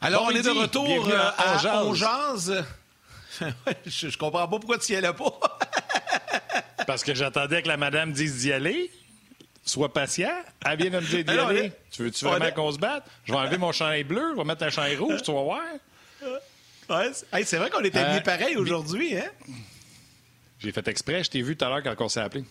Alors, 0.00 0.26
Bon 0.26 0.32
on 0.32 0.36
est 0.36 0.42
de 0.42 0.50
retour 0.50 0.84
Bienvenue 0.86 1.12
euh, 1.12 1.30
à 1.36 1.58
à 1.58 1.84
On 1.84 1.94
Jase. 1.94 2.64
Je, 3.86 4.08
je 4.08 4.18
comprends 4.18 4.46
pas 4.48 4.58
pourquoi 4.58 4.78
tu 4.78 4.92
y 4.92 4.96
allais 4.96 5.12
pas. 5.12 5.38
Parce 6.86 7.04
que 7.04 7.14
j'attendais 7.14 7.62
que 7.62 7.68
la 7.68 7.76
madame 7.76 8.12
dise 8.12 8.38
d'y 8.38 8.52
aller. 8.52 8.90
Sois 9.64 9.92
patient. 9.92 10.30
Elle 10.64 10.78
vient 10.78 10.90
de 10.90 10.96
me 10.96 11.06
dire 11.06 11.24
d'y 11.24 11.30
aller. 11.38 11.60
est- 11.66 11.72
Tu 11.90 12.02
veux-tu 12.02 12.24
vraiment 12.24 12.46
est- 12.46 12.54
qu'on 12.54 12.72
se 12.72 12.78
batte? 12.78 13.04
Je 13.24 13.32
vais 13.32 13.38
enlever 13.38 13.58
mon 13.58 13.70
chandail 13.72 14.02
bleu, 14.04 14.32
je 14.32 14.38
vais 14.38 14.44
mettre 14.44 14.64
un 14.64 14.70
chandail 14.70 14.96
rouge, 14.96 15.22
tu 15.22 15.32
vas 15.32 15.42
voir. 15.42 15.60
Ouais, 16.90 17.10
c'est 17.12 17.26
hey, 17.36 17.44
c'est 17.44 17.58
vrai 17.58 17.68
qu'on 17.70 17.80
est 17.82 17.94
habillés 17.94 18.18
Euh, 18.18 18.22
pareil 18.22 18.56
aujourd'hui, 18.56 19.14
hein? 19.16 19.28
J'ai 20.58 20.72
fait 20.72 20.88
exprès, 20.88 21.22
je 21.22 21.30
t'ai 21.30 21.42
vu 21.42 21.56
tout 21.56 21.64
à 21.64 21.68
l'heure 21.68 21.82
quand 21.82 22.04
on 22.06 22.08
s'est 22.08 22.20
appelé. 22.20 22.44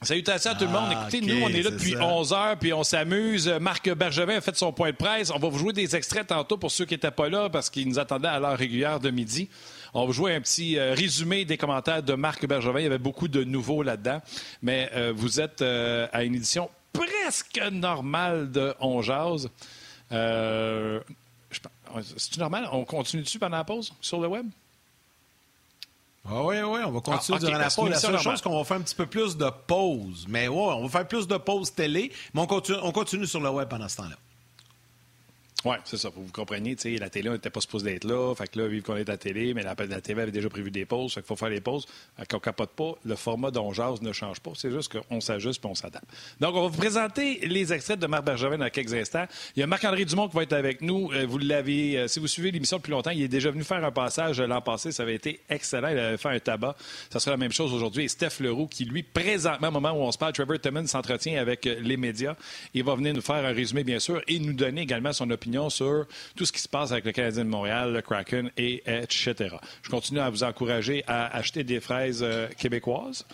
Salutations 0.00 0.52
à 0.52 0.54
tout 0.54 0.64
le 0.64 0.70
monde. 0.70 0.90
Ah, 0.94 1.08
Écoutez, 1.08 1.20
nous, 1.20 1.42
on 1.42 1.48
est 1.48 1.62
là 1.62 1.70
depuis 1.70 1.94
ça. 1.94 2.04
11 2.04 2.32
heures, 2.32 2.56
puis 2.56 2.72
on 2.72 2.84
s'amuse. 2.84 3.48
Marc 3.60 3.92
Bergevin 3.92 4.36
a 4.36 4.40
fait 4.40 4.56
son 4.56 4.72
point 4.72 4.92
de 4.92 4.96
presse. 4.96 5.32
On 5.32 5.38
va 5.40 5.48
vous 5.48 5.58
jouer 5.58 5.72
des 5.72 5.96
extraits 5.96 6.28
tantôt 6.28 6.56
pour 6.56 6.70
ceux 6.70 6.84
qui 6.84 6.94
n'étaient 6.94 7.10
pas 7.10 7.28
là 7.28 7.50
parce 7.50 7.68
qu'ils 7.68 7.88
nous 7.88 7.98
attendaient 7.98 8.28
à 8.28 8.38
l'heure 8.38 8.56
régulière 8.56 9.00
de 9.00 9.10
midi. 9.10 9.48
On 9.94 10.00
va 10.02 10.06
vous 10.06 10.12
jouer 10.12 10.36
un 10.36 10.40
petit 10.40 10.78
euh, 10.78 10.94
résumé 10.94 11.44
des 11.44 11.56
commentaires 11.56 12.04
de 12.04 12.14
Marc 12.14 12.46
Bergevin. 12.46 12.78
Il 12.78 12.84
y 12.84 12.86
avait 12.86 12.98
beaucoup 12.98 13.26
de 13.26 13.42
nouveaux 13.42 13.82
là-dedans. 13.82 14.22
Mais 14.62 14.88
euh, 14.94 15.12
vous 15.14 15.40
êtes 15.40 15.62
euh, 15.62 16.06
à 16.12 16.22
une 16.22 16.36
édition 16.36 16.70
presque 16.92 17.60
normale 17.72 18.52
de 18.52 18.74
On 18.78 19.02
Jase. 19.02 19.50
C'est-tu 22.18 22.38
normal? 22.38 22.68
On 22.70 22.84
continue 22.84 23.22
dessus 23.24 23.40
pendant 23.40 23.56
la 23.56 23.64
pause 23.64 23.92
sur 24.00 24.20
le 24.20 24.28
web? 24.28 24.46
Ah 26.26 26.42
oui, 26.44 26.56
oui, 26.60 26.80
on 26.84 26.90
va 26.90 27.00
continuer 27.00 27.18
Ah, 27.30 27.34
ok, 27.34 27.40
durant 27.40 27.58
la 27.58 27.70
pause. 27.70 27.90
La 27.90 27.98
seule 27.98 28.18
chose, 28.18 28.42
qu'on 28.42 28.56
va 28.58 28.64
faire 28.64 28.76
un 28.76 28.82
petit 28.82 28.94
peu 28.94 29.06
plus 29.06 29.36
de 29.36 29.50
pause. 29.66 30.26
Mais 30.28 30.48
ouais, 30.48 30.56
on 30.56 30.82
va 30.82 30.88
faire 30.88 31.08
plus 31.08 31.26
de 31.26 31.36
pause 31.36 31.72
télé, 31.72 32.12
mais 32.34 32.40
on 32.42 32.46
continue, 32.46 32.78
on 32.82 32.92
continue 32.92 33.26
sur 33.26 33.40
le 33.40 33.48
web 33.50 33.68
pendant 33.68 33.88
ce 33.88 33.96
temps-là. 33.96 34.16
Oui, 35.64 35.74
c'est 35.84 35.96
ça. 35.96 36.08
Vous 36.14 36.30
compreniez, 36.32 36.76
la 37.00 37.10
télé, 37.10 37.28
on 37.28 37.32
n'était 37.32 37.50
pas 37.50 37.60
supposé 37.60 37.90
d'être 37.90 38.04
là. 38.04 38.32
Fait 38.36 38.46
que 38.46 38.60
là, 38.60 38.68
vu 38.68 38.80
qu'on 38.80 38.96
est 38.96 39.08
à 39.08 39.12
la 39.12 39.18
télé, 39.18 39.54
mais 39.54 39.64
la, 39.64 39.74
TV 39.74 40.22
avait 40.22 40.30
déjà 40.30 40.48
prévu 40.48 40.70
des 40.70 40.84
pauses. 40.84 41.14
Fait 41.14 41.20
qu'il 41.20 41.26
faut 41.26 41.34
faire 41.34 41.48
les 41.48 41.60
pauses. 41.60 41.84
Fait 42.16 42.26
qu'on 42.30 42.38
capote 42.38 42.70
pas. 42.70 42.92
Le 43.04 43.16
format 43.16 43.50
d'Onjaz 43.50 44.00
ne 44.00 44.12
change 44.12 44.38
pas. 44.38 44.52
C'est 44.54 44.70
juste 44.70 44.96
qu'on 44.96 45.20
s'ajuste 45.20 45.60
puis 45.60 45.68
on 45.68 45.74
s'adapte. 45.74 46.06
Donc, 46.38 46.54
on 46.54 46.62
va 46.62 46.68
vous 46.68 46.78
présenter 46.78 47.40
les 47.44 47.72
extraits 47.72 47.98
de 47.98 48.06
Marc 48.06 48.24
Bergevin 48.24 48.56
dans 48.56 48.70
quelques 48.70 48.94
instants. 48.94 49.24
Il 49.56 49.60
y 49.60 49.62
a 49.64 49.66
Marc-André 49.66 50.04
Dumont 50.04 50.28
qui 50.28 50.36
va 50.36 50.44
être 50.44 50.52
avec 50.52 50.80
nous. 50.80 51.10
Euh, 51.12 51.26
Vous 51.26 51.38
l'avez, 51.38 51.98
euh, 51.98 52.08
si 52.08 52.20
vous 52.20 52.28
suivez 52.28 52.52
l'émission 52.52 52.76
depuis 52.76 52.92
longtemps, 52.92 53.10
il 53.10 53.22
est 53.22 53.28
déjà 53.28 53.50
venu 53.50 53.64
faire 53.64 53.84
un 53.84 53.90
passage 53.90 54.40
l'an 54.40 54.60
passé. 54.60 54.92
Ça 54.92 55.02
avait 55.02 55.16
été 55.16 55.40
excellent. 55.50 55.88
Il 55.88 55.98
avait 55.98 56.18
fait 56.18 56.28
un 56.28 56.38
tabac. 56.38 56.76
Ça 57.10 57.18
sera 57.18 57.32
la 57.32 57.36
même 57.36 57.52
chose 57.52 57.74
aujourd'hui. 57.74 58.04
Et 58.04 58.08
Steph 58.08 58.38
Leroux, 58.38 58.68
qui 58.68 58.84
lui, 58.84 59.02
présentement, 59.02 59.68
au 59.68 59.72
moment 59.72 59.90
où 59.90 60.02
on 60.02 60.12
se 60.12 60.18
parle, 60.18 60.34
Trevor 60.34 60.60
Timmons 60.60 60.86
s'entretient 60.86 61.40
avec 61.40 61.66
euh, 61.66 61.80
les 61.80 61.96
médias. 61.96 62.36
Il 62.74 62.84
va 62.84 62.94
venir 62.94 63.12
nous 63.12 63.22
faire 63.22 63.44
un 63.44 63.52
résumé, 63.52 63.82
bien 63.82 63.98
sûr, 63.98 64.22
et 64.28 64.38
nous 64.38 64.52
donner 64.52 64.82
également 64.82 65.12
son 65.12 65.28
opinion 65.30 65.47
sur 65.70 66.06
tout 66.36 66.44
ce 66.44 66.52
qui 66.52 66.60
se 66.60 66.68
passe 66.68 66.92
avec 66.92 67.04
le 67.04 67.12
Canadien 67.12 67.44
de 67.44 67.50
Montréal, 67.50 67.92
le 67.92 68.02
Kraken, 68.02 68.50
et 68.56 68.82
etc. 68.86 69.56
Je 69.82 69.90
continue 69.90 70.20
à 70.20 70.30
vous 70.30 70.44
encourager 70.44 71.04
à 71.06 71.34
acheter 71.36 71.64
des 71.64 71.80
fraises 71.80 72.22
euh, 72.22 72.48
québécoises. 72.58 73.24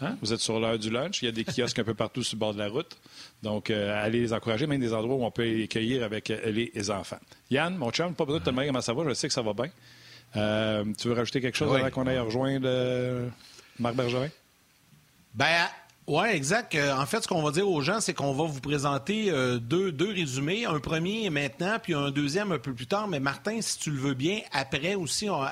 Hein? 0.00 0.16
Vous 0.20 0.32
êtes 0.32 0.40
sur 0.40 0.60
l'heure 0.60 0.78
du 0.78 0.90
lunch. 0.90 1.22
Il 1.22 1.26
y 1.26 1.28
a 1.28 1.32
des 1.32 1.44
kiosques 1.44 1.78
un 1.78 1.84
peu 1.84 1.94
partout 1.94 2.22
sur 2.22 2.36
le 2.36 2.40
bord 2.40 2.52
de 2.52 2.58
la 2.58 2.68
route. 2.68 2.96
Donc, 3.42 3.70
euh, 3.70 4.04
allez 4.04 4.20
les 4.20 4.32
encourager, 4.32 4.66
même 4.66 4.80
des 4.80 4.92
endroits 4.92 5.16
où 5.16 5.24
on 5.24 5.30
peut 5.30 5.44
les 5.44 5.68
cueillir 5.68 6.02
avec 6.04 6.30
euh, 6.30 6.50
les 6.50 6.90
enfants. 6.90 7.18
Yann, 7.50 7.74
mon 7.76 7.90
chum, 7.90 8.14
pas 8.14 8.24
besoin 8.24 8.40
de 8.40 8.44
te 8.44 8.50
demander 8.50 8.66
comment 8.68 8.80
ça 8.82 8.92
va. 8.92 9.04
Je 9.08 9.14
sais 9.14 9.28
que 9.28 9.34
ça 9.34 9.42
va 9.42 9.54
bien. 9.54 9.70
Euh, 10.36 10.84
tu 10.98 11.08
veux 11.08 11.14
rajouter 11.14 11.40
quelque 11.40 11.56
chose 11.56 11.70
Oui. 11.72 11.80
avant 11.80 11.90
qu'on 11.90 12.06
aille 12.06 12.18
rejoindre 12.18 12.68
Marc 13.78 13.94
Bergevin? 13.94 14.28
Ben, 15.34 15.66
ouais, 16.06 16.36
exact. 16.36 16.74
Euh, 16.74 16.94
en 16.94 17.06
fait, 17.06 17.22
ce 17.22 17.28
qu'on 17.28 17.42
va 17.42 17.50
dire 17.50 17.68
aux 17.68 17.80
gens, 17.80 18.00
c'est 18.00 18.14
qu'on 18.14 18.32
va 18.32 18.44
vous 18.44 18.60
présenter 18.60 19.30
euh, 19.30 19.58
deux, 19.58 19.90
deux 19.92 20.10
résumés. 20.12 20.64
Un 20.64 20.78
premier 20.78 21.28
maintenant, 21.30 21.78
puis 21.82 21.94
un 21.94 22.10
deuxième 22.10 22.52
un 22.52 22.58
peu 22.58 22.72
plus 22.74 22.86
tard. 22.86 23.08
Mais 23.08 23.20
Martin, 23.20 23.60
si 23.60 23.78
tu 23.78 23.90
le 23.90 23.98
veux 23.98 24.14
bien, 24.14 24.40
après 24.52 24.94
aussi, 24.94 25.28
en, 25.28 25.42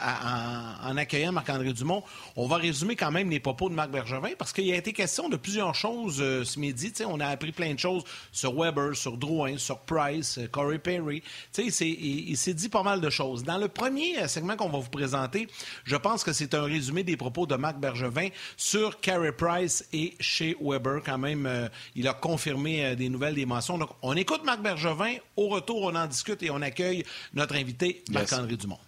accueillant 0.96 1.32
Marc-André 1.32 1.72
Dumont, 1.72 2.02
on 2.36 2.46
va 2.46 2.56
résumer 2.56 2.94
quand 2.96 3.10
même 3.10 3.30
les 3.30 3.40
propos 3.40 3.68
de 3.68 3.74
Marc 3.74 3.90
Bergevin 3.90 4.30
parce 4.38 4.52
qu'il 4.52 4.70
a 4.72 4.76
été 4.76 4.92
question 4.92 5.28
de 5.28 5.36
plusieurs 5.36 5.74
choses 5.74 6.18
euh, 6.20 6.44
ce 6.44 6.58
midi. 6.58 6.92
Tu 6.92 6.98
sais, 6.98 7.04
on 7.04 7.20
a 7.20 7.26
appris 7.26 7.52
plein 7.52 7.74
de 7.74 7.78
choses 7.78 8.04
sur 8.32 8.54
Weber, 8.54 8.94
sur 8.94 9.16
Drouin, 9.16 9.58
sur 9.58 9.78
Price, 9.80 10.38
Corey 10.52 10.78
Perry. 10.78 11.22
Tu 11.52 11.64
sais, 11.64 11.70
c'est- 11.70 11.88
il, 11.88 12.30
il 12.30 12.36
s'est 12.36 12.54
dit 12.54 12.68
pas 12.68 12.82
mal 12.82 13.00
de 13.00 13.10
choses. 13.10 13.42
Dans 13.44 13.58
le 13.58 13.68
premier 13.68 14.26
segment 14.28 14.56
qu'on 14.56 14.68
va 14.68 14.78
vous 14.78 14.90
présenter, 14.90 15.48
je 15.84 15.96
pense 15.96 16.22
que 16.22 16.32
c'est 16.32 16.54
un 16.54 16.62
résumé 16.64 17.02
des 17.02 17.16
propos 17.16 17.46
de 17.46 17.56
Marc 17.56 17.78
Bergevin 17.78 18.28
sur 18.56 19.00
Carey 19.00 19.32
Price 19.32 19.84
et 19.92 20.14
chez 20.20 20.43
Weber. 20.60 21.02
Quand 21.04 21.18
même, 21.18 21.46
euh, 21.46 21.68
il 21.94 22.08
a 22.08 22.12
confirmé 22.12 22.84
euh, 22.84 22.94
des 22.94 23.08
nouvelles, 23.08 23.34
des 23.34 23.46
mentions. 23.46 23.78
Donc, 23.78 23.90
on 24.02 24.14
écoute 24.14 24.44
Marc 24.44 24.62
Bergevin. 24.62 25.16
Au 25.36 25.48
retour, 25.48 25.82
on 25.82 25.94
en 25.94 26.06
discute 26.06 26.42
et 26.42 26.50
on 26.50 26.60
accueille 26.62 27.04
notre 27.32 27.56
invité, 27.56 28.02
Marc-André 28.10 28.56
Dumont. 28.56 28.78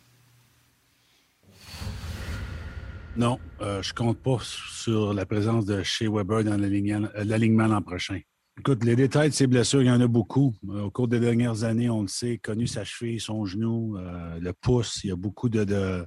Non, 3.16 3.38
euh, 3.62 3.80
je 3.82 3.94
compte 3.94 4.18
pas 4.18 4.38
sur 4.42 5.14
la 5.14 5.24
présence 5.24 5.64
de 5.64 5.82
chez 5.82 6.06
Weber 6.06 6.44
dans 6.44 6.58
l'alignement 6.58 7.08
l'alignement 7.14 7.66
l'an 7.66 7.80
prochain. 7.80 8.20
Écoute, 8.58 8.84
les 8.84 8.96
détails 8.96 9.30
de 9.30 9.34
ses 9.34 9.46
blessures, 9.46 9.82
il 9.82 9.86
y 9.86 9.90
en 9.90 10.00
a 10.00 10.06
beaucoup. 10.06 10.54
Euh, 10.68 10.82
au 10.82 10.90
cours 10.90 11.08
des 11.08 11.20
dernières 11.20 11.64
années, 11.64 11.88
on 11.88 12.02
le 12.02 12.08
sait, 12.08 12.38
connu 12.38 12.66
sa 12.66 12.84
cheville, 12.84 13.20
son 13.20 13.46
genou, 13.46 13.96
euh, 13.96 14.38
le 14.38 14.52
pouce, 14.52 15.00
il 15.04 15.08
y 15.08 15.12
a 15.12 15.16
beaucoup 15.16 15.48
de, 15.48 15.64
de, 15.64 16.06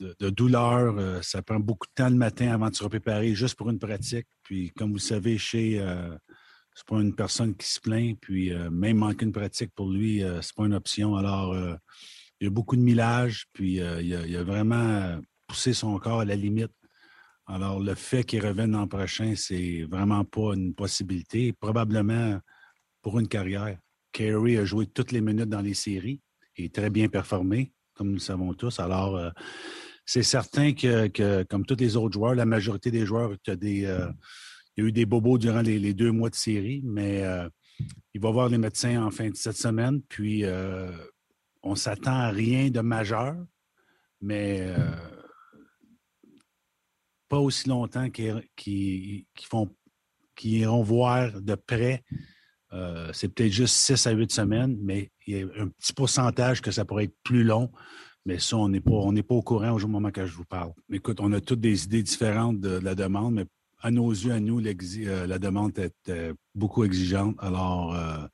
de- 0.00 0.30
douleurs. 0.30 0.96
Euh, 0.98 1.22
ça 1.22 1.42
prend 1.42 1.60
beaucoup 1.60 1.86
de 1.86 1.92
temps 1.94 2.08
le 2.08 2.16
matin 2.16 2.52
avant 2.52 2.70
de 2.70 2.74
se 2.74 2.84
préparer 2.84 3.34
juste 3.34 3.54
pour 3.54 3.70
une 3.70 3.78
pratique. 3.78 4.26
Puis, 4.42 4.70
comme 4.70 4.92
vous 4.92 4.98
savez, 4.98 5.38
chez 5.38 5.80
euh, 5.80 6.16
c'est 6.74 6.86
pas 6.86 7.00
une 7.00 7.14
personne 7.14 7.54
qui 7.56 7.66
se 7.66 7.80
plaint. 7.80 8.18
Puis, 8.20 8.52
euh, 8.52 8.70
même 8.70 8.98
manquer 8.98 9.24
une 9.24 9.32
pratique 9.32 9.72
pour 9.74 9.90
lui, 9.90 10.22
euh, 10.22 10.40
c'est 10.42 10.54
pas 10.54 10.66
une 10.66 10.74
option. 10.74 11.16
Alors, 11.16 11.56
il 12.40 12.44
y 12.44 12.46
a 12.46 12.50
beaucoup 12.50 12.76
de 12.76 12.82
millage. 12.82 13.46
Puis, 13.52 13.74
il, 13.74 14.36
a, 14.36 14.40
a 14.40 14.44
vraiment 14.44 15.20
poussé 15.46 15.72
son 15.72 15.98
corps 15.98 16.20
à 16.20 16.24
la 16.24 16.36
limite. 16.36 16.72
Alors, 17.46 17.80
le 17.80 17.94
fait 17.94 18.24
qu'il 18.24 18.46
revienne 18.46 18.72
l'an 18.72 18.86
prochain, 18.86 19.34
c'est 19.34 19.84
vraiment 19.84 20.24
pas 20.24 20.54
une 20.54 20.74
possibilité. 20.74 21.52
Probablement 21.52 22.38
pour 23.02 23.18
une 23.18 23.28
carrière. 23.28 23.78
Carey 24.12 24.56
a 24.56 24.64
joué 24.64 24.86
toutes 24.86 25.12
les 25.12 25.20
minutes 25.20 25.48
dans 25.48 25.60
les 25.60 25.74
séries 25.74 26.20
et 26.56 26.68
très 26.68 26.90
bien 26.90 27.08
performé, 27.08 27.72
comme 27.98 28.08
nous 28.08 28.14
le 28.14 28.20
savons 28.20 28.54
tous. 28.54 28.78
Alors, 28.78 29.16
euh, 29.16 29.30
c'est 30.06 30.22
certain 30.22 30.72
que, 30.72 31.42
comme 31.42 31.66
tous 31.66 31.76
les 31.76 31.96
autres 31.96 32.14
joueurs, 32.14 32.34
la 32.34 32.46
majorité 32.46 32.90
des 32.90 33.04
joueurs, 33.04 33.32
euh, 33.32 33.56
il 33.60 33.82
y 33.82 33.86
a 33.86 34.14
eu 34.76 34.92
des 34.92 35.04
bobos 35.04 35.36
durant 35.36 35.60
les, 35.60 35.92
deux 35.92 36.12
mois 36.12 36.30
de 36.30 36.36
série, 36.36 36.80
mais 36.84 37.24
euh, 37.24 37.48
il 38.14 38.20
va 38.20 38.30
voir 38.30 38.48
les 38.48 38.56
médecins 38.56 39.04
en 39.04 39.10
fin 39.10 39.28
de 39.28 39.34
cette 39.36 39.56
semaine. 39.56 40.00
Puis, 40.08 40.44
on 41.62 41.74
s'attend 41.74 42.12
à 42.12 42.30
rien 42.30 42.70
de 42.70 42.80
majeur, 42.80 43.36
mais 44.20 44.72
pas 47.28 47.38
aussi 47.38 47.68
longtemps 47.68 48.08
qu'ils 48.08 49.26
iront 50.44 50.82
voir 50.82 51.40
de 51.40 51.54
près. 51.56 52.04
Euh, 52.72 53.10
c'est 53.12 53.28
peut-être 53.28 53.52
juste 53.52 53.74
6 53.76 54.06
à 54.06 54.10
8 54.10 54.30
semaines, 54.30 54.76
mais 54.80 55.10
il 55.26 55.36
y 55.36 55.42
a 55.42 55.46
un 55.62 55.68
petit 55.68 55.92
pourcentage 55.92 56.60
que 56.60 56.70
ça 56.70 56.84
pourrait 56.84 57.04
être 57.04 57.16
plus 57.22 57.44
long. 57.44 57.70
Mais 58.26 58.38
ça, 58.38 58.56
on 58.58 58.68
n'est 58.68 58.80
pas, 58.80 58.90
pas 58.90 59.34
au 59.34 59.42
courant 59.42 59.70
au 59.70 59.88
moment 59.88 60.10
que 60.10 60.26
je 60.26 60.34
vous 60.34 60.44
parle. 60.44 60.72
Écoute, 60.92 61.18
on 61.20 61.32
a 61.32 61.40
toutes 61.40 61.60
des 61.60 61.84
idées 61.84 62.02
différentes 62.02 62.60
de, 62.60 62.78
la 62.78 62.94
demande, 62.94 63.34
mais 63.34 63.46
à 63.80 63.90
nos 63.90 64.10
yeux, 64.10 64.32
à 64.32 64.40
nous, 64.40 64.60
euh, 64.60 65.26
la 65.26 65.38
demande 65.38 65.78
est 65.78 66.08
euh, 66.08 66.34
beaucoup 66.54 66.84
exigeante. 66.84 67.36
Alors, 67.38 67.94
euh, 67.94 68.26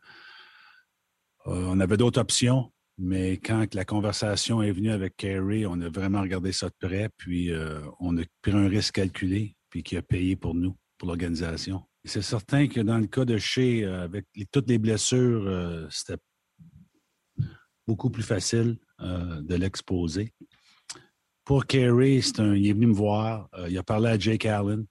on 1.46 1.78
avait 1.78 1.96
d'autres 1.96 2.20
options, 2.20 2.72
mais 2.98 3.34
quand 3.34 3.74
la 3.74 3.84
conversation 3.84 4.62
est 4.62 4.72
venue 4.72 4.90
avec 4.90 5.16
Kerry, 5.16 5.66
on 5.66 5.80
a 5.80 5.88
vraiment 5.88 6.22
regardé 6.22 6.52
ça 6.52 6.68
de 6.68 6.74
près, 6.88 7.10
puis 7.16 7.52
on 8.00 8.16
a 8.16 8.22
pris 8.40 8.52
un 8.52 8.66
risque 8.66 8.94
calculé, 8.94 9.54
puis 9.68 9.82
qui 9.82 9.96
a 9.96 10.02
payé 10.02 10.36
pour 10.36 10.54
nous, 10.54 10.74
pour 10.96 11.08
l'organisation. 11.08 11.82
C'est 12.04 12.22
certain 12.22 12.66
que 12.66 12.80
dans 12.80 12.98
le 12.98 13.06
cas 13.06 13.24
de 13.24 13.38
chez, 13.38 13.84
avec 13.84 14.26
toutes 14.52 14.68
les 14.68 14.78
blessures, 14.78 15.88
c'était 15.90 16.20
beaucoup 17.86 18.10
plus 18.10 18.22
facile 18.22 18.78
de 19.00 19.54
l'exposer. 19.54 20.34
Pour 21.44 21.66
Kerry, 21.66 22.18
il 22.38 22.66
est 22.66 22.72
venu 22.72 22.88
me 22.88 22.94
voir. 22.94 23.48
il 23.68 23.78
a 23.78 23.82
parlé 23.82 24.10
à 24.10 24.18
Jake 24.18 24.44
Allen. 24.44 24.84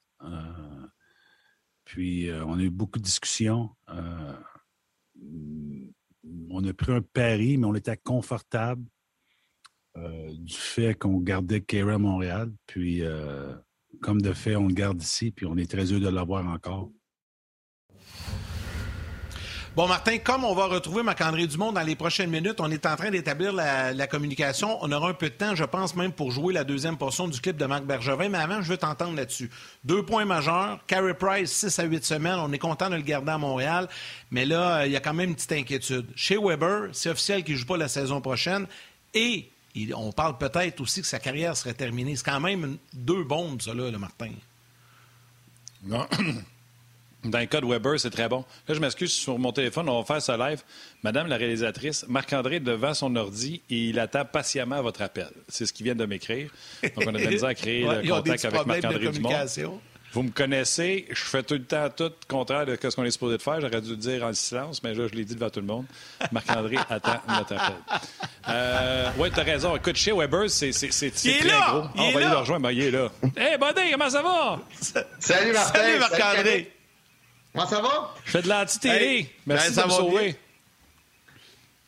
puis 1.85 2.31
on 2.31 2.57
a 2.57 2.61
eu 2.63 2.71
beaucoup 2.71 2.97
de 2.97 3.03
discussions 3.03 3.69
on 6.53 6.63
a 6.63 6.73
pris 6.73 6.91
un 6.91 7.01
pari, 7.01 7.57
mais 7.57 7.65
on 7.65 7.75
était 7.75 7.97
confortable 7.97 8.85
euh, 9.97 10.31
du 10.33 10.53
fait 10.53 10.95
qu'on 10.95 11.19
gardait 11.19 11.61
Kera 11.61 11.93
à 11.93 11.97
Montréal. 11.97 12.51
Puis, 12.67 13.01
euh, 13.01 13.53
comme 14.01 14.21
de 14.21 14.33
fait, 14.33 14.55
on 14.55 14.67
le 14.67 14.73
garde 14.73 15.01
ici, 15.01 15.31
puis 15.31 15.45
on 15.45 15.57
est 15.57 15.69
très 15.69 15.91
heureux 15.91 15.99
de 15.99 16.09
l'avoir 16.09 16.47
encore. 16.47 16.91
Bon, 19.75 19.87
Martin, 19.87 20.19
comme 20.19 20.43
on 20.43 20.53
va 20.53 20.67
retrouver 20.67 21.01
Marc-André 21.01 21.47
Dumont 21.47 21.71
dans 21.71 21.81
les 21.81 21.95
prochaines 21.95 22.29
minutes, 22.29 22.57
on 22.59 22.69
est 22.69 22.85
en 22.85 22.95
train 22.95 23.09
d'établir 23.09 23.51
la, 23.51 24.05
communication. 24.05 24.77
On 24.81 24.91
aura 24.91 25.09
un 25.09 25.13
peu 25.15 25.29
de 25.29 25.33
temps, 25.33 25.55
je 25.55 25.63
pense, 25.63 25.95
même 25.95 26.11
pour 26.11 26.29
jouer 26.29 26.53
la 26.53 26.63
deuxième 26.63 26.95
portion 26.95 27.27
du 27.27 27.41
clip 27.41 27.57
de 27.57 27.65
Marc 27.65 27.83
Bergevin. 27.83 28.29
Mais 28.29 28.37
avant, 28.37 28.61
je 28.61 28.69
veux 28.69 28.77
t'entendre 28.77 29.15
là-dessus. 29.15 29.49
Deux 29.83 30.05
points 30.05 30.25
majeurs. 30.25 30.79
Carey 30.85 31.15
Price, 31.15 31.51
6 31.51 31.79
à 31.79 31.85
8 31.85 32.05
semaines. 32.05 32.37
On 32.37 32.51
est 32.51 32.59
content 32.59 32.87
de 32.87 32.97
le 32.97 33.01
garder 33.01 33.31
à 33.31 33.39
Montréal. 33.39 33.89
Mais 34.29 34.45
là, 34.45 34.85
il 34.85 34.91
y 34.91 34.95
a 34.95 34.99
quand 34.99 35.15
même 35.15 35.29
une 35.29 35.35
petite 35.35 35.53
inquiétude. 35.53 36.05
Chez 36.15 36.37
Weber, 36.37 36.89
c'est 36.91 37.09
officiel 37.09 37.43
qu'il 37.43 37.55
ne 37.55 37.59
joue 37.59 37.65
pas 37.65 37.77
la 37.77 37.87
saison 37.87 38.21
prochaine. 38.21 38.67
Et 39.15 39.49
on 39.95 40.11
parle 40.11 40.37
peut-être 40.37 40.81
aussi 40.81 41.01
que 41.01 41.07
sa 41.07 41.17
carrière 41.17 41.57
serait 41.57 41.73
terminée. 41.73 42.15
C'est 42.15 42.25
quand 42.25 42.39
même 42.39 42.77
deux 42.93 43.23
bombes, 43.23 43.59
ça, 43.59 43.73
là, 43.73 43.89
le 43.89 43.97
Martin. 43.97 44.33
Non. 45.83 46.07
Dans 47.23 47.39
le 47.39 47.45
cas 47.45 47.61
de 47.61 47.65
Weber, 47.65 47.99
c'est 47.99 48.09
très 48.09 48.27
bon. 48.27 48.43
Là, 48.67 48.75
je 48.75 48.79
m'excuse 48.79 49.11
sur 49.11 49.39
mon 49.39 49.51
téléphone, 49.51 49.87
on 49.87 49.99
va 49.99 50.05
faire 50.05 50.21
ça 50.21 50.35
live. 50.37 50.61
Madame 51.03 51.27
la 51.27 51.37
réalisatrice, 51.37 52.05
Marc-André 52.07 52.59
devant 52.59 52.93
son 52.93 53.15
ordi 53.15 53.61
et 53.69 53.89
il 53.89 53.99
attend 53.99 54.25
patiemment 54.25 54.81
votre 54.81 55.01
appel. 55.01 55.29
C'est 55.47 55.65
ce 55.65 55.73
qu'il 55.73 55.85
vient 55.85 55.95
de 55.95 56.05
m'écrire. 56.05 56.49
Donc, 56.83 57.05
on 57.07 57.15
a 57.15 57.19
de 57.19 57.45
à 57.45 57.53
créer 57.55 57.81
le 58.03 58.09
contact 58.09 58.45
avec 58.45 58.65
Marc-André 58.65 59.07
Dumont. 59.09 59.29
Vous 60.13 60.21
me 60.21 60.29
connaissez, 60.29 61.07
je 61.09 61.23
fais 61.23 61.41
tout 61.41 61.55
le 61.55 61.63
temps 61.63 61.89
tout 61.89 62.03
le 62.03 62.27
contraire 62.27 62.67
de 62.67 62.77
ce 62.79 62.95
qu'on 62.95 63.03
est 63.03 63.09
supposé 63.09 63.37
de 63.37 63.41
faire. 63.41 63.59
J'aurais 63.59 63.81
dû 63.81 63.89
le 63.89 63.95
dire 63.95 64.23
en 64.23 64.31
silence, 64.33 64.83
mais 64.83 64.93
là, 64.93 65.07
je 65.11 65.15
l'ai 65.15 65.25
dit 65.25 65.33
devant 65.33 65.49
tout 65.49 65.59
le 65.59 65.65
monde. 65.65 65.85
Marc-André 66.31 66.77
attend 66.89 67.19
notre 67.27 67.55
appel. 67.55 67.75
Euh, 68.47 69.09
oui, 69.17 69.31
tu 69.33 69.39
as 69.39 69.43
raison. 69.43 69.75
Écoute, 69.75 69.95
chez 69.95 70.11
Weber, 70.11 70.49
c'est 70.51 70.69
très 70.71 71.47
là! 71.47 71.67
gros. 71.67 71.89
on 71.97 72.11
va 72.11 72.19
aller 72.19 72.29
le 72.29 72.37
rejoindre. 72.37 72.69
il 72.69 72.81
est 72.81 72.91
là. 72.91 73.09
Hey, 73.35 73.57
Buddy, 73.57 73.91
comment 73.91 74.09
ça 74.09 74.21
va? 74.21 74.59
Salut, 75.19 75.51
Martin. 75.51 75.79
Salut, 75.79 75.99
Marc-André. 75.99 76.71
Comment 77.53 77.67
ça 77.67 77.81
va? 77.81 78.13
Je 78.25 78.31
fais 78.31 78.41
de 78.41 78.49
l'anti-télé. 78.49 79.29
Merci 79.45 79.75
ben, 79.75 79.83
de 79.83 79.87
me 79.87 79.91
sauver. 79.91 80.35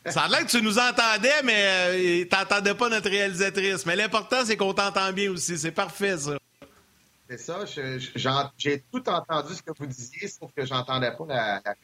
Ça 0.06 0.22
a 0.22 0.28
l'air 0.28 0.46
que 0.46 0.50
tu 0.50 0.62
nous 0.62 0.78
entendais, 0.78 1.42
mais 1.42 1.66
euh, 1.66 2.24
tu 2.24 2.36
n'entendais 2.36 2.74
pas 2.74 2.88
notre 2.88 3.10
réalisatrice. 3.10 3.84
Mais 3.86 3.96
l'important, 3.96 4.44
c'est 4.44 4.56
qu'on 4.56 4.72
t'entend 4.72 5.12
bien 5.12 5.32
aussi. 5.32 5.58
C'est 5.58 5.72
parfait, 5.72 6.16
ça. 6.16 6.38
C'est 7.28 7.38
ça. 7.38 7.64
J'ai 8.56 8.84
tout 8.92 9.08
entendu 9.08 9.54
ce 9.54 9.62
que 9.62 9.72
vous 9.76 9.86
disiez, 9.86 10.28
sauf 10.28 10.52
que 10.56 10.64
j'entendais 10.64 11.10
pas 11.10 11.24
la, 11.28 11.62
la 11.64 11.74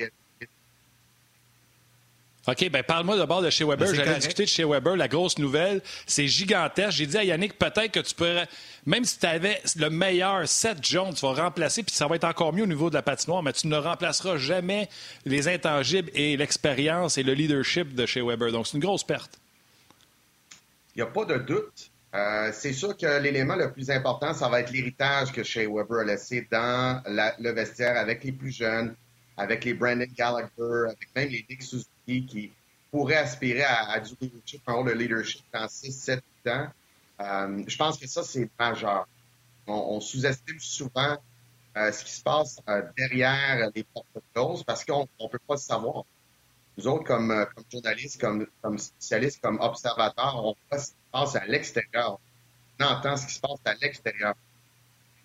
OK, 2.49 2.71
ben 2.71 2.83
parle-moi 2.83 3.17
d'abord 3.17 3.41
de 3.41 3.51
chez 3.51 3.65
Weber. 3.65 3.87
Ben, 3.87 3.95
J'avais 3.95 4.17
discuté 4.17 4.43
de 4.43 4.49
chez 4.49 4.65
Weber. 4.65 4.97
La 4.97 5.07
grosse 5.07 5.39
nouvelle, 5.39 5.81
c'est 6.07 6.27
gigantesque. 6.27 6.99
J'ai 6.99 7.07
dit 7.07 7.17
à 7.17 7.23
Yannick, 7.23 7.57
peut-être 7.57 7.93
que 7.93 8.01
tu 8.01 8.15
pourrais, 8.17 8.49
même 8.85 9.05
si 9.05 9.19
tu 9.19 9.27
avais 9.27 9.61
le 9.77 9.91
meilleur 9.91 10.49
set 10.49 10.85
jaune, 10.85 11.15
tu 11.15 11.25
vas 11.25 11.35
remplacer, 11.35 11.85
puis 11.85 11.95
ça 11.95 12.09
va 12.09 12.17
être 12.17 12.25
encore 12.25 12.53
mieux 12.53 12.65
au 12.65 12.67
niveau 12.67 12.91
de 12.91 12.95
la 12.95 13.03
patinoire, 13.03 13.45
mais 13.45 13.53
tu 13.53 13.69
ne 13.69 13.77
remplaceras 13.77 14.39
jamais 14.39 14.89
les 15.25 15.47
intangibles 15.47 16.11
et 16.15 16.37
l'expérience 16.37 17.17
et 17.17 17.23
le 17.23 17.33
leadership 17.33 17.95
de 17.95 18.07
chez 18.07 18.23
Weber. 18.23 18.51
Donc, 18.51 18.67
c'est 18.67 18.77
une 18.77 18.83
grosse 18.83 19.05
perte. 19.05 19.39
Il 20.97 20.99
n'y 20.99 21.03
a 21.03 21.11
pas 21.13 21.25
de 21.25 21.39
doute. 21.39 21.91
Euh, 22.15 22.51
c'est 22.53 22.73
sûr 22.73 22.97
que 22.97 23.21
l'élément 23.21 23.55
le 23.55 23.73
plus 23.73 23.89
important, 23.89 24.35
ça 24.35 24.49
va 24.49 24.61
être 24.61 24.71
l'héritage 24.71 25.33
que 25.33 25.43
Shea 25.43 25.67
Weber 25.67 26.01
a 26.01 26.05
laissé 26.05 26.47
dans 26.51 27.03
le 27.07 27.51
vestiaire 27.53 27.97
avec 27.97 28.23
les 28.25 28.33
plus 28.33 28.51
jeunes, 28.51 28.95
avec 29.37 29.65
les 29.65 29.73
Brandon 29.73 30.05
Gallagher, 30.15 30.89
avec 30.89 31.09
même 31.17 31.29
les 31.31 31.47
Nick 31.49 31.63
Suzuki 31.63 31.89
qui 32.07 32.53
pourrait 32.91 33.17
aspirer 33.17 33.65
à, 33.65 33.99
du 34.01 34.15
leadership, 34.21 34.63
un 34.67 34.75
rôle 34.75 34.89
de 34.89 34.93
leadership 34.93 35.43
dans 35.53 35.67
6, 35.69 35.93
7 35.93 36.25
ans. 36.49 36.69
Euh, 37.21 37.65
je 37.67 37.77
pense 37.77 37.99
que 37.99 38.07
ça, 38.07 38.23
c'est 38.23 38.49
majeur. 38.59 39.07
On, 39.67 40.01
sous-estime 40.01 40.59
souvent 40.59 41.17
euh, 41.77 41.93
ce 41.93 42.05
qui 42.05 42.13
se 42.13 42.23
passe 42.23 42.61
euh, 42.69 42.83
derrière 42.97 43.71
les 43.75 43.85
portes 43.85 44.07
closes 44.35 44.65
parce 44.65 44.85
qu'on 44.85 45.09
ne 45.21 45.29
peut 45.29 45.39
pas 45.47 45.55
le 45.55 45.61
savoir. 45.61 46.05
Nous 46.77 46.87
autres, 46.87 47.05
comme, 47.05 47.47
comme 47.55 47.65
journalistes, 47.71 48.21
comme, 48.21 48.47
comme 48.61 48.79
spécialistes, 48.79 49.41
comme 49.41 49.61
observateurs, 49.61 50.45
on 50.45 50.57
voit 50.71 50.79
ce 50.79 50.87
qui 50.87 50.93
se 50.93 51.11
passe 51.13 51.37
à 51.37 51.45
l'extérieur. 51.47 52.19
On 52.81 52.85
entend 52.85 53.17
ce 53.17 53.27
qui 53.27 53.35
se 53.35 53.41
passe 53.41 53.61
à 53.65 53.75
l'extérieur. 53.75 54.35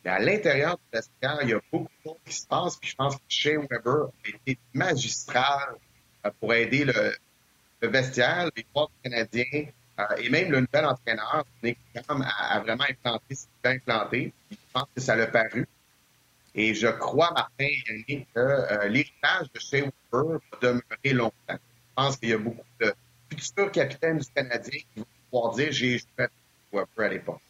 Mais 0.06 0.12
à 0.12 0.20
l'intérieur 0.20 0.78
du 0.78 0.84
vestiaire, 0.94 1.40
il 1.42 1.50
y 1.50 1.54
a 1.54 1.60
beaucoup 1.72 1.90
de 2.06 2.10
choses 2.12 2.18
qui 2.26 2.34
se 2.34 2.48
passent. 2.48 2.78
Puis 2.78 2.92
je 2.92 2.96
pense 2.96 3.16
que 3.16 3.22
Shea 3.28 3.58
Weber 3.58 4.08
a 4.26 4.30
été 4.30 4.60
magistral 4.74 5.76
pour 6.40 6.54
aider 6.54 6.86
le, 6.86 7.14
vestiaire, 7.82 8.50
les 8.56 8.64
trois 8.64 8.90
Canadiens 9.04 9.66
euh, 10.00 10.16
et 10.18 10.30
même 10.30 10.52
le 10.52 10.62
nouvel 10.62 10.86
entraîneur, 10.86 11.46
Nick 11.64 11.78
a, 11.96 12.60
vraiment 12.60 12.86
implanté 12.88 13.36
ce 13.36 13.46
qu'il 13.46 13.52
a 13.64 13.70
implanté. 13.70 14.34
Je 14.52 14.58
pense 14.72 14.88
que 14.96 15.02
ça 15.02 15.16
l'a 15.16 15.28
paru. 15.28 15.68
Et 16.54 16.74
je 16.74 16.88
crois, 16.88 17.32
Martin 17.32 17.70
que 18.34 18.40
euh, 18.40 18.88
l'héritage 18.88 19.52
de 19.54 19.60
Shea 19.60 19.90
Weber 20.12 20.40
va 20.52 20.58
demeurer 20.62 21.14
longtemps. 21.14 21.34
Je 21.50 21.56
pense 21.96 22.18
qu'il 22.18 22.30
y 22.30 22.34
a 22.34 22.38
beaucoup 22.38 22.64
de 22.80 22.94
futurs 23.36 23.72
capitaines 23.72 24.20
du 24.20 24.28
Canadien 24.36 24.80
qui 24.80 25.00
vont 25.00 25.06
pouvoir 25.32 25.56
dire 25.56 25.72
j'ai 25.72 25.98
joué 25.98 26.08
avec 26.18 26.32
Weber 26.72 27.06
à 27.06 27.10
l'époque. 27.10 27.42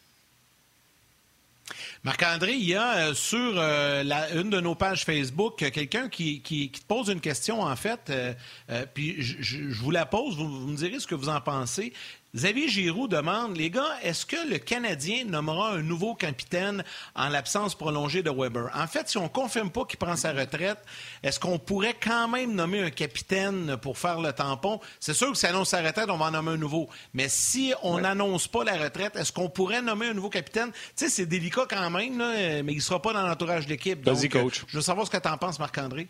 Marc-André, 2.04 2.54
il 2.54 2.66
y 2.66 2.76
a 2.76 3.10
euh, 3.10 3.14
sur 3.14 3.56
euh, 3.58 4.04
une 4.34 4.50
de 4.50 4.60
nos 4.60 4.76
pages 4.76 5.04
Facebook 5.04 5.62
euh, 5.62 5.70
quelqu'un 5.70 6.10
qui, 6.10 6.42
te 6.42 6.86
pose 6.88 7.10
une 7.10 7.20
question, 7.20 7.62
en 7.62 7.76
fait, 7.76 8.12
puis 8.94 9.16
je, 9.20 9.58
vous 9.82 9.92
la 9.92 10.06
pose, 10.06 10.38
vous, 10.38 10.48
me 10.48 10.78
direz 10.78 11.00
ce 11.00 11.08
que 11.08 11.16
vous 11.16 11.30
en 11.30 11.42
pensez. 11.42 11.94
Xavier 12.38 12.70
Giroux 12.70 13.08
demande, 13.08 13.58
les 13.58 13.72
gars, 13.72 13.98
est-ce 14.04 14.24
que 14.24 14.36
le 14.48 14.60
Canadien 14.60 15.26
nommera 15.26 15.72
un 15.72 15.82
nouveau 15.82 16.14
capitaine 16.14 16.84
en 17.16 17.30
l'absence 17.30 17.74
prolongée 17.74 18.22
de 18.22 18.30
Weber? 18.30 18.70
En 18.76 18.86
fait, 18.86 19.10
si 19.10 19.18
on 19.18 19.24
ne 19.24 19.28
confirme 19.28 19.72
pas 19.72 19.86
qu'il 19.86 19.98
prend 19.98 20.16
sa 20.16 20.34
retraite, 20.34 20.78
est-ce 21.24 21.40
qu'on 21.40 21.58
pourrait 21.58 21.96
quand 22.00 22.28
même 22.28 22.54
nommer 22.54 22.80
un 22.84 22.92
capitaine 22.92 23.76
pour 23.78 23.98
faire 23.98 24.22
le 24.22 24.32
tampon? 24.34 24.80
C'est 25.00 25.16
sûr 25.16 25.32
que 25.32 25.38
si 25.38 25.48
annonce 25.48 25.70
sa 25.70 25.82
retraite, 25.82 26.12
on 26.12 26.18
va 26.18 26.26
en 26.26 26.32
nommer 26.32 26.52
un 26.52 26.58
nouveau. 26.58 26.88
Mais 27.16 27.28
si 27.28 27.74
on 27.82 28.02
n'annonce 28.02 28.48
pas 28.48 28.64
la 28.64 28.78
retraite, 28.78 29.16
est-ce 29.16 29.32
qu'on 29.32 29.50
pourrait 29.50 29.82
nommer 29.82 30.10
un 30.10 30.14
nouveau 30.14 30.30
capitaine? 30.30 30.72
Tu 30.72 31.06
sais, 31.06 31.10
c'est 31.10 31.26
délicat 31.26 31.66
quand 31.68 31.90
même, 31.90 32.18
mais 32.18 32.72
il 32.72 32.76
ne 32.76 32.82
sera 32.82 33.02
pas 33.02 33.14
dans 33.14 33.26
l'entourage 33.26 33.66
de 33.66 33.72
l'équipe. 33.72 34.06
Vas-y, 34.06 34.30
coach. 34.30 34.64
Je 34.68 34.76
veux 34.76 34.84
savoir 34.84 35.08
ce 35.08 35.12
que 35.12 35.18
tu 35.18 35.28
en 35.28 35.38
penses, 35.40 35.58
Marc-André. 35.58 36.08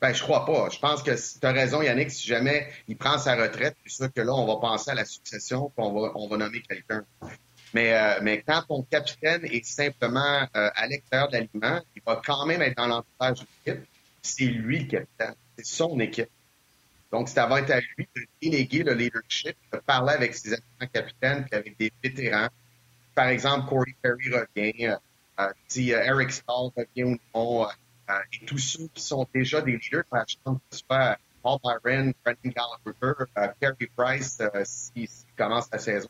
Ben, 0.00 0.12
je 0.12 0.22
crois 0.22 0.46
pas. 0.46 0.68
Je 0.70 0.78
pense 0.78 1.02
que 1.02 1.10
tu 1.10 1.46
as 1.46 1.52
raison, 1.52 1.82
Yannick, 1.82 2.10
si 2.10 2.26
jamais 2.26 2.68
il 2.86 2.96
prend 2.96 3.18
sa 3.18 3.34
retraite, 3.34 3.76
c'est 3.84 3.92
sûr 3.92 4.12
que 4.12 4.20
là, 4.20 4.32
on 4.32 4.46
va 4.46 4.56
penser 4.56 4.92
à 4.92 4.94
la 4.94 5.04
succession, 5.04 5.72
puis 5.76 5.84
on 5.84 5.92
va, 5.92 6.12
on 6.14 6.28
va 6.28 6.36
nommer 6.36 6.62
quelqu'un. 6.62 7.04
Mais, 7.74 7.92
euh, 7.92 8.20
mais 8.22 8.42
quand 8.46 8.62
ton 8.62 8.82
capitaine 8.84 9.44
est 9.44 9.64
simplement 9.64 10.48
euh, 10.56 10.70
à 10.74 10.86
l'extérieur 10.86 11.28
de 11.28 11.34
l'aliment, 11.34 11.80
il 11.96 12.02
va 12.06 12.20
quand 12.24 12.46
même 12.46 12.62
être 12.62 12.76
dans 12.76 12.86
l'entourage 12.86 13.40
de 13.40 13.46
l'équipe. 13.66 13.84
C'est 14.22 14.44
lui 14.44 14.80
le 14.80 14.86
capitaine. 14.86 15.34
C'est 15.56 15.66
son 15.66 15.98
équipe. 15.98 16.30
Donc, 17.10 17.28
ça 17.28 17.46
va 17.46 17.60
être 17.60 17.70
à 17.70 17.80
lui 17.80 18.08
de 18.14 18.22
déléguer 18.40 18.82
le 18.84 18.94
leadership, 18.94 19.56
de 19.72 19.78
parler 19.78 20.12
avec 20.12 20.34
ses 20.34 20.52
assistants 20.52 20.86
capitaines, 20.92 21.44
puis 21.44 21.58
avec 21.58 21.78
des 21.78 21.92
vétérans. 22.02 22.48
Par 23.14 23.28
exemple, 23.28 23.68
Corey 23.68 23.94
Perry 24.00 24.30
revient, 24.30 24.96
euh, 25.40 25.52
si 25.66 25.90
Eric 25.90 26.30
Stahl 26.30 26.70
revient 26.76 27.04
ou 27.04 27.18
non, 27.34 27.64
euh, 27.64 27.72
et 28.32 28.44
tous 28.46 28.58
ceux 28.58 28.88
qui 28.94 29.02
sont 29.02 29.26
déjà 29.34 29.60
des 29.60 29.72
leaders 29.72 30.04
de 30.10 30.16
la 30.16 30.24
chambre, 30.26 30.60
que 30.70 30.76
ce 30.76 30.84
soit 30.84 31.18
Paul 31.42 31.58
Byron, 31.62 32.12
Brendan 32.24 32.52
Gallagher, 32.52 33.24
euh, 33.36 33.48
Kerry 33.60 33.90
Price, 33.96 34.38
euh, 34.40 34.62
s'il 34.64 35.08
commence 35.36 35.68
la 35.72 35.78
saison, 35.78 36.08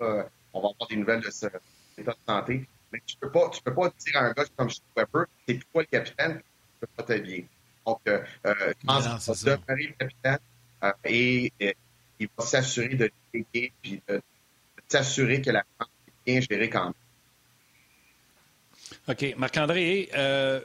on 0.00 0.60
va 0.60 0.68
avoir 0.68 0.88
des 0.88 0.96
nouvelles 0.96 1.20
de 1.20 1.30
cet 1.30 1.52
état 1.96 2.12
de 2.12 2.16
santé. 2.26 2.68
Mais 2.92 3.02
tu 3.06 3.16
peux 3.16 3.30
pas, 3.30 3.50
tu 3.50 3.62
peux 3.62 3.74
pas 3.74 3.90
dire 3.98 4.16
à 4.16 4.24
un 4.26 4.32
gars 4.32 4.44
comme 4.56 4.68
Weber, 4.96 5.26
c'est 5.46 5.58
toi 5.72 5.82
le 5.82 5.86
capitaine, 5.86 6.38
tu 6.38 6.80
peux 6.80 6.86
pas 6.96 7.02
t'habiller. 7.02 7.46
Donc, 7.86 8.00
euh, 8.08 8.24
je 8.44 8.86
pense 8.86 9.24
qu'il 9.24 9.50
va 9.50 9.56
demeurer 9.56 9.86
le 9.86 10.06
capitaine 10.06 10.38
et, 11.04 11.52
il 12.20 12.28
va 12.36 12.44
s'assurer 12.44 12.94
de 12.96 13.10
déléguer 13.32 13.72
puis 13.80 14.02
de, 14.08 14.20
s'assurer 14.88 15.40
que 15.40 15.50
la 15.50 15.64
France 15.76 15.90
est 16.08 16.30
bien 16.30 16.40
gérée 16.40 16.68
quand 16.70 16.84
même. 16.86 16.94
OK. 19.08 19.34
Marc-André, 19.36 20.08
euh, 20.14 20.60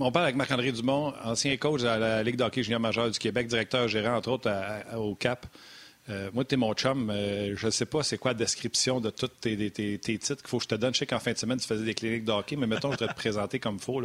on 0.00 0.12
parle 0.12 0.26
avec 0.26 0.36
Marc-André 0.36 0.72
Dumont, 0.72 1.12
ancien 1.24 1.56
coach 1.56 1.82
à 1.84 1.98
la 1.98 2.22
Ligue 2.22 2.36
d'hockey 2.36 2.62
junior 2.62 2.80
majeur 2.80 3.10
du 3.10 3.18
Québec, 3.18 3.46
directeur 3.46 3.88
gérant, 3.88 4.16
entre 4.16 4.30
autres, 4.30 4.50
au 4.96 5.14
CAP. 5.14 5.46
Euh, 6.10 6.30
moi, 6.34 6.44
tu 6.44 6.54
es 6.54 6.56
mon 6.58 6.74
chum. 6.74 7.10
Euh, 7.10 7.54
je 7.56 7.66
ne 7.66 7.70
sais 7.70 7.86
pas 7.86 8.02
c'est 8.02 8.18
quoi 8.18 8.32
la 8.32 8.38
description 8.38 9.00
de 9.00 9.10
tous 9.10 9.28
tes, 9.28 9.70
titres 9.98 10.36
qu'il 10.36 10.48
faut 10.48 10.58
que 10.58 10.64
je 10.64 10.68
te 10.68 10.74
donne. 10.74 10.92
Je 10.94 10.98
sais 11.00 11.06
qu'en 11.06 11.20
fin 11.20 11.32
de 11.32 11.38
semaine, 11.38 11.58
tu 11.58 11.66
faisais 11.66 11.84
des 11.84 11.94
cliniques 11.94 12.24
de 12.24 12.32
hockey, 12.32 12.56
mais 12.56 12.66
mettons, 12.66 12.92
je 12.92 12.98
vais 12.98 13.06
te 13.08 13.14
présenter 13.16 13.58
comme 13.60 13.76
il 13.76 13.80
faut. 13.82 14.02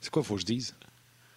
C'est 0.00 0.10
quoi, 0.10 0.22
il 0.22 0.26
faut 0.26 0.34
que 0.34 0.40
je 0.40 0.46
dise? 0.46 0.74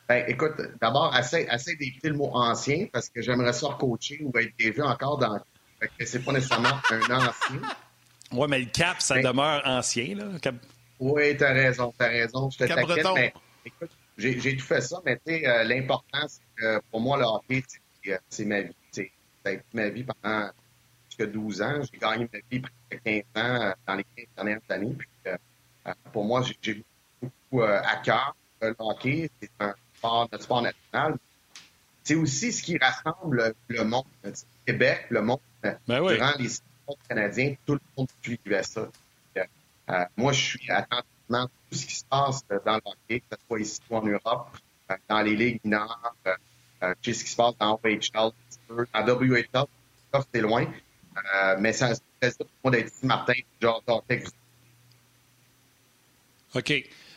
Ben, 0.10 0.25
écoute, 0.27 0.53
d'abord, 0.81 1.15
essaie, 1.15 1.48
essaie 1.51 1.75
d'éviter 1.75 2.10
le 2.10 2.15
mot 2.15 2.31
ancien 2.33 2.88
parce 2.91 3.10
que 3.10 3.21
j'aimerais 3.21 3.53
ça 3.53 3.77
coacher 3.79 4.19
ou 4.24 4.36
être 4.39 4.51
déjà 4.57 4.88
encore 4.88 5.17
dans. 5.19 5.39
Fait 5.79 5.89
que 5.98 6.05
c'est 6.05 6.19
pas 6.19 6.31
nécessairement 6.33 6.69
un 6.91 7.15
ancien. 7.17 7.31
Oui, 8.33 8.48
mais 8.50 8.60
le 8.60 8.67
cap, 8.67 9.01
ça 9.01 9.15
Ben- 9.15 9.25
demeure 9.25 9.62
ancien. 9.65 10.15
Là. 10.15 10.24
Cap- 10.41 10.55
Oui, 11.01 11.36
t'as 11.36 11.51
raison, 11.51 11.93
t'as 11.98 12.07
raison. 12.07 12.50
Je 12.50 12.60
te 12.60 12.63
Cap 12.63 12.77
t'inquiète, 12.79 13.03
breton. 13.03 13.13
mais 13.13 13.33
écoute, 13.65 13.91
j'ai 14.18 14.58
tout 14.58 14.65
fait 14.65 14.82
ça, 14.82 15.01
mais 15.06 15.20
euh, 15.27 15.63
l'important, 15.63 16.27
c'est 16.27 16.41
que 16.56 16.82
pour 16.91 17.01
moi, 17.01 17.18
le 17.18 17.24
hockey, 17.25 17.63
c'est, 17.68 18.13
euh, 18.13 18.18
c'est 18.30 18.46
ma 18.46 18.62
vie. 18.62 18.74
tu 18.91 19.03
sais. 19.03 19.12
Ça 19.44 19.50
a 19.50 19.53
été 19.53 19.65
ma 19.74 19.89
vie 19.89 20.03
pendant 20.03 20.51
jusqu'à 21.10 21.25
12 21.25 21.62
ans. 21.62 21.82
J'ai 21.91 21.98
gagné 21.98 22.30
ma 22.32 22.39
vie 22.51 22.60
presque 22.60 23.03
15 23.03 23.22
ans 23.36 23.62
euh, 23.62 23.74
dans 23.88 23.96
les 23.96 24.06
15 24.15 24.25
dernières 24.36 24.60
années. 24.70 24.94
Puis, 24.98 25.08
euh, 25.27 25.94
pour 26.13 26.25
moi, 26.25 26.44
j'ai- 26.62 26.84
beaucoup 27.22 27.62
euh, 27.62 27.82
à 27.84 27.98
cœur 27.98 28.36
le 28.62 28.75
hockey. 28.77 29.30
C'est 29.41 29.50
un 29.60 29.74
sport, 29.98 30.27
notre 30.32 30.44
sport 30.44 30.62
national. 30.62 31.18
C'est 32.03 32.15
aussi 32.15 32.51
ce 32.51 32.62
qui 32.63 32.77
rassemble 32.77 33.38
le, 33.70 33.75
le 33.77 33.84
monde. 33.84 34.06
Sais, 34.34 34.46
Québec, 34.65 35.06
le 35.10 35.22
monde, 35.22 35.39
Ben 35.63 35.77
oui. 36.01 36.15
durant 36.15 36.34
les 36.38 36.50
sports 36.50 36.98
canadiens, 37.10 37.56
tout 37.65 37.74
le 37.74 37.80
monde 37.98 38.08
suivait 38.24 38.63
ça. 38.63 38.88
Euh, 39.89 40.06
moi, 40.15 40.32
je 40.32 40.39
suis 40.41 40.72
tout 41.69 41.77
ce 41.77 41.85
qui 41.85 41.95
se 41.95 42.05
passe 42.05 42.41
euh, 42.51 42.59
dans 42.65 42.75
le 42.75 42.81
hockey, 42.85 43.19
que 43.21 43.25
ce 43.35 43.38
soit 43.47 43.59
ici 43.59 43.79
ou 43.89 43.95
en 43.97 44.05
Europe, 44.05 44.50
euh, 44.89 44.95
dans 45.09 45.21
les 45.21 45.35
ligues 45.35 45.59
mineures, 45.63 46.13
euh, 46.27 46.31
euh, 46.83 46.93
ce 47.01 47.11
qui 47.11 47.13
se 47.29 47.35
passe 47.35 47.53
dans 47.59 47.79
OHL, 47.83 48.31
en 48.93 49.05
WHL, 49.05 49.47
ça, 50.13 50.23
c'est 50.33 50.41
loin. 50.41 50.65
Mais 51.59 51.73
ça 51.73 51.93
c'est 51.93 52.03
plaisir 52.19 52.38
pour 52.38 52.47
moi 52.63 52.71
d'être 52.71 52.88
ici, 52.93 53.05
Martin, 53.05 53.33
genre 53.61 53.83
hockey. 53.88 54.23
OK. 56.55 56.73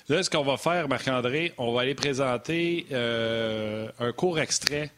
Là, 0.08 0.22
ce 0.22 0.28
qu'on 0.30 0.44
va 0.44 0.56
faire, 0.56 0.88
Marc-André, 0.88 1.54
on 1.58 1.72
va 1.72 1.80
aller 1.82 1.94
présenter 1.94 2.86
euh, 2.92 3.88
un 3.98 4.12
court 4.12 4.38
extrait 4.38 4.90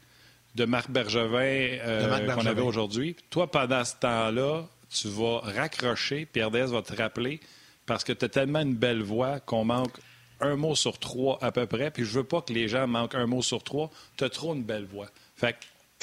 de 0.57 0.65
Marc 0.65 0.91
Bergevin 0.91 1.39
euh, 1.39 2.03
De 2.03 2.09
Marc 2.09 2.21
qu'on 2.23 2.27
Bergevin. 2.27 2.51
avait 2.51 2.61
aujourd'hui. 2.63 3.17
Toi, 3.31 3.51
pendant 3.51 3.85
ce 3.85 3.95
temps-là, 3.97 4.65
tu 4.91 5.09
vas 5.09 5.39
raccrocher, 5.41 6.27
Pierre 6.27 6.51
Dez 6.51 6.67
va 6.67 6.83
te 6.83 6.95
rappeler, 6.95 7.41
parce 7.87 8.05
que 8.05 8.13
tu 8.13 8.25
as 8.25 8.29
tellement 8.29 8.61
une 8.61 8.75
belle 8.75 9.03
voix 9.03 9.41
qu'on 9.41 9.65
manque 9.65 9.99
un 10.41 10.57
mot 10.57 10.75
sur 10.75 10.99
trois 10.99 11.39
à 11.41 11.51
peu 11.51 11.67
près, 11.67 11.91
puis 11.91 12.05
je 12.05 12.19
veux 12.19 12.25
pas 12.25 12.43
que 12.43 12.53
les 12.53 12.69
gens 12.69 12.87
manquent 12.87 13.15
un 13.15 13.27
mot 13.27 13.43
sur 13.43 13.63
trois. 13.63 13.91
Tu 14.17 14.25
as 14.25 14.29
trop 14.29 14.55
une 14.55 14.65
belle 14.65 14.85
voix. 14.85 15.07
Fait 15.35 15.53
que 15.53 15.59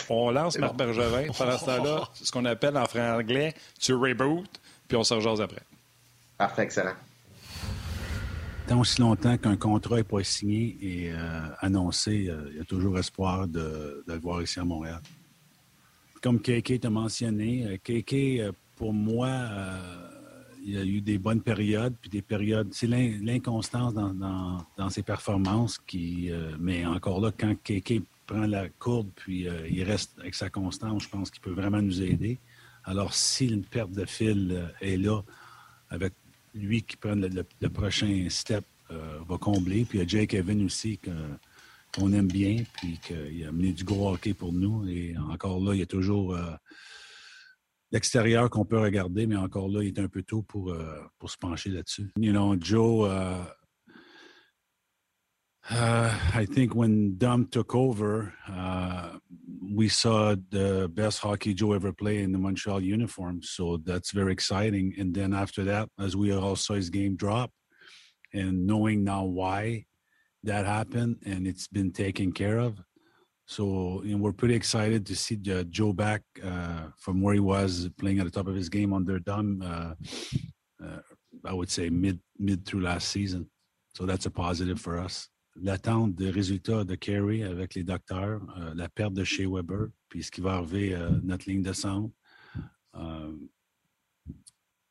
on 0.10 0.32
lance 0.32 0.58
Marc 0.58 0.76
Bergevin. 0.76 1.32
Pendant 1.38 1.58
ce 1.58 1.66
temps-là, 1.66 2.10
ce 2.14 2.32
qu'on 2.32 2.46
appelle 2.46 2.78
en 2.78 2.86
franglais, 2.86 3.54
tu 3.80 3.94
reboot, 3.94 4.50
puis 4.88 4.98
on 4.98 5.04
se 5.04 5.14
rejase 5.14 5.40
après. 5.40 5.62
Parfait, 6.38 6.64
excellent. 6.64 6.96
Tant 8.68 8.80
aussi 8.80 9.02
longtemps 9.02 9.38
qu'un 9.38 9.58
contrat 9.58 9.98
n'est 9.98 10.04
pas 10.04 10.24
signé 10.24 10.78
et 10.82 11.12
euh, 11.12 11.18
annoncé, 11.60 12.28
euh, 12.28 12.50
il 12.52 12.58
y 12.58 12.62
a 12.62 12.64
toujours 12.64 12.98
espoir 12.98 13.48
de, 13.48 14.04
de 14.08 14.14
le 14.14 14.20
voir 14.20 14.42
ici 14.42 14.60
à 14.60 14.64
Montréal. 14.64 15.02
Comme 16.22 16.40
KK 16.40 16.80
t'a 16.80 16.90
mentionné, 16.90 17.80
KK, 17.84 18.14
euh, 18.14 18.52
pour 18.78 18.94
moi, 18.94 19.28
euh, 19.28 20.13
il 20.66 20.74
y 20.74 20.78
a 20.78 20.86
eu 20.86 21.02
des 21.02 21.18
bonnes 21.18 21.42
périodes, 21.42 21.94
puis 22.00 22.10
des 22.10 22.22
périodes. 22.22 22.70
C'est 22.74 22.88
l'in- 22.88 23.20
l'inconstance 23.22 23.94
dans, 23.94 24.90
ses 24.90 25.04
performances 25.04 25.78
qui. 25.78 26.32
euh, 26.32 26.56
mais 26.60 26.86
encore 26.86 27.20
là, 27.20 27.32
quand 27.38 27.54
KK 27.56 28.02
prend 28.26 28.46
la 28.46 28.70
courbe, 28.70 29.10
puis 29.16 29.48
euh, 29.48 29.68
il 29.70 29.84
reste 29.84 30.18
avec 30.20 30.36
sa 30.36 30.50
constance, 30.50 31.04
je 31.04 31.10
pense 31.10 31.30
qu'il 31.30 31.42
peut 31.42 31.52
vraiment 31.52 31.82
nous 31.82 32.02
aider. 32.02 32.40
Alors, 32.86 33.14
si 33.14 33.48
une 33.48 33.66
perte 33.66 33.92
de 33.92 34.06
fil 34.06 34.52
euh, 34.52 34.68
est 34.82 34.98
là, 34.98 35.22
avec 35.90 36.14
lui 36.56 36.82
qui 36.84 36.96
prend 36.96 37.16
le, 37.16 37.70
prochain 37.70 38.28
step, 38.30 38.64
va 39.28 39.38
combler. 39.40 39.86
Puis 39.86 39.98
il 39.98 40.02
y 40.02 40.04
a 40.04 40.08
Jake 40.08 40.36
Evan 40.36 40.64
aussi 40.64 41.00
qu'on 41.98 42.14
aime 42.14 42.28
bien, 42.28 42.64
puis 42.76 43.00
qu'il 43.00 43.44
a 43.44 43.50
amené 43.50 43.74
du 43.74 43.84
gros 43.84 44.14
hockey 44.14 44.36
pour 44.36 44.54
nous. 44.54 44.88
Et 44.88 45.16
encore 45.32 45.60
là, 45.60 45.74
il 45.74 45.80
y 45.80 45.82
a 45.82 45.88
toujours 45.88 46.38
l'extérieur 47.94 48.50
qu'on 48.50 48.66
peut 48.66 48.80
regarder, 48.80 49.28
mais 49.28 49.36
encore 49.38 49.70
là, 49.70 49.84
il 49.84 49.90
est 49.90 50.00
un 50.00 50.10
peu 50.10 50.24
tôt 50.24 50.42
pour, 50.42 50.72
euh, 50.72 51.00
pour 51.20 51.30
se 51.30 51.38
pencher 51.38 51.70
là-dessus. 51.70 52.12
You 52.18 52.34
know, 52.34 52.56
Joe, 52.60 53.06
uh, 53.06 53.46
uh, 55.70 56.12
I 56.34 56.46
think 56.46 56.74
when 56.76 57.18
Dom 57.18 57.48
took 57.48 57.76
over, 57.76 58.34
uh, 58.50 59.20
we 59.62 59.88
saw 59.88 60.36
the 60.50 60.90
best 60.90 61.20
hockey 61.20 61.54
Joe 61.54 61.74
ever 61.74 61.94
play 61.94 62.24
in 62.24 62.32
the 62.32 62.40
Montreal 62.40 62.82
uniform. 62.82 63.42
So 63.44 63.78
that's 63.78 64.12
very 64.12 64.34
exciting. 64.34 64.96
And 65.00 65.14
then 65.14 65.34
after 65.34 65.64
that, 65.66 65.88
as 66.00 66.16
we 66.16 66.34
all 66.34 66.56
saw 66.56 66.74
his 66.74 66.90
game 66.90 67.16
drop, 67.16 67.52
and 68.34 68.66
knowing 68.66 69.04
now 69.04 69.24
why 69.24 69.86
that 70.44 70.66
happened 70.66 71.18
and 71.26 71.48
it's 71.48 71.68
been 71.68 71.92
taken 71.92 72.32
care 72.32 72.58
of. 72.58 72.82
So 73.46 74.02
you 74.04 74.12
know, 74.16 74.24
we're 74.24 74.32
pretty 74.34 74.56
excited 74.56 75.06
to 75.08 75.16
see 75.16 75.38
uh, 75.52 75.64
Joe 75.64 75.94
back 75.94 76.22
uh, 76.44 76.88
from 76.98 77.22
where 77.22 77.34
he 77.34 77.40
was 77.40 77.90
playing 77.98 78.20
at 78.20 78.26
the 78.26 78.32
top 78.32 78.48
of 78.48 78.56
his 78.56 78.70
game 78.70 78.94
under 78.94 79.20
Dom. 79.20 79.62
Uh, 79.62 79.94
uh, 80.84 81.00
I 81.46 81.54
would 81.54 81.70
say 81.70 81.90
mid 81.90 82.20
mid 82.40 82.66
through 82.66 82.82
last 82.82 83.10
season. 83.10 83.50
So 83.96 84.06
that's 84.06 84.26
a 84.26 84.32
positive 84.32 84.80
for 84.80 84.98
us. 84.98 85.30
L'attente 85.56 86.16
des 86.16 86.32
résultats 86.32 86.84
de 86.84 86.96
Kerry 86.96 87.44
avec 87.44 87.76
les 87.76 87.84
docteurs, 87.84 88.42
euh, 88.58 88.74
la 88.76 88.90
perte 88.90 89.14
de 89.14 89.24
chez 89.24 89.46
Weber, 89.46 89.90
puis 90.10 90.24
ce 90.24 90.32
qui 90.32 90.42
va 90.42 90.54
arriver 90.54 90.96
euh, 90.96 91.12
notre 91.22 91.48
ligne 91.50 91.62
de 91.62 91.74
centre. 91.74 92.12
Euh, 92.96 93.36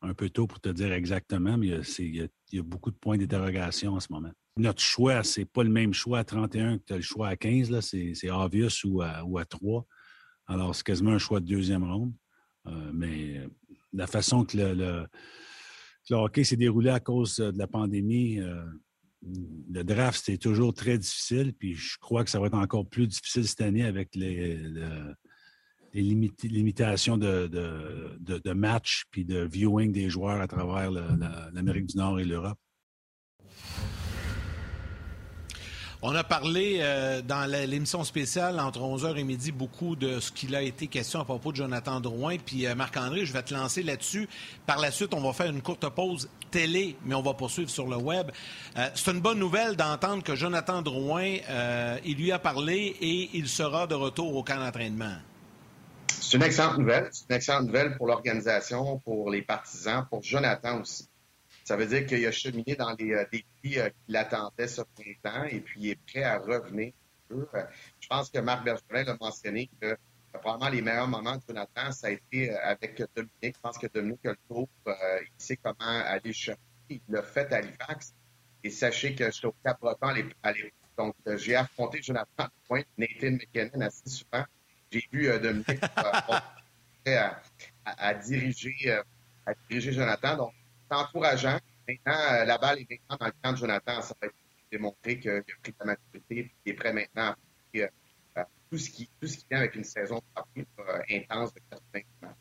un 0.02 0.14
peu 0.14 0.28
tôt 0.30 0.46
pour 0.46 0.60
te 0.60 0.68
dire 0.68 0.92
exactement, 0.92 1.56
mais 1.56 1.68
il 1.68 1.72
y 1.72 1.74
a, 1.74 1.80
il 2.00 2.16
y 2.16 2.20
a- 2.22 2.28
il 2.52 2.56
y 2.56 2.58
a 2.58 2.62
beaucoup 2.62 2.90
de 2.90 2.96
points 2.96 3.16
d'interrogation 3.16 3.94
en 3.94 4.00
ce 4.00 4.08
moment. 4.12 4.32
Notre 4.56 4.82
choix, 4.82 5.22
c'est 5.22 5.44
pas 5.46 5.62
le 5.64 5.70
même 5.70 5.94
choix 5.94 6.18
à 6.18 6.24
31 6.24 6.78
que 6.78 6.84
tu 6.86 6.92
as 6.92 6.96
le 6.96 7.02
choix 7.02 7.28
à 7.28 7.36
15. 7.36 7.70
Là. 7.70 7.80
C'est, 7.80 8.12
c'est 8.14 8.30
obvious 8.30 8.68
ou 8.84 9.00
à, 9.02 9.24
ou 9.24 9.38
à 9.38 9.44
3. 9.44 9.86
Alors, 10.46 10.74
c'est 10.74 10.84
quasiment 10.84 11.12
un 11.12 11.18
choix 11.18 11.40
de 11.40 11.46
deuxième 11.46 11.84
ronde. 11.84 12.12
Euh, 12.66 12.90
mais 12.92 13.38
euh, 13.38 13.48
la 13.92 14.06
façon 14.06 14.44
que 14.44 14.56
le, 14.56 15.06
hockey 16.10 16.44
s'est 16.44 16.56
déroulé 16.56 16.90
à 16.90 17.00
cause 17.00 17.36
de 17.36 17.56
la 17.56 17.66
pandémie, 17.66 18.40
euh, 18.40 18.64
le 19.22 19.82
draft, 19.84 20.22
c'était 20.24 20.38
toujours 20.38 20.74
très 20.74 20.98
difficile. 20.98 21.54
Puis 21.58 21.74
je 21.74 21.96
crois 21.98 22.22
que 22.24 22.30
ça 22.30 22.38
va 22.38 22.46
être 22.48 22.54
encore 22.54 22.86
plus 22.86 23.06
difficile 23.06 23.46
cette 23.46 23.62
année 23.62 23.84
avec 23.84 24.14
les, 24.14 24.56
le- 24.56 25.14
les 25.94 26.02
limita- 26.02 26.48
limitations 26.48 27.16
de, 27.18 28.52
matchs 28.52 29.04
puis 29.10 29.24
de 29.24 29.44
viewing 29.44 29.92
des 29.92 30.10
joueurs 30.10 30.40
à 30.40 30.46
travers 30.46 30.90
l'Amérique 30.90 31.86
du 31.86 31.96
Nord 31.96 32.18
et 32.20 32.24
l'Europe. 32.24 32.58
On 36.04 36.16
a 36.16 36.24
parlé 36.24 36.78
euh, 36.80 37.22
dans 37.22 37.48
l'émission 37.48 38.02
spéciale 38.02 38.58
entre 38.58 38.80
11h 38.80 39.16
et 39.16 39.22
midi 39.22 39.52
beaucoup 39.52 39.94
de 39.94 40.18
ce 40.18 40.32
qu'il 40.32 40.56
a 40.56 40.60
été 40.60 40.88
question 40.88 41.20
à 41.20 41.24
propos 41.24 41.52
de 41.52 41.58
Jonathan 41.58 42.00
Drouin. 42.00 42.38
Puis 42.44 42.66
euh, 42.66 42.74
Marc-André, 42.74 43.24
je 43.24 43.32
vais 43.32 43.44
te 43.44 43.54
lancer 43.54 43.84
là-dessus. 43.84 44.28
Par 44.66 44.80
la 44.80 44.90
suite, 44.90 45.14
on 45.14 45.20
va 45.20 45.32
faire 45.32 45.46
une 45.46 45.62
courte 45.62 45.88
pause 45.90 46.28
télé, 46.50 46.96
mais 47.04 47.14
on 47.14 47.22
va 47.22 47.34
poursuivre 47.34 47.70
sur 47.70 47.86
le 47.86 47.94
web. 47.94 48.32
Euh, 48.76 48.88
C'est 48.96 49.12
une 49.12 49.20
bonne 49.20 49.38
nouvelle 49.38 49.76
d'entendre 49.76 50.24
que 50.24 50.34
Jonathan 50.34 50.82
Drouin, 50.82 51.36
il 52.04 52.16
lui 52.16 52.32
a 52.32 52.40
parlé 52.40 52.96
et 53.00 53.30
il 53.34 53.46
sera 53.46 53.86
de 53.86 53.94
retour 53.94 54.34
au 54.34 54.42
camp 54.42 54.58
d'entraînement. 54.58 55.14
C'est 56.08 56.36
une 56.36 56.42
excellente 56.42 56.78
nouvelle. 56.78 57.10
C'est 57.12 57.26
une 57.30 57.36
excellente 57.36 57.66
nouvelle 57.66 57.96
pour 57.96 58.08
l'organisation, 58.08 58.98
pour 59.04 59.30
les 59.30 59.42
partisans, 59.42 60.04
pour 60.10 60.20
Jonathan 60.24 60.80
aussi. 60.80 61.06
Ça 61.64 61.76
veut 61.76 61.86
dire 61.86 62.06
qu'il 62.06 62.24
a 62.26 62.32
cheminé 62.32 62.74
dans 62.76 62.94
les 62.98 63.12
euh, 63.12 63.24
défis 63.30 63.78
euh, 63.78 63.88
qui 63.88 64.12
l'attendaient 64.12 64.68
ce 64.68 64.82
printemps 64.82 65.44
et 65.44 65.60
puis 65.60 65.80
il 65.80 65.90
est 65.90 66.00
prêt 66.06 66.22
à 66.24 66.38
revenir. 66.38 66.92
Euh, 67.30 67.44
Je 68.00 68.08
pense 68.08 68.28
que 68.30 68.38
Marc 68.40 68.64
Bergevin 68.64 69.04
l'a 69.04 69.16
mentionné 69.20 69.70
que 69.80 69.96
probablement 70.32 70.70
les 70.70 70.82
meilleurs 70.82 71.08
moments 71.08 71.36
de 71.36 71.42
Jonathan, 71.46 71.92
ça 71.92 72.08
a 72.08 72.10
été 72.10 72.50
avec 72.56 73.02
Dominique. 73.14 73.56
Je 73.56 73.60
pense 73.62 73.78
que 73.78 73.86
Dominique 73.86 74.20
le 74.24 74.36
tour. 74.48 74.68
euh, 74.88 74.92
il 75.22 75.28
sait 75.38 75.56
comment 75.56 75.74
aller 75.80 76.20
le 76.24 76.32
chercher. 76.32 76.58
Il 76.90 77.00
l'a 77.08 77.22
fait 77.22 77.52
à 77.52 77.56
Halifax. 77.58 78.14
Et 78.64 78.70
sachez 78.70 79.14
que 79.14 79.30
j'étais 79.30 79.46
au 79.46 79.54
Cap-Breton 79.64 80.06
à 80.08 80.14
l'ép- 80.14 80.34
à 80.42 80.52
l'époque. 80.52 80.72
Donc, 80.96 81.14
j'ai 81.36 81.54
affronté 81.56 82.00
Jonathan 82.02 82.46
Pointe, 82.68 82.86
Nathan 82.98 83.32
McKinnon 83.32 83.80
assez 83.80 84.08
souvent. 84.08 84.44
J'ai 84.90 85.02
vu 85.12 85.26
euh, 85.28 85.38
Dominique 85.38 85.80
à, 85.96 86.42
à- 87.06 87.40
à 87.84 88.14
diriger, 88.14 89.00
à 89.46 89.52
diriger 89.68 89.92
Jonathan. 89.92 90.36
Donc, 90.36 90.52
encourageant. 90.92 91.58
Maintenant, 91.88 92.32
euh, 92.32 92.44
la 92.44 92.58
balle 92.58 92.78
est 92.80 92.86
maintenant 92.90 93.16
dans 93.18 93.26
le 93.26 93.32
camp 93.42 93.52
de 93.52 93.56
Jonathan. 93.56 94.02
Ça 94.02 94.14
va 94.20 94.28
être 94.28 94.34
démontré 94.72 95.20
qu'il 95.20 95.30
a 95.30 95.42
pris 95.62 95.74
la 95.78 95.86
maturité 95.86 96.38
et 96.38 96.52
qu'il 96.62 96.72
est 96.72 96.76
prêt 96.76 96.92
maintenant 96.92 97.28
à 97.28 97.36
euh, 97.76 97.86
euh, 98.38 98.42
tout, 98.70 98.78
ce 98.78 98.90
qui, 98.90 99.08
tout 99.20 99.28
ce 99.28 99.36
qui 99.36 99.46
vient 99.50 99.60
avec 99.60 99.74
une 99.76 99.84
saison 99.84 100.20
intense 101.10 101.54
de 101.54 101.60
80 101.70 102.00
matchs. 102.22 102.34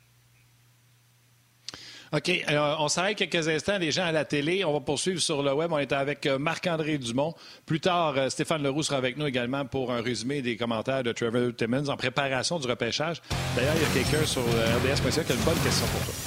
OK. 2.14 2.30
euh, 2.30 2.76
on 2.80 2.90
s'arrête 2.90 3.18
quelques 3.18 3.48
instants, 3.48 3.78
les 3.78 3.92
gens 3.92 4.04
à 4.04 4.12
la 4.12 4.26
télé. 4.26 4.66
On 4.66 4.74
va 4.74 4.82
poursuivre 4.82 5.22
sur 5.22 5.44
le 5.44 5.54
web. 5.54 5.72
On 5.72 5.78
est 5.78 5.94
avec 5.94 6.26
Marc-André 6.26 6.98
Dumont. 6.98 7.34
Plus 7.66 7.80
tard, 7.80 8.30
Stéphane 8.30 8.64
Leroux 8.64 8.84
sera 8.84 8.98
avec 8.98 9.16
nous 9.16 9.28
également 9.28 9.66
pour 9.66 9.94
un 9.94 10.02
résumé 10.02 10.42
des 10.42 10.58
commentaires 10.58 11.04
de 11.04 11.14
Trevor 11.14 11.56
Timmons 11.56 11.88
en 11.88 11.96
préparation 11.96 12.60
du 12.60 12.68
repêchage. 12.68 13.22
D'ailleurs, 13.56 13.76
il 13.78 13.82
y 13.82 13.86
a 13.86 14.04
quelqu'un 14.04 14.26
sur 14.26 14.42
RDS.ca 14.42 15.24
qui 15.24 15.32
a 15.32 15.36
une 15.36 15.42
bonne 15.44 15.60
question 15.64 15.88
pour 15.88 16.06
toi. 16.06 16.21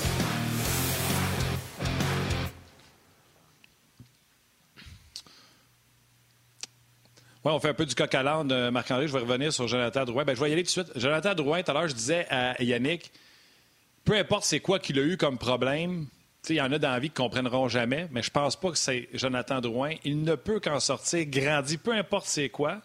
Oui, 7.45 7.53
on 7.53 7.61
fait 7.61 7.69
un 7.69 7.75
peu 7.75 7.85
du 7.85 7.95
coq 7.95 8.15
à 8.15 8.23
l'âne, 8.23 8.51
euh, 8.53 8.71
Marc-André. 8.71 9.07
Je 9.07 9.13
vais 9.13 9.19
revenir 9.19 9.53
sur 9.53 9.69
Jonathan 9.69 10.05
Drouin. 10.05 10.25
Ben, 10.25 10.35
je 10.35 10.41
vais 10.41 10.49
y 10.49 10.53
aller 10.55 10.63
tout 10.63 10.81
de 10.81 10.87
suite. 10.87 10.93
Jonathan 10.97 11.35
Drouin, 11.35 11.63
tout 11.63 11.71
à 11.73 11.75
l'heure, 11.75 11.89
je 11.89 11.95
disais 11.95 12.27
à 12.31 12.63
Yannick, 12.63 13.13
peu 14.05 14.17
importe 14.17 14.45
c'est 14.45 14.61
quoi 14.61 14.79
qu'il 14.79 14.99
a 14.99 15.03
eu 15.03 15.19
comme 15.19 15.37
problème, 15.37 16.07
il 16.49 16.57
y 16.57 16.61
en 16.61 16.73
a 16.73 16.79
dans 16.79 16.91
la 16.91 16.99
vie 16.99 17.11
qui 17.11 17.21
ne 17.21 17.27
comprendront 17.27 17.69
jamais, 17.69 18.09
mais 18.11 18.23
je 18.23 18.31
pense 18.31 18.57
pas 18.57 18.71
que 18.71 18.79
c'est 18.79 19.09
Jonathan 19.13 19.61
Drouin. 19.61 19.93
Il 20.05 20.23
ne 20.23 20.35
peut 20.35 20.59
qu'en 20.59 20.81
sortir 20.81 21.27
grandi, 21.27 21.77
peu 21.77 21.93
importe 21.93 22.27
c'est 22.27 22.49
quoi. 22.49 22.81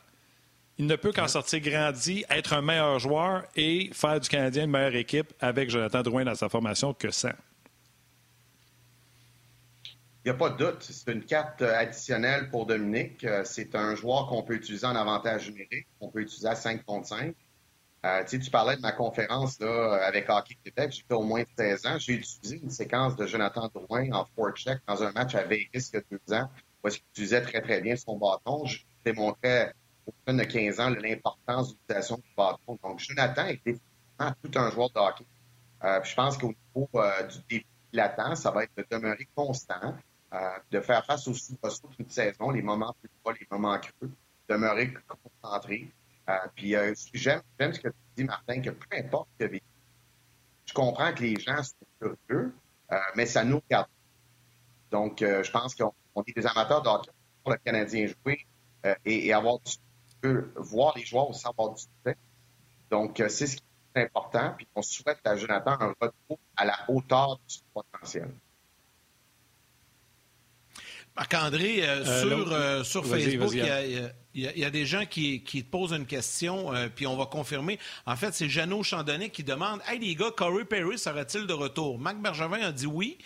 Il 0.77 0.85
ne 0.87 0.95
peut 0.95 1.11
qu'en 1.13 1.27
sortir 1.27 1.61
grandi, 1.61 2.25
être 2.29 2.53
un 2.53 2.61
meilleur 2.61 2.99
joueur 2.99 3.43
et 3.55 3.89
faire 3.93 4.19
du 4.19 4.27
Canadien 4.27 4.65
une 4.65 4.71
meilleure 4.71 4.95
équipe 4.95 5.33
avec 5.39 5.69
Jonathan 5.69 6.01
Drouin 6.01 6.25
dans 6.25 6.35
sa 6.35 6.49
formation 6.49 6.93
que 6.93 7.11
sans. 7.11 7.29
N'y 10.29 10.35
a 10.35 10.37
pas 10.37 10.51
de 10.51 10.57
doute. 10.57 10.83
C'est 10.83 11.11
une 11.11 11.25
carte 11.25 11.63
additionnelle 11.63 12.51
pour 12.51 12.67
Dominique. 12.67 13.23
Euh, 13.23 13.43
c'est 13.43 13.73
un 13.73 13.95
joueur 13.95 14.27
qu'on 14.27 14.43
peut 14.43 14.53
utiliser 14.53 14.85
en 14.85 14.95
avantage 14.95 15.49
numérique, 15.49 15.87
qu'on 15.99 16.09
peut 16.09 16.21
utiliser 16.21 16.47
à 16.47 16.53
5 16.53 16.85
contre 16.85 17.07
5. 17.07 17.33
Euh, 18.05 18.23
tu 18.23 18.51
parlais 18.51 18.75
de 18.75 18.81
ma 18.81 18.91
conférence 18.91 19.59
là, 19.59 19.95
avec 20.05 20.29
Hockey 20.29 20.55
Québec. 20.63 20.91
J'ai 20.91 21.01
fait 21.01 21.15
au 21.15 21.23
moins 21.23 21.41
16 21.57 21.85
ans. 21.87 21.97
J'ai 21.97 22.13
utilisé 22.13 22.59
une 22.61 22.69
séquence 22.69 23.15
de 23.15 23.25
Jonathan 23.25 23.71
Drouin 23.73 24.11
en 24.11 24.23
forecheck 24.35 24.77
dans 24.87 25.01
un 25.01 25.11
match 25.13 25.33
à 25.33 25.45
Vegas 25.45 25.89
il 25.91 25.95
y 25.95 25.97
a 25.97 26.01
deux 26.11 26.33
ans, 26.35 26.47
où 26.83 26.89
il 26.89 26.97
utilisait 27.11 27.41
très, 27.41 27.61
très 27.61 27.81
bien 27.81 27.95
son 27.95 28.15
bâton. 28.15 28.65
Je 28.65 28.81
démontrais 29.03 29.73
au 30.05 30.13
fin 30.27 30.35
de 30.35 30.43
15 30.43 30.79
ans 30.79 30.89
l'importance 30.91 31.69
de 31.69 31.73
l'utilisation 31.73 32.17
du 32.17 32.31
bâton. 32.37 32.77
Donc, 32.83 32.99
Jonathan 32.99 33.47
est 33.47 33.65
définitivement 33.65 34.33
tout 34.43 34.51
un 34.59 34.69
joueur 34.69 34.91
de 34.91 34.99
hockey. 34.99 35.25
Euh, 35.83 35.99
je 36.03 36.13
pense 36.13 36.37
qu'au 36.37 36.53
niveau 36.53 36.87
euh, 36.93 37.23
du 37.23 37.39
défi 37.49 37.65
latent, 37.93 38.35
ça 38.35 38.51
va 38.51 38.63
être 38.63 38.77
de 38.77 38.85
demeurer 38.91 39.27
constant, 39.35 39.73
euh, 39.83 39.91
de 40.71 40.79
faire 40.81 41.05
face 41.05 41.27
aux 41.27 41.33
sous 41.33 41.55
toute 41.55 42.11
saison, 42.11 42.51
les 42.51 42.61
moments 42.61 42.95
plus 42.99 43.09
bas, 43.25 43.31
les 43.39 43.47
moments 43.49 43.79
creux, 43.79 44.11
demeurer 44.49 44.93
concentré. 45.41 45.91
Euh, 46.29 46.33
puis 46.55 46.75
euh, 46.75 46.93
j'aime, 47.13 47.41
ce 47.59 47.79
que 47.79 47.87
tu 47.87 47.95
dis, 48.17 48.23
Martin, 48.23 48.61
que 48.61 48.71
peu 48.71 48.97
importe 48.97 49.29
que 49.39 49.47
je 50.65 50.73
comprends 50.73 51.13
que 51.13 51.23
les 51.23 51.39
gens 51.39 51.63
sont 51.63 51.75
curieux, 51.99 52.53
euh, 52.91 52.97
mais 53.15 53.25
ça 53.25 53.43
nous 53.43 53.59
regarde. 53.59 53.87
Donc, 54.91 55.19
je 55.19 55.51
pense 55.51 55.75
qu'on 55.75 56.23
est 56.25 56.35
des 56.35 56.47
amateurs 56.47 56.81
de 56.81 56.89
hockey 56.89 57.11
pour 57.43 57.53
le 57.53 57.59
Canadien 57.59 58.07
jouer 58.07 58.47
et, 59.05 59.31
avoir 59.31 59.59
du 59.59 59.71
voir 60.55 60.97
les 60.97 61.05
joueurs 61.05 61.29
aussi 61.29 61.45
avoir 61.45 61.73
du 61.73 61.81
succès. 61.81 62.17
Donc, 62.89 63.23
c'est 63.29 63.45
ce 63.45 63.57
qui 63.57 63.63
est 63.93 64.01
important. 64.01 64.55
Puis 64.57 64.67
on 64.75 64.81
souhaite 64.81 65.19
à 65.25 65.35
Jonathan 65.35 65.77
un 65.79 65.93
retour 66.01 66.39
à 66.57 66.65
la 66.65 66.79
hauteur 66.87 67.39
du 67.47 67.57
potentiel. 67.71 68.31
Marc-André, 71.19 71.83
sur, 72.21 72.85
sur 72.85 73.05
Facebook, 73.05 73.51
il 73.53 73.59
y 73.59 73.97
a 73.99 74.11
il 74.35 74.59
y, 74.59 74.65
a, 74.65 74.69
des 74.69 74.85
gens 74.85 75.05
qui, 75.05 75.41
te 75.41 75.69
posent 75.69 75.91
une 75.91 76.05
question, 76.05 76.73
euh, 76.73 76.87
puis 76.93 77.07
on 77.07 77.17
va 77.17 77.25
confirmer. 77.25 77.79
En 78.05 78.15
fait, 78.15 78.33
c'est 78.33 78.47
Jeannot 78.47 78.83
Chandonnet 78.83 79.29
qui 79.29 79.43
demande 79.43 79.81
Hey 79.87 79.99
les 79.99 80.15
gars, 80.15 80.31
Corey 80.35 80.65
Perry 80.65 80.97
serait-il 80.99 81.47
de 81.47 81.53
retour 81.53 81.97
Marc 81.97 82.17
Bergevin 82.17 82.61
a 82.61 82.71
dit 82.71 82.85
oui. 82.85 83.17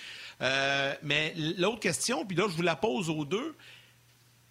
Euh, 0.41 0.93
mais 1.03 1.33
l'autre 1.57 1.79
question, 1.79 2.25
puis 2.25 2.37
là, 2.37 2.45
je 2.49 2.55
vous 2.55 2.61
la 2.61 2.75
pose 2.75 3.09
aux 3.09 3.25
deux. 3.25 3.55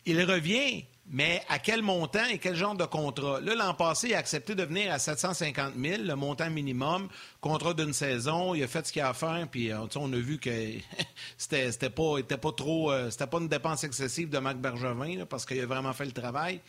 Il 0.05 0.23
revient 0.23 0.85
mais 1.11 1.43
à 1.49 1.59
quel 1.59 1.83
montant 1.83 2.25
et 2.27 2.39
quel 2.39 2.55
genre 2.55 2.77
de 2.77 2.85
contrat? 2.85 3.41
Là, 3.41 3.55
l'an 3.55 3.75
passé, 3.75 4.09
il 4.09 4.15
a 4.15 4.19
accepté 4.19 4.55
de 4.55 4.63
venir 4.63 4.93
à 4.93 4.99
750 4.99 5.75
000, 5.77 6.03
le 6.03 6.15
montant 6.15 6.49
minimum, 6.49 7.09
contrat 7.41 7.75
d'une 7.75 7.93
saison. 7.93 8.55
Il 8.55 8.63
a 8.63 8.69
fait 8.69 8.87
ce 8.87 8.93
qu'il 8.93 9.03
a 9.03 9.09
à 9.09 9.15
faire, 9.15 9.47
puis 9.51 9.71
euh, 9.71 9.85
on 9.97 10.13
a 10.13 10.17
vu 10.17 10.39
que 10.39 10.51
c'était 11.37 11.91
pas, 11.91 12.23
pas 12.23 12.53
trop, 12.53 12.93
euh, 12.93 13.11
c'était 13.11 13.27
pas 13.27 13.39
une 13.39 13.49
dépense 13.49 13.85
excessive 13.85 14.31
de 14.31 14.39
Marc 14.39 14.57
Bergevin, 14.57 15.27
parce 15.27 15.45
qu'il 15.45 15.61
a 15.61 15.67
vraiment 15.67 15.93
fait 15.93 16.07
le 16.07 16.13
travail. 16.13 16.61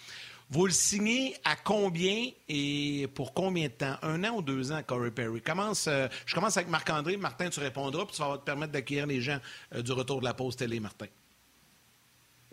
Vous 0.50 0.66
le 0.66 0.74
signez 0.74 1.36
à 1.46 1.56
combien 1.56 2.28
et 2.50 3.08
pour 3.16 3.34
combien 3.34 3.68
de 3.68 3.74
temps? 3.74 3.96
Un 4.02 4.24
an 4.25 4.36
ou 4.36 4.42
deux 4.42 4.72
ans, 4.72 4.82
Corey 4.86 5.12
Perry? 5.12 5.42
Commence, 5.42 5.86
euh, 5.88 6.08
je 6.25 6.36
commence 6.36 6.58
avec 6.58 6.69
Marc-André. 6.69 7.17
Martin, 7.17 7.50
tu 7.50 7.60
répondras, 7.60 8.06
puis 8.06 8.15
ça 8.15 8.28
va 8.28 8.38
te 8.38 8.43
permettre 8.43 8.74
d'acquérir 8.74 9.08
les 9.08 9.22
gens 9.22 9.39
du 9.74 9.91
retour 9.93 10.19
de 10.19 10.26
la 10.26 10.34
pause 10.34 10.56
télé, 10.56 10.80
Martin. 10.80 11.08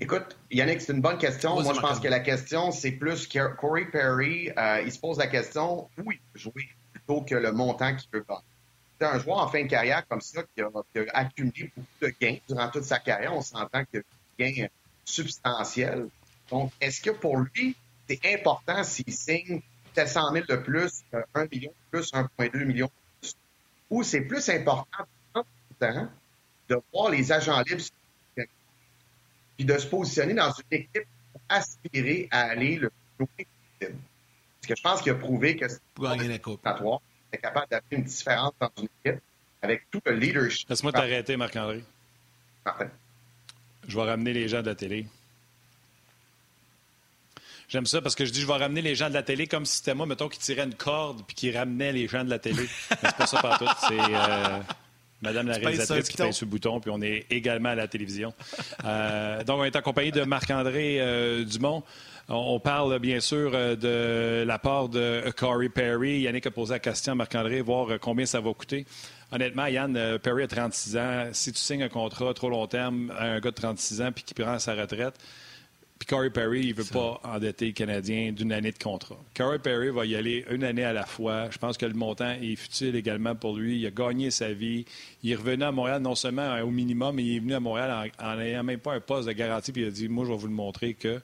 Écoute, 0.02 0.38
Yannick, 0.50 0.80
c'est 0.80 0.94
une 0.94 1.02
bonne 1.02 1.18
question. 1.18 1.60
Moi, 1.60 1.74
je 1.74 1.80
pense 1.80 2.00
que 2.00 2.08
la 2.08 2.20
question, 2.20 2.70
c'est 2.70 2.92
plus 2.92 3.26
que 3.26 3.54
Corey 3.54 3.84
Perry, 3.84 4.50
euh, 4.56 4.80
il 4.82 4.90
se 4.90 4.98
pose 4.98 5.18
la 5.18 5.26
question 5.26 5.90
où 5.98 6.10
il 6.10 6.18
peut 6.18 6.38
jouer 6.38 6.70
plutôt 6.90 7.20
que 7.20 7.34
le 7.34 7.52
montant 7.52 7.94
qu'il 7.94 8.08
veut 8.10 8.24
pas. 8.24 8.42
C'est 8.98 9.06
un 9.06 9.18
joueur 9.18 9.38
en 9.38 9.48
fin 9.48 9.62
de 9.62 9.68
carrière 9.68 10.06
comme 10.08 10.22
ça 10.22 10.42
qui 10.42 10.62
a, 10.62 10.70
accumulé 11.12 11.70
beaucoup 11.76 11.86
de 12.00 12.14
gains 12.18 12.38
durant 12.48 12.70
toute 12.70 12.84
sa 12.84 12.98
carrière. 12.98 13.34
On 13.34 13.42
s'entend 13.42 13.84
qu'il 13.84 14.02
y 14.38 14.42
a 14.42 14.46
des 14.46 14.52
gains 14.52 14.66
substantiels. 15.04 16.08
Donc, 16.50 16.72
est-ce 16.80 17.02
que 17.02 17.10
pour 17.10 17.36
lui, 17.36 17.76
c'est 18.08 18.20
important 18.34 18.82
s'il 18.82 19.12
signe 19.12 19.60
700 19.94 20.32
000 20.32 20.46
de 20.48 20.56
plus, 20.56 21.04
1 21.34 21.44
million 21.52 21.70
de 21.70 21.98
plus, 21.98 22.10
1,2 22.12 22.64
million 22.64 22.86
de 22.86 22.92
plus? 23.20 23.36
Ou 23.90 24.02
c'est 24.02 24.22
plus 24.22 24.48
important 24.48 25.04
de 25.80 26.76
voir 26.90 27.10
les 27.10 27.32
agents 27.32 27.60
libres 27.66 27.82
puis 29.60 29.66
de 29.66 29.76
se 29.76 29.86
positionner 29.86 30.32
dans 30.32 30.50
une 30.52 30.78
équipe 30.78 31.06
pour 31.32 31.42
aspirer 31.50 32.28
à 32.30 32.44
aller 32.44 32.76
le 32.76 32.88
plus 32.88 32.96
loin 33.18 33.28
possible. 33.36 33.98
Parce 34.58 34.68
que 34.68 34.74
je 34.74 34.82
pense 34.82 35.02
qu'il 35.02 35.12
a 35.12 35.14
prouvé 35.16 35.56
que 35.56 35.68
c'est 35.68 37.38
capable 37.42 37.66
d'amener 37.70 37.84
une 37.90 38.04
différence 38.04 38.52
dans 38.58 38.70
une 38.78 38.88
équipe 39.04 39.20
avec 39.60 39.82
tout 39.90 40.00
le 40.06 40.14
leadership. 40.14 40.66
Laisse-moi 40.66 40.92
t'arrêter, 40.92 41.36
Marc-André. 41.36 41.84
Je 43.86 43.96
vais 43.96 44.02
ramener 44.02 44.32
les 44.32 44.48
gens 44.48 44.62
de 44.62 44.66
la 44.66 44.74
télé. 44.74 45.06
J'aime 47.68 47.84
ça 47.84 48.00
parce 48.00 48.14
que 48.14 48.24
je 48.24 48.32
dis 48.32 48.40
je 48.40 48.46
vais 48.46 48.56
ramener 48.56 48.80
les 48.80 48.94
gens 48.94 49.10
de 49.10 49.14
la 49.14 49.22
télé 49.22 49.46
comme 49.46 49.66
si 49.66 49.76
c'était 49.76 49.94
moi, 49.94 50.06
mettons, 50.06 50.30
qui 50.30 50.38
tirait 50.38 50.64
une 50.64 50.74
corde 50.74 51.22
puis 51.26 51.36
qui 51.36 51.52
ramenait 51.52 51.92
les 51.92 52.08
gens 52.08 52.24
de 52.24 52.30
la 52.30 52.38
télé. 52.38 52.66
c'est 52.88 53.14
pas 53.14 53.26
ça 53.26 53.42
partout. 53.42 53.66
C'est. 53.86 54.00
Euh, 54.00 54.60
Madame 55.22 55.48
la 55.48 55.54
réalisatrice 55.54 56.08
qui 56.08 56.16
pèse 56.16 56.34
sur 56.34 56.46
le 56.46 56.50
bouton, 56.50 56.80
puis 56.80 56.90
on 56.90 57.02
est 57.02 57.26
également 57.30 57.70
à 57.70 57.74
la 57.74 57.88
télévision. 57.88 58.32
Euh, 58.84 59.44
donc, 59.44 59.60
on 59.60 59.64
est 59.64 59.76
accompagné 59.76 60.10
de 60.10 60.22
Marc-André 60.22 60.98
euh, 61.00 61.44
Dumont. 61.44 61.82
On 62.28 62.60
parle 62.60 62.98
bien 63.00 63.20
sûr 63.20 63.50
euh, 63.54 63.76
de 63.76 64.44
la 64.46 64.58
part 64.58 64.88
de 64.88 65.24
Corey 65.36 65.68
Perry. 65.68 66.20
Yannick 66.20 66.46
a 66.46 66.50
posé 66.50 66.72
la 66.72 66.78
question 66.78 67.12
à 67.12 67.14
Marc-André, 67.16 67.60
voir 67.60 67.98
combien 68.00 68.24
ça 68.24 68.40
va 68.40 68.52
coûter. 68.54 68.86
Honnêtement, 69.32 69.66
Yann, 69.66 70.18
Perry 70.18 70.44
a 70.44 70.48
36 70.48 70.96
ans. 70.96 71.28
Si 71.32 71.52
tu 71.52 71.58
signes 71.58 71.82
un 71.82 71.88
contrat 71.88 72.32
trop 72.34 72.48
long 72.48 72.66
terme 72.66 73.12
à 73.16 73.26
un 73.26 73.40
gars 73.40 73.50
de 73.50 73.54
36 73.54 74.02
ans 74.02 74.12
puis 74.12 74.24
qui 74.24 74.34
prend 74.34 74.58
sa 74.58 74.74
retraite, 74.74 75.14
puis 76.00 76.06
Corey 76.06 76.30
Perry, 76.30 76.62
il 76.62 76.70
ne 76.70 76.82
veut 76.82 76.90
pas 76.90 77.20
endetter 77.24 77.66
le 77.66 77.72
Canadien 77.72 78.32
d'une 78.32 78.52
année 78.52 78.72
de 78.72 78.78
contrat. 78.82 79.18
Corey 79.36 79.58
Perry 79.58 79.90
va 79.90 80.06
y 80.06 80.16
aller 80.16 80.46
une 80.50 80.64
année 80.64 80.82
à 80.82 80.94
la 80.94 81.04
fois. 81.04 81.50
Je 81.50 81.58
pense 81.58 81.76
que 81.76 81.84
le 81.84 81.92
montant 81.92 82.30
est 82.40 82.56
futile 82.56 82.96
également 82.96 83.34
pour 83.34 83.54
lui. 83.54 83.78
Il 83.78 83.86
a 83.86 83.90
gagné 83.90 84.30
sa 84.30 84.50
vie. 84.50 84.86
Il 85.22 85.30
est 85.30 85.34
revenu 85.34 85.62
à 85.62 85.72
Montréal 85.72 86.00
non 86.00 86.14
seulement 86.14 86.58
au 86.62 86.70
minimum, 86.70 87.16
mais 87.16 87.24
il 87.24 87.36
est 87.36 87.40
venu 87.40 87.52
à 87.52 87.60
Montréal 87.60 88.10
en 88.18 88.36
n'ayant 88.36 88.64
même 88.64 88.78
pas 88.78 88.94
un 88.94 89.00
poste 89.00 89.28
de 89.28 89.32
garantie. 89.32 89.72
Puis 89.72 89.82
il 89.82 89.88
a 89.88 89.90
dit 89.90 90.08
Moi, 90.08 90.24
je 90.24 90.30
vais 90.30 90.38
vous 90.38 90.46
le 90.46 90.54
montrer 90.54 90.94
que. 90.94 91.20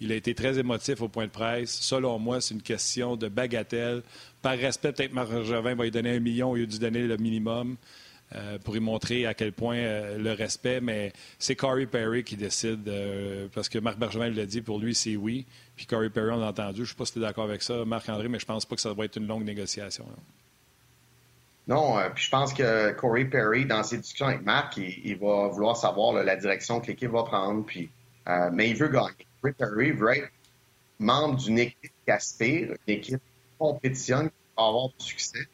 Il 0.00 0.12
a 0.12 0.14
été 0.14 0.34
très 0.34 0.56
émotif 0.56 1.00
au 1.00 1.08
point 1.08 1.26
de 1.26 1.30
presse. 1.30 1.80
Selon 1.80 2.20
moi, 2.20 2.40
c'est 2.40 2.54
une 2.54 2.62
question 2.62 3.16
de 3.16 3.26
bagatelle. 3.26 4.02
Par 4.40 4.56
respect, 4.56 4.92
peut-être 4.92 5.12
Marc 5.12 5.30
Jovin 5.42 5.74
va 5.74 5.84
lui 5.84 5.90
donner 5.90 6.10
un 6.10 6.20
million 6.20 6.50
au 6.52 6.56
lieu 6.56 6.66
de 6.66 6.72
lui 6.72 6.78
donner 6.78 7.06
le 7.08 7.16
minimum. 7.16 7.76
Euh, 8.34 8.58
pour 8.58 8.74
y 8.76 8.80
montrer 8.80 9.26
à 9.26 9.34
quel 9.34 9.52
point 9.52 9.76
euh, 9.76 10.16
le 10.16 10.32
respect, 10.32 10.80
mais 10.80 11.12
c'est 11.38 11.54
Corey 11.54 11.84
Perry 11.84 12.24
qui 12.24 12.36
décide, 12.36 12.88
euh, 12.88 13.46
parce 13.54 13.68
que 13.68 13.78
Marc 13.78 13.98
Bergevin 13.98 14.30
l'a 14.30 14.46
dit, 14.46 14.62
pour 14.62 14.78
lui, 14.78 14.94
c'est 14.94 15.16
oui. 15.16 15.44
Puis 15.76 15.84
Corey 15.84 16.08
Perry, 16.08 16.30
on 16.30 16.38
l'a 16.38 16.46
entendu. 16.46 16.76
Je 16.76 16.80
ne 16.80 16.86
sais 16.86 16.94
pas 16.94 17.04
si 17.04 17.12
tu 17.12 17.18
es 17.18 17.22
d'accord 17.22 17.44
avec 17.44 17.62
ça, 17.62 17.84
Marc-André, 17.84 18.28
mais 18.28 18.38
je 18.38 18.46
pense 18.46 18.64
pas 18.64 18.74
que 18.74 18.80
ça 18.80 18.94
va 18.94 19.04
être 19.04 19.16
une 19.16 19.26
longue 19.26 19.44
négociation. 19.44 20.06
Non, 21.68 21.96
puis 22.14 22.24
je 22.24 22.30
pense 22.30 22.54
que 22.54 22.92
Corey 22.92 23.26
Perry, 23.26 23.66
dans 23.66 23.82
ses 23.82 23.98
discussions 23.98 24.26
avec 24.26 24.42
Marc, 24.42 24.78
il, 24.78 25.16
va 25.18 25.48
vouloir 25.48 25.76
savoir 25.76 26.12
la 26.24 26.36
direction 26.36 26.80
que 26.80 26.86
l'équipe 26.86 27.10
va 27.10 27.24
prendre, 27.24 27.64
puis, 27.64 27.90
mais 28.52 28.70
il 28.70 28.76
veut 28.76 28.88
gagner. 28.88 29.26
Corey 29.40 29.54
Perry 29.56 29.90
veut 29.92 30.16
être 30.16 30.30
membre 30.98 31.36
d'une 31.36 31.58
équipe 31.58 31.92
qui 32.04 32.10
aspire, 32.10 32.70
une 32.86 32.94
équipe 32.94 33.18
qui 33.18 33.58
compétitionne, 33.58 34.28
qui 34.28 34.36
va 34.56 34.64
avoir 34.64 34.88
du 34.88 35.04
succès. 35.04 35.46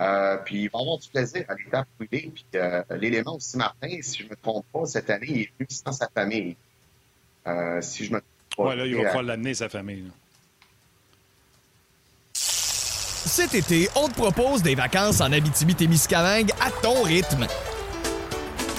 Euh, 0.00 0.36
puis 0.38 0.62
il 0.64 0.70
va 0.70 0.80
avoir 0.80 0.98
du 0.98 1.08
plaisir 1.08 1.44
à 1.48 1.54
l'étape 1.54 1.86
privée. 1.96 2.32
Puis 2.34 2.44
euh, 2.56 2.82
l'élément 2.98 3.36
aussi, 3.36 3.56
Martin, 3.56 3.88
si 4.02 4.18
je 4.18 4.24
ne 4.24 4.30
me 4.30 4.36
trompe 4.36 4.66
pas, 4.72 4.86
cette 4.86 5.08
année, 5.10 5.26
il 5.28 5.40
est 5.42 5.52
venu 5.58 5.66
sans 5.70 5.92
sa 5.92 6.08
famille. 6.08 6.56
Euh, 7.46 7.80
si 7.80 8.04
je 8.04 8.12
me 8.12 8.20
trompe 8.20 8.68
pas. 8.68 8.74
Oui, 8.74 8.76
là, 8.76 8.86
il 8.86 8.96
va 8.96 9.04
falloir 9.06 9.22
l'amener, 9.22 9.54
sa 9.54 9.68
famille. 9.68 10.04
Cet 12.34 13.54
été, 13.54 13.88
on 13.96 14.08
te 14.08 14.14
propose 14.14 14.62
des 14.62 14.74
vacances 14.74 15.20
en 15.20 15.32
Abitibi-Témiscamingue 15.32 16.52
à 16.60 16.70
ton 16.82 17.02
rythme. 17.02 17.46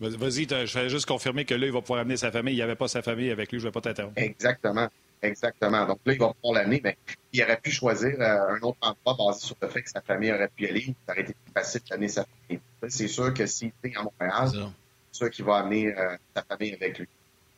Vas-y, 0.00 0.46
je 0.48 0.66
fallait 0.66 0.88
juste 0.88 1.06
confirmer 1.06 1.44
que 1.44 1.54
là, 1.54 1.66
il 1.66 1.72
va 1.72 1.80
pouvoir 1.80 2.00
amener 2.00 2.16
sa 2.16 2.30
famille. 2.30 2.54
Il 2.54 2.58
n'y 2.58 2.62
avait 2.62 2.76
pas 2.76 2.88
sa 2.88 3.02
famille 3.02 3.30
avec 3.30 3.50
lui, 3.50 3.58
je 3.58 3.64
ne 3.64 3.68
vais 3.68 3.72
pas 3.72 3.80
t'interrompre. 3.80 4.14
Exactement. 4.16 4.88
Exactement. 5.22 5.86
Donc 5.86 5.98
là, 6.04 6.12
il 6.12 6.18
va 6.18 6.32
pouvoir 6.32 6.60
l'amener, 6.62 6.80
mais 6.82 6.96
il 7.32 7.42
aurait 7.42 7.60
pu 7.60 7.70
choisir 7.70 8.20
euh, 8.20 8.56
un 8.56 8.60
autre 8.60 8.78
endroit 8.80 9.26
basé 9.26 9.46
sur 9.46 9.56
le 9.60 9.68
fait 9.68 9.82
que 9.82 9.90
sa 9.90 10.00
famille 10.00 10.32
aurait 10.32 10.48
pu 10.48 10.64
y 10.64 10.68
aller. 10.68 10.94
Ça 11.06 11.12
aurait 11.12 11.22
été 11.22 11.34
plus 11.34 11.52
facile 11.52 11.80
d'amener 11.90 12.08
sa 12.08 12.24
famille. 12.24 12.62
C'est 12.88 13.08
sûr 13.08 13.34
que 13.34 13.46
s'il 13.46 13.72
est 13.82 13.96
à 13.96 14.02
Montréal, 14.02 14.50
c'est 15.10 15.18
sûr 15.18 15.30
qu'il 15.30 15.44
va 15.44 15.56
amener 15.58 15.88
euh, 15.96 16.16
sa 16.36 16.42
famille 16.42 16.74
avec 16.74 16.98
lui. 16.98 17.08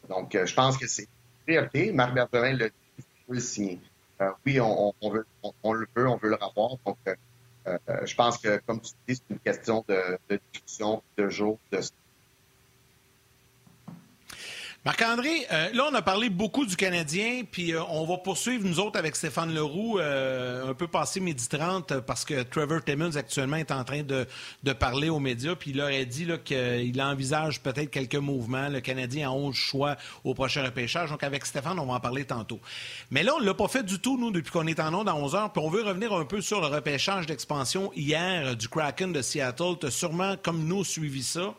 Donc, 0.09 0.35
euh, 0.35 0.47
je 0.47 0.55
pense 0.55 0.79
que 0.79 0.87
c'est 0.87 1.09
priorité. 1.45 1.93
Marc 1.93 2.15
Bergerin 2.15 2.53
le 2.55 2.69
dit, 2.69 2.75
il 2.99 3.05
veut 3.29 3.35
le 3.35 3.41
signer. 3.41 3.79
oui, 4.47 4.59
on, 4.61 4.95
veut, 5.11 5.27
on, 5.63 5.73
le 5.75 5.87
veut, 5.95 6.09
on 6.09 6.17
veut 6.17 6.31
le 6.31 6.37
rapport. 6.37 6.79
Donc, 6.87 6.97
je 7.67 8.15
pense 8.15 8.39
que, 8.39 8.59
comme 8.67 8.81
tu 8.81 8.93
dis, 9.07 9.17
c'est 9.17 9.35
une 9.35 9.39
question 9.39 9.85
de, 9.87 10.19
de 10.31 10.41
discussion, 10.53 11.03
de 11.19 11.29
jour, 11.29 11.59
de 11.71 11.81
Marc-André, 14.87 15.47
euh, 15.53 15.69
là, 15.75 15.89
on 15.93 15.95
a 15.95 16.01
parlé 16.01 16.31
beaucoup 16.31 16.65
du 16.65 16.75
Canadien, 16.75 17.43
puis 17.45 17.75
euh, 17.75 17.83
on 17.91 18.07
va 18.07 18.17
poursuivre, 18.17 18.67
nous 18.67 18.81
autres, 18.81 18.99
avec 18.99 19.15
Stéphane 19.15 19.53
Leroux, 19.53 19.99
euh, 19.99 20.71
un 20.71 20.73
peu 20.73 20.87
passé 20.87 21.21
midi 21.21 21.51
30, 21.51 22.01
parce 22.01 22.25
que 22.25 22.43
Trevor 22.45 22.83
Timmons, 22.83 23.15
actuellement, 23.15 23.59
est 23.59 23.73
en 23.73 23.85
train 23.85 24.03
de, 24.03 24.27
parler 24.73 25.11
aux 25.11 25.19
médias, 25.19 25.55
puis 25.55 25.73
il 25.73 25.77
leur 25.77 25.89
a 25.89 26.05
dit 26.07 26.27
qu'il 26.47 27.03
envisage 27.03 27.61
peut-être 27.61 27.91
quelques 27.91 28.15
mouvements. 28.15 28.71
Le 28.71 28.81
Canadien 28.81 29.29
a 29.29 29.33
11 29.33 29.55
choix 29.55 29.97
au 30.25 30.33
prochain 30.33 30.65
repêchage. 30.65 31.11
Donc, 31.11 31.25
avec 31.25 31.45
Stéphane, 31.45 31.79
on 31.79 31.85
va 31.85 31.95
en 31.95 32.01
parler 32.01 32.25
tantôt. 32.25 32.59
Mais 33.11 33.23
là, 33.23 33.35
on 33.37 33.41
ne 33.41 33.45
l'a 33.45 33.53
pas 33.53 33.69
fait 33.69 33.83
du 33.83 33.99
tout, 33.99 34.17
nous, 34.17 34.31
depuis 34.31 34.51
qu'on 34.51 34.67
est 34.67 34.81
en 34.81 34.95
onde 34.95 35.11
à 35.11 35.15
11 35.15 35.35
heures, 35.35 35.53
puis 35.53 35.63
on 35.63 35.69
veut 35.69 35.83
revenir 35.83 36.15
un 36.15 36.25
peu 36.25 36.41
sur 36.41 36.63
le 36.63 36.69
repêchage 36.69 37.27
d'expansion 37.27 37.93
hier 37.95 38.57
du 38.57 38.67
Kraken 38.71 39.13
de 39.13 39.21
Seattle. 39.21 39.75
Tu 39.79 39.89
as 39.89 39.91
sûrement, 39.91 40.37
comme 40.43 40.65
nous, 40.65 40.85
suivi 40.85 41.23
ça. 41.23 41.55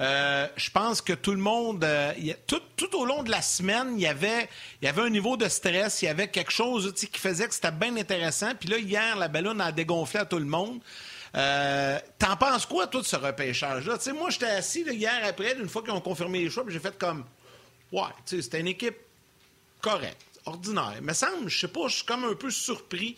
Euh, 0.00 0.46
je 0.56 0.70
pense 0.70 1.02
que 1.02 1.12
tout 1.12 1.32
le 1.32 1.38
monde, 1.38 1.84
euh, 1.84 2.12
tout, 2.46 2.96
au 2.96 3.04
long 3.04 3.22
de 3.22 3.30
la 3.30 3.42
semaine, 3.42 3.94
il 3.96 4.00
y, 4.00 4.06
avait, 4.06 4.48
un 4.82 5.10
niveau 5.10 5.36
de 5.36 5.46
stress, 5.48 6.00
il 6.00 6.06
y 6.06 6.08
avait 6.08 6.28
quelque 6.28 6.52
chose 6.52 6.94
qui 6.94 7.20
faisait 7.20 7.46
que 7.46 7.54
c'était 7.54 7.70
bien 7.70 7.94
intéressant. 7.96 8.52
Puis 8.58 8.68
là, 8.70 8.78
hier, 8.78 9.16
la 9.16 9.28
ballonne 9.28 9.60
a 9.60 9.72
dégonflé 9.72 10.20
à 10.20 10.24
tout 10.24 10.38
le 10.38 10.46
monde. 10.46 10.80
Euh, 11.36 11.98
t'en 12.18 12.36
penses 12.36 12.64
quoi, 12.64 12.86
toi, 12.86 13.02
de 13.02 13.06
ce 13.06 13.16
repêchage-là? 13.16 13.98
moi, 14.14 14.30
j'étais 14.30 14.46
assis 14.46 14.82
hier 14.82 15.20
après, 15.24 15.54
une 15.58 15.68
fois 15.68 15.82
qu'ils 15.82 15.92
ont 15.92 16.00
confirmé 16.00 16.40
les 16.40 16.50
choix, 16.50 16.64
j'ai 16.66 16.80
fait 16.80 16.96
comme, 16.98 17.24
ouais, 17.92 18.02
c'était 18.24 18.60
une 18.60 18.68
équipe 18.68 18.96
correcte 19.82 20.16
ordinaire. 20.46 20.98
Mais 21.02 21.12
semble, 21.12 21.50
je 21.50 21.60
sais 21.60 21.68
pas, 21.68 21.88
je 21.88 21.96
suis 21.96 22.06
comme 22.06 22.24
un 22.24 22.34
peu 22.34 22.50
surpris 22.50 23.16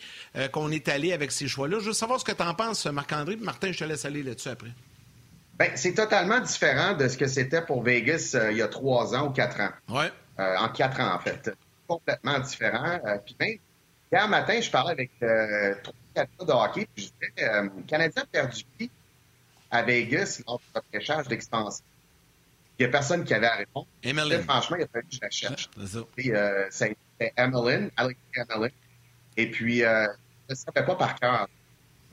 qu'on 0.51 0.69
est 0.69 0.89
allé 0.89 1.13
avec 1.13 1.31
ces 1.31 1.47
choix-là. 1.47 1.79
Je 1.79 1.85
veux 1.85 1.93
savoir 1.93 2.19
ce 2.19 2.25
que 2.25 2.33
tu 2.33 2.43
en 2.43 2.53
penses, 2.53 2.85
Marc-André. 2.85 3.37
Martin, 3.37 3.71
je 3.71 3.79
te 3.79 3.83
laisse 3.85 4.03
aller 4.03 4.21
là-dessus 4.21 4.49
après. 4.49 4.73
Ben, 5.55 5.71
c'est 5.75 5.93
totalement 5.93 6.39
différent 6.39 6.93
de 6.93 7.07
ce 7.07 7.17
que 7.17 7.27
c'était 7.27 7.61
pour 7.61 7.83
Vegas 7.83 8.31
euh, 8.33 8.51
il 8.51 8.57
y 8.57 8.61
a 8.61 8.67
trois 8.67 9.15
ans 9.15 9.27
ou 9.27 9.29
quatre 9.29 9.59
ans. 9.59 9.69
Ouais. 9.87 10.11
Euh, 10.39 10.57
en 10.57 10.69
quatre 10.69 10.99
ans, 10.99 11.13
en 11.13 11.19
fait. 11.19 11.51
Complètement 11.87 12.39
différent. 12.39 12.99
Euh, 13.05 13.17
puis 13.23 13.35
même, 13.39 13.57
hier 14.11 14.27
matin, 14.27 14.59
je 14.59 14.71
parlais 14.71 14.91
avec 14.91 15.11
trois 15.83 15.93
quatre 16.15 16.45
de 16.45 16.51
hockey, 16.51 16.87
puis 16.95 17.05
je 17.05 17.27
disais, 17.27 17.61
le 17.61 17.83
Canadien 17.87 18.23
a 18.23 18.25
perdu 18.25 18.63
qui 18.77 18.89
à 19.69 19.81
Vegas 19.83 20.41
lors 20.47 20.59
du 20.59 20.65
repêchage 20.73 21.27
d'expansion? 21.27 21.83
Il 22.79 22.83
n'y 22.83 22.89
a 22.89 22.91
personne 22.91 23.23
qui 23.23 23.33
avait 23.33 23.47
à 23.47 23.55
répondre. 23.55 23.87
Franchement, 24.43 24.77
il 24.77 24.83
a 24.83 24.87
fallu 24.87 25.07
que 25.07 25.15
je 25.15 25.19
la 25.21 25.29
cherche. 25.29 25.69
C'était 26.69 27.33
Emeline, 27.37 27.91
Alex 27.95 28.19
Emeline. 28.35 28.71
Et 29.37 29.49
puis, 29.51 29.79
je 29.79 30.07
ne 30.49 30.55
savais 30.55 30.85
pas 30.85 30.95
par 30.95 31.15
cœur. 31.15 31.47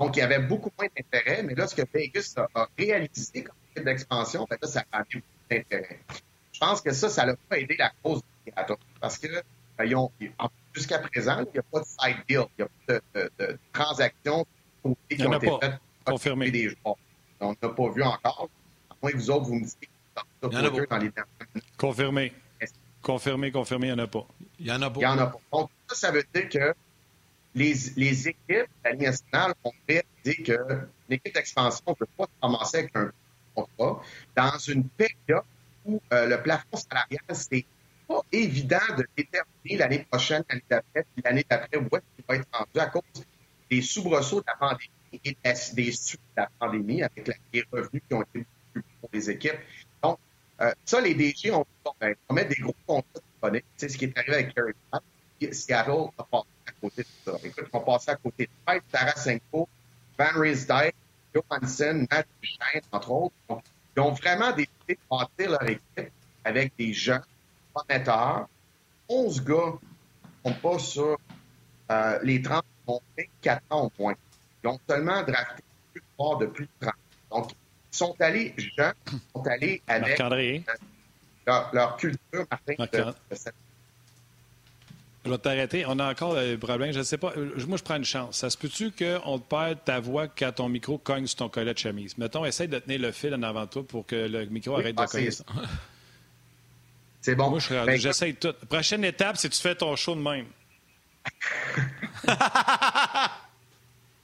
Donc, 0.00 0.16
il 0.16 0.20
y 0.20 0.22
avait 0.22 0.38
beaucoup 0.38 0.70
moins 0.78 0.88
d'intérêt, 0.96 1.42
mais 1.42 1.54
là, 1.54 1.66
ce 1.66 1.74
que 1.74 1.82
Vegas 1.92 2.34
a, 2.54 2.66
réalisé 2.78 3.44
comme 3.44 3.54
type 3.74 3.84
d'expansion, 3.84 4.46
ben 4.48 4.56
là, 4.60 4.66
ça 4.66 4.82
a 4.90 4.96
amené 4.96 5.16
beaucoup 5.16 5.50
d'intérêt. 5.50 6.00
Je 6.52 6.58
pense 6.58 6.80
que 6.80 6.90
ça, 6.92 7.10
ça 7.10 7.26
n'a 7.26 7.34
pas 7.36 7.58
aidé 7.58 7.76
la 7.78 7.92
cause 8.02 8.22
du 8.22 8.50
théâtre 8.50 8.78
parce 8.98 9.18
que 9.18 9.28
ben, 9.76 10.08
jusqu'à 10.72 11.00
présent, 11.00 11.40
il 11.40 11.52
n'y 11.52 11.58
a 11.58 11.62
pas 11.62 11.80
de 11.80 11.84
side 11.84 12.16
deal, 12.26 12.46
il 12.58 12.62
n'y 12.62 12.64
a 12.64 12.68
pas 12.86 12.94
de, 12.94 13.02
de, 13.14 13.30
de 13.38 13.58
transactions 13.74 14.46
qui 14.82 14.88
ont 14.88 14.96
été 15.10 15.58
faites 15.60 15.80
Confirmé. 16.06 16.50
des 16.50 16.70
joueurs. 16.70 16.96
On 17.40 17.54
n'a 17.62 17.68
pas 17.68 17.90
vu 17.90 18.02
encore. 18.02 18.48
À 18.88 18.94
moins 19.02 19.12
que 19.12 19.16
vous 19.16 19.30
autres, 19.30 19.44
vous 19.46 19.54
me 19.56 19.64
dites 19.64 19.78
a 20.16 20.22
pas. 20.40 20.48
dans 20.48 20.98
les 20.98 21.12
Confirmé. 21.76 22.32
Confirmé, 23.02 23.50
confirmé, 23.52 23.88
il 23.88 23.94
n'y 23.94 24.00
en 24.00 24.04
a 24.04 24.06
pas. 24.06 24.26
Il 24.58 24.64
n'y 24.66 24.72
en 24.72 24.82
a 24.82 24.90
pas. 24.90 25.00
Il 25.00 25.06
n'y 25.06 25.06
en 25.06 25.18
a 25.18 25.26
pas. 25.26 25.40
Donc, 25.52 25.70
ça, 25.88 25.94
ça 25.94 26.10
veut 26.10 26.24
dire 26.34 26.48
que 26.48 26.74
les, 27.54 28.28
équipes 28.28 28.36
de 28.48 28.66
la 28.84 28.92
Ligue 28.92 29.02
nationale 29.02 29.54
ont 29.64 29.72
réalisé 29.88 30.42
que 30.42 30.86
l'équipe 31.08 31.34
d'expansion 31.34 31.84
ne 31.88 31.94
peut 31.94 32.06
pas 32.16 32.26
commencer 32.40 32.78
avec 32.78 32.96
un 32.96 33.10
contrat 33.54 34.02
dans 34.36 34.58
une 34.58 34.88
période 34.88 35.44
où 35.84 36.00
euh, 36.12 36.26
le 36.26 36.42
plafond 36.42 36.76
salarial, 36.76 37.22
c'est 37.32 37.64
pas 38.06 38.22
évident 38.32 38.78
de 38.96 39.06
déterminer 39.16 39.76
l'année 39.76 40.06
prochaine, 40.10 40.44
l'année 40.48 40.64
d'après, 40.68 41.06
puis 41.14 41.22
l'année 41.24 41.46
d'après 41.48 41.78
où 41.78 41.86
est-ce 41.96 42.26
va 42.28 42.36
être 42.36 42.48
rendu 42.52 42.78
à 42.78 42.86
cause 42.86 43.02
des 43.70 43.82
soubresauts 43.82 44.40
de 44.40 44.46
la 44.46 44.56
pandémie 44.56 44.90
et 45.24 45.36
des 45.74 45.92
suites 45.92 46.20
de 46.36 46.42
la 46.42 46.50
pandémie 46.58 47.02
avec 47.02 47.30
les 47.52 47.64
revenus 47.72 48.02
qui 48.06 48.14
ont 48.14 48.22
été 48.22 48.46
plus 48.72 48.84
pour 49.00 49.10
les 49.12 49.30
équipes. 49.30 49.58
Donc, 50.02 50.18
euh, 50.60 50.72
ça, 50.84 51.00
les 51.00 51.14
DG 51.14 51.50
ont, 51.52 51.64
ben, 52.00 52.14
on 52.28 52.34
met 52.34 52.44
des 52.44 52.56
gros 52.56 52.74
contrats 52.86 53.20
disponibles. 53.32 53.66
C'est 53.76 53.88
ce 53.88 53.98
qui 53.98 54.04
est 54.04 54.18
arrivé 54.18 54.34
avec 54.34 54.54
Kerry 54.54 54.74
Seattle 55.52 56.10
a 56.18 56.24
passé 56.24 56.46
côté 56.80 57.02
de 57.02 57.08
ça. 57.24 57.36
Écoute, 57.44 57.64
ils 57.66 57.72
vont 57.72 57.84
passer 57.84 58.10
à 58.10 58.16
côté 58.16 58.46
de 58.46 58.72
Pipe, 58.72 58.84
Tarasenko, 58.90 59.68
Van 60.18 60.40
Riesdijk, 60.40 60.94
Johansson, 61.34 62.06
Matt 62.10 62.26
Duchesne, 62.42 62.82
entre 62.92 63.10
autres. 63.10 63.34
Donc, 63.48 63.62
ils 63.96 64.00
ont 64.00 64.12
vraiment 64.12 64.50
décidé 64.52 64.70
de 64.88 64.98
bâtir 65.10 65.50
leur 65.50 65.62
équipe 65.68 66.12
avec 66.44 66.72
des 66.78 66.92
jeunes 66.92 67.22
prometteurs. 67.72 68.48
11 69.08 69.44
gars 69.44 69.74
qui 70.44 70.52
pas 70.54 70.78
sur 70.78 71.18
euh, 71.90 72.18
les 72.22 72.40
30 72.40 72.62
qui 72.62 72.90
ont 72.90 73.00
4 73.42 73.62
ans 73.70 73.90
au 73.96 74.02
moins. 74.02 74.14
Ils 74.62 74.68
ont 74.68 74.80
seulement 74.88 75.22
drafté 75.22 75.62
plus 75.92 76.00
de 76.00 76.38
de 76.38 76.46
plus 76.46 76.64
de 76.66 76.86
30. 76.86 76.94
Donc, 77.30 77.52
ils 77.92 77.96
sont 77.96 78.14
allés 78.20 78.54
jeunes, 78.56 78.94
ils 79.12 79.20
sont 79.34 79.46
allés 79.46 79.82
avec 79.86 80.20
euh, 80.20 80.58
leur, 81.46 81.70
leur, 81.72 81.96
culture, 81.96 82.46
Martin, 82.50 82.74
de, 82.92 83.04
de 83.30 83.34
cette 83.34 83.54
je 85.24 85.30
vais 85.30 85.38
t'arrêter. 85.38 85.84
On 85.86 85.98
a 85.98 86.10
encore 86.10 86.34
le 86.34 86.56
problème. 86.56 86.92
Je 86.92 86.98
ne 87.00 87.04
sais 87.04 87.18
pas. 87.18 87.32
Euh, 87.36 87.54
moi, 87.66 87.76
je 87.76 87.82
prends 87.82 87.96
une 87.96 88.04
chance. 88.04 88.38
Ça 88.38 88.48
se 88.48 88.56
peut-tu 88.56 88.90
qu'on 88.90 89.38
te 89.38 89.44
perde 89.44 89.78
ta 89.84 90.00
voix 90.00 90.28
quand 90.28 90.52
ton 90.52 90.68
micro 90.68 90.98
cogne 90.98 91.26
sur 91.26 91.36
ton 91.36 91.48
collet 91.48 91.74
de 91.74 91.78
chemise? 91.78 92.16
Mettons, 92.16 92.44
essaye 92.44 92.68
de 92.68 92.78
tenir 92.78 93.00
le 93.00 93.12
fil 93.12 93.34
en 93.34 93.42
avant 93.42 93.64
de 93.64 93.70
toi 93.70 93.86
pour 93.86 94.06
que 94.06 94.16
le 94.16 94.46
micro 94.46 94.74
arrête 94.74 94.96
de 94.96 95.02
ah, 95.02 95.06
cogner. 95.06 95.30
C'est 97.20 97.34
bon. 97.34 97.50
Moi, 97.50 97.60
ben, 97.68 97.98
j'essaye 97.98 98.34
tout. 98.34 98.54
Prochaine 98.68 99.04
étape, 99.04 99.36
c'est 99.36 99.50
que 99.50 99.54
tu 99.54 99.60
fais 99.60 99.74
ton 99.74 99.94
show 99.94 100.14
de 100.14 100.22
même. 100.22 100.46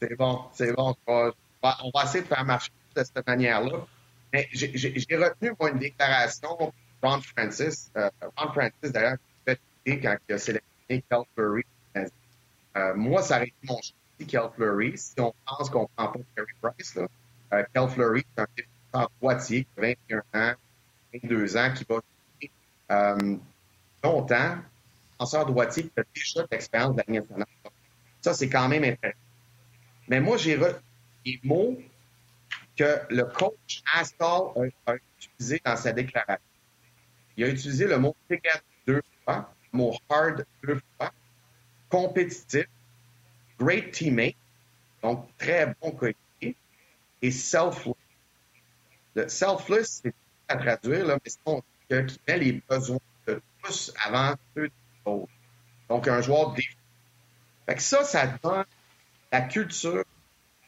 c'est 0.00 0.16
bon, 0.16 0.44
c'est 0.54 0.72
bon. 0.72 0.96
On 1.06 1.32
va, 1.62 2.04
essayer 2.04 2.22
de 2.22 2.28
faire 2.28 2.42
marcher 2.46 2.70
de 2.94 3.04
cette 3.04 3.26
manière-là. 3.26 3.84
Mais 4.32 4.48
j'ai 4.50 5.16
retenu, 5.16 5.52
moi, 5.60 5.72
une 5.72 5.78
déclaration 5.78 6.56
de 6.58 6.66
Ron 7.06 7.20
Francis. 7.20 7.90
Euh, 7.98 8.08
Ron 8.34 8.50
Francis, 8.54 8.92
d'ailleurs, 8.92 9.18
quand 9.46 9.54
il 10.28 10.34
a 10.34 10.38
sélectionné 10.38 10.75
Cal 10.88 11.22
Fleury. 11.34 11.64
Euh, 11.96 12.94
moi, 12.94 13.22
ça 13.22 13.36
aurait 13.36 13.46
été 13.46 13.56
mon 13.64 13.80
choix, 13.80 14.26
Cal 14.26 14.50
Fleury. 14.54 14.98
Si 14.98 15.18
on 15.20 15.34
pense 15.46 15.70
qu'on 15.70 15.82
ne 15.82 15.86
prend 15.96 16.08
pas 16.08 16.20
Carey 16.34 16.52
Price, 16.60 16.94
là, 16.94 17.08
euh, 17.54 17.64
Cal 17.74 17.88
Fleury, 17.88 18.24
c'est 18.36 18.42
un 18.42 18.46
défenseur 18.56 19.10
droitier 19.20 19.64
qui 19.64 19.84
a 19.84 19.94
21 20.10 20.18
ans, 20.34 20.54
22 21.22 21.56
ans, 21.56 21.72
qui 21.74 21.84
va 21.88 21.94
jouer 21.96 22.50
euh, 22.90 23.36
longtemps, 24.04 24.56
défenseur 25.12 25.46
droitier 25.46 25.84
qui 25.84 25.92
a 25.96 26.02
déjà 26.14 26.42
de 26.42 26.48
l'expérience 26.50 26.96
de 26.96 27.02
la 27.06 27.20
Ligue. 27.20 27.24
Ça, 28.20 28.34
c'est 28.34 28.48
quand 28.48 28.68
même 28.68 28.84
intéressant. 28.84 29.18
Mais 30.08 30.20
moi, 30.20 30.36
j'ai 30.36 30.56
retenu 30.56 30.80
les 31.24 31.40
mots 31.42 31.78
que 32.76 33.00
le 33.08 33.24
coach 33.24 33.82
Astor 33.94 34.54
a, 34.86 34.92
a 34.92 34.96
utilisé 35.18 35.60
dans 35.64 35.76
sa 35.76 35.92
déclaration. 35.92 36.42
Il 37.36 37.44
a 37.44 37.48
utilisé 37.48 37.86
le 37.86 37.98
mot 37.98 38.14
ticket 38.28 38.50
deux 38.86 39.02
fois 39.24 39.55
mot 39.76 39.96
hard 40.08 40.44
deux 40.62 40.80
fois, 40.96 41.12
compétitif, 41.88 42.66
great 43.58 43.92
teammate, 43.92 44.34
donc 45.02 45.28
très 45.38 45.74
bon 45.80 45.92
coéquipier, 45.92 46.56
et 47.22 47.30
selfless. 47.30 47.94
Le 49.14 49.28
selfless, 49.28 50.00
c'est 50.02 50.14
à 50.48 50.56
traduire, 50.56 51.06
là, 51.06 51.18
mais 51.24 51.30
c'est 51.30 52.06
qui 52.06 52.20
met 52.26 52.38
les 52.38 52.62
besoins 52.68 52.98
de 53.26 53.40
tous 53.62 53.92
avant 54.04 54.34
ceux 54.54 54.68
des 54.68 54.72
autres. 55.04 55.32
Donc, 55.88 56.08
un 56.08 56.20
joueur 56.20 56.52
de 56.52 56.62
Fait 57.66 57.74
que 57.74 57.82
ça, 57.82 58.04
ça 58.04 58.26
donne 58.42 58.64
la 59.32 59.42
culture 59.42 60.04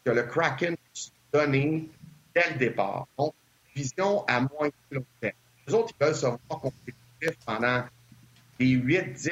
que 0.04 0.10
le 0.10 0.22
Kraken 0.22 0.74
a 0.74 1.38
donnée 1.38 1.88
dès 2.34 2.52
le 2.52 2.58
départ. 2.58 3.06
Donc, 3.18 3.34
vision 3.74 4.24
à 4.26 4.40
moins 4.40 4.70
long 4.90 5.04
terme. 5.20 5.34
Les 5.66 5.74
autres, 5.74 5.94
ils 6.00 6.04
veulent 6.04 6.14
se 6.14 6.26
voir 6.26 6.38
compétitifs 6.48 7.38
pendant 7.44 7.84
les 8.58 8.70
8, 8.70 9.12
10 9.12 9.30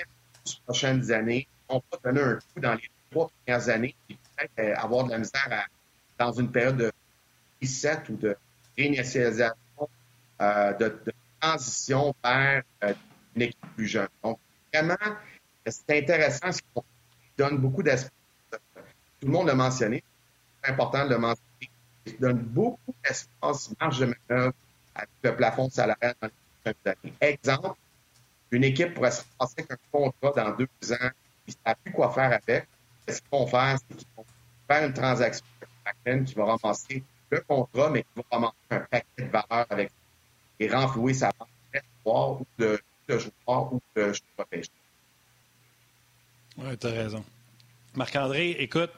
prochaines 0.64 1.12
années, 1.12 1.46
on 1.68 1.82
va 1.90 1.98
donner 2.04 2.20
un 2.20 2.34
coup 2.36 2.60
dans 2.60 2.74
les 2.74 2.90
trois 3.10 3.30
premières 3.44 3.68
années, 3.68 3.94
puis 4.06 4.18
peut-être 4.36 4.78
avoir 4.78 5.04
de 5.04 5.10
la 5.10 5.18
misère 5.18 5.68
dans 6.18 6.32
une 6.32 6.50
période 6.50 6.76
de 6.76 6.92
reset 7.60 8.02
ou 8.10 8.16
de 8.16 8.36
réinitialisation, 8.76 9.54
de, 10.40 10.94
transition 11.40 12.14
vers 12.24 12.62
une 13.34 13.42
équipe 13.42 13.74
plus 13.76 13.86
jeune. 13.86 14.08
Donc, 14.22 14.38
vraiment, 14.72 14.96
c'est 15.66 15.98
intéressant, 15.98 16.50
ce 16.52 16.60
qu'on 16.74 16.82
donne 17.36 17.58
beaucoup 17.58 17.82
d'espace. 17.82 18.10
Tout 19.20 19.26
le 19.26 19.32
monde 19.32 19.46
l'a 19.46 19.54
mentionné. 19.54 20.02
C'est 20.62 20.70
important 20.70 21.04
de 21.04 21.10
le 21.10 21.18
mentionner. 21.18 21.70
Il 22.06 22.18
donne 22.18 22.38
beaucoup 22.38 22.94
d'espace, 23.04 23.70
marge 23.80 24.00
de 24.00 24.14
manœuvre 24.28 24.54
avec 24.94 25.10
le 25.22 25.36
plafond 25.36 25.68
salarial 25.68 26.14
dans 26.20 26.28
les 26.28 26.72
prochaines 26.72 26.96
années. 27.02 27.14
Exemple, 27.20 27.78
une 28.56 28.64
équipe 28.64 28.94
pourrait 28.94 29.10
se 29.10 29.22
passer 29.38 29.54
avec 29.58 29.70
un 29.70 29.76
contrat 29.92 30.32
dans 30.44 30.56
deux 30.56 30.92
ans, 30.92 31.10
ils 31.46 31.50
ne 31.50 31.54
savent 31.64 31.76
plus 31.84 31.92
quoi 31.92 32.10
faire 32.10 32.32
avec. 32.32 32.66
Ce 33.06 33.20
qu'ils 33.20 33.30
vont 33.30 33.46
faire, 33.46 33.78
c'est 33.78 33.96
qu'ils 33.96 34.08
vont 34.16 34.24
faire 34.68 34.86
une 34.86 34.94
transaction 34.94 35.44
avec 35.84 36.24
qui 36.24 36.34
va 36.34 36.44
ramasser 36.44 37.04
le 37.30 37.40
contrat, 37.42 37.90
mais 37.90 38.02
qui 38.02 38.08
va 38.16 38.22
ramasser 38.32 38.54
un 38.70 38.80
paquet 38.80 39.06
de 39.18 39.24
valeurs 39.24 39.66
avec 39.68 39.90
et 40.58 40.68
renflouer 40.68 41.12
sa 41.12 41.32
part 41.32 41.48
de 41.74 41.80
ou 42.06 42.46
de, 42.58 42.80
de 43.08 43.18
joueur 43.18 43.72
ou 43.74 43.80
de 43.94 44.12
joueur 44.12 44.46
Oui, 46.56 46.78
tu 46.78 46.86
as 46.86 46.90
raison. 46.90 47.24
Marc-André, 47.94 48.52
écoute, 48.58 48.92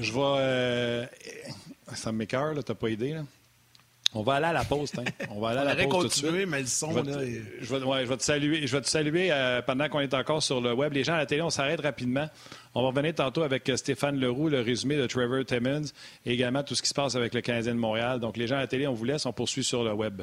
je 0.00 0.12
vais. 0.12 0.20
Euh, 0.20 1.06
ça 1.94 2.10
m'écœure, 2.10 2.52
tu 2.64 2.72
n'as 2.72 2.74
pas 2.74 2.90
idée. 2.90 3.14
Là. 3.14 3.24
On 4.14 4.22
va 4.22 4.34
aller 4.34 4.46
à 4.46 4.52
la 4.52 4.64
pause, 4.64 4.92
hein. 4.98 5.04
On 5.30 5.40
va 5.40 5.50
aller 5.50 5.60
à 5.60 5.74
la 5.74 5.86
pause 5.86 6.02
tout 6.02 6.08
de 6.08 6.12
suite. 6.12 6.46
mais 6.48 6.60
le 6.60 6.66
son, 6.66 6.90
je 6.90 7.00
vais, 7.00 7.10
là, 7.10 7.42
je, 7.60 7.74
vais, 7.74 7.84
ouais, 7.84 8.00
je 8.04 8.08
vais 8.08 8.16
te 8.16 8.22
saluer, 8.22 8.66
je 8.66 8.76
vais 8.76 8.82
te 8.82 8.88
saluer 8.88 9.32
euh, 9.32 9.62
pendant 9.62 9.88
qu'on 9.88 10.00
est 10.00 10.12
encore 10.12 10.42
sur 10.42 10.60
le 10.60 10.74
web. 10.74 10.92
Les 10.92 11.02
gens 11.02 11.14
à 11.14 11.18
la 11.18 11.26
télé, 11.26 11.40
on 11.40 11.50
s'arrête 11.50 11.80
rapidement. 11.80 12.28
On 12.74 12.82
va 12.82 12.88
revenir 12.88 13.14
tantôt 13.14 13.42
avec 13.42 13.68
euh, 13.70 13.76
Stéphane 13.76 14.20
Leroux, 14.20 14.48
le 14.48 14.60
résumé 14.60 14.96
de 14.96 15.06
Trevor 15.06 15.44
Timmons 15.46 15.84
et 16.26 16.32
également 16.32 16.62
tout 16.62 16.74
ce 16.74 16.82
qui 16.82 16.88
se 16.88 16.94
passe 16.94 17.14
avec 17.16 17.32
le 17.32 17.40
Canadien 17.40 17.74
de 17.74 17.80
Montréal. 17.80 18.20
Donc, 18.20 18.36
les 18.36 18.46
gens 18.46 18.56
à 18.56 18.60
la 18.60 18.66
télé, 18.66 18.86
on 18.86 18.92
vous 18.92 19.04
laisse. 19.04 19.24
On 19.24 19.32
poursuit 19.32 19.64
sur 19.64 19.82
le 19.82 19.92
web. 19.92 20.22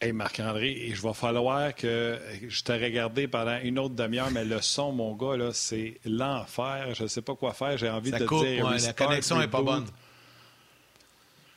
Hey 0.00 0.12
Marc-André, 0.12 0.92
je 0.94 1.02
vais 1.02 1.12
falloir 1.12 1.74
que 1.74 2.20
je 2.46 2.62
t'ai 2.62 2.74
regardé 2.74 3.26
pendant 3.26 3.58
une 3.58 3.80
autre 3.80 3.96
demi-heure, 3.96 4.30
mais 4.30 4.44
le 4.44 4.60
son, 4.60 4.92
mon 4.92 5.16
gars, 5.16 5.36
là, 5.36 5.50
c'est 5.52 5.98
l'enfer. 6.04 6.94
Je 6.94 7.02
ne 7.02 7.08
sais 7.08 7.20
pas 7.20 7.34
quoi 7.34 7.52
faire. 7.52 7.76
J'ai 7.76 7.90
envie 7.90 8.12
de 8.12 8.24
coupe, 8.24 8.46
dire. 8.46 8.70
la 8.70 8.92
connexion 8.92 9.38
n'est 9.38 9.48
pas 9.48 9.60
bonne. 9.60 9.86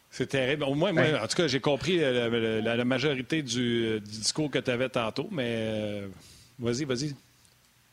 C'est 0.10 0.26
terrible. 0.26 0.64
Au 0.64 0.74
moins, 0.74 0.92
moi, 0.92 1.04
en 1.22 1.28
tout 1.28 1.38
cas, 1.38 1.48
j'ai 1.48 1.60
compris 1.60 2.00
la, 2.00 2.84
majorité 2.84 3.44
du, 3.44 4.00
discours 4.02 4.50
que 4.50 4.58
tu 4.58 4.72
avais 4.72 4.90
tantôt, 4.90 5.30
mais 5.32 5.46
euh, 5.48 6.08
vas-y, 6.58 6.84
vas-y. 6.84 7.16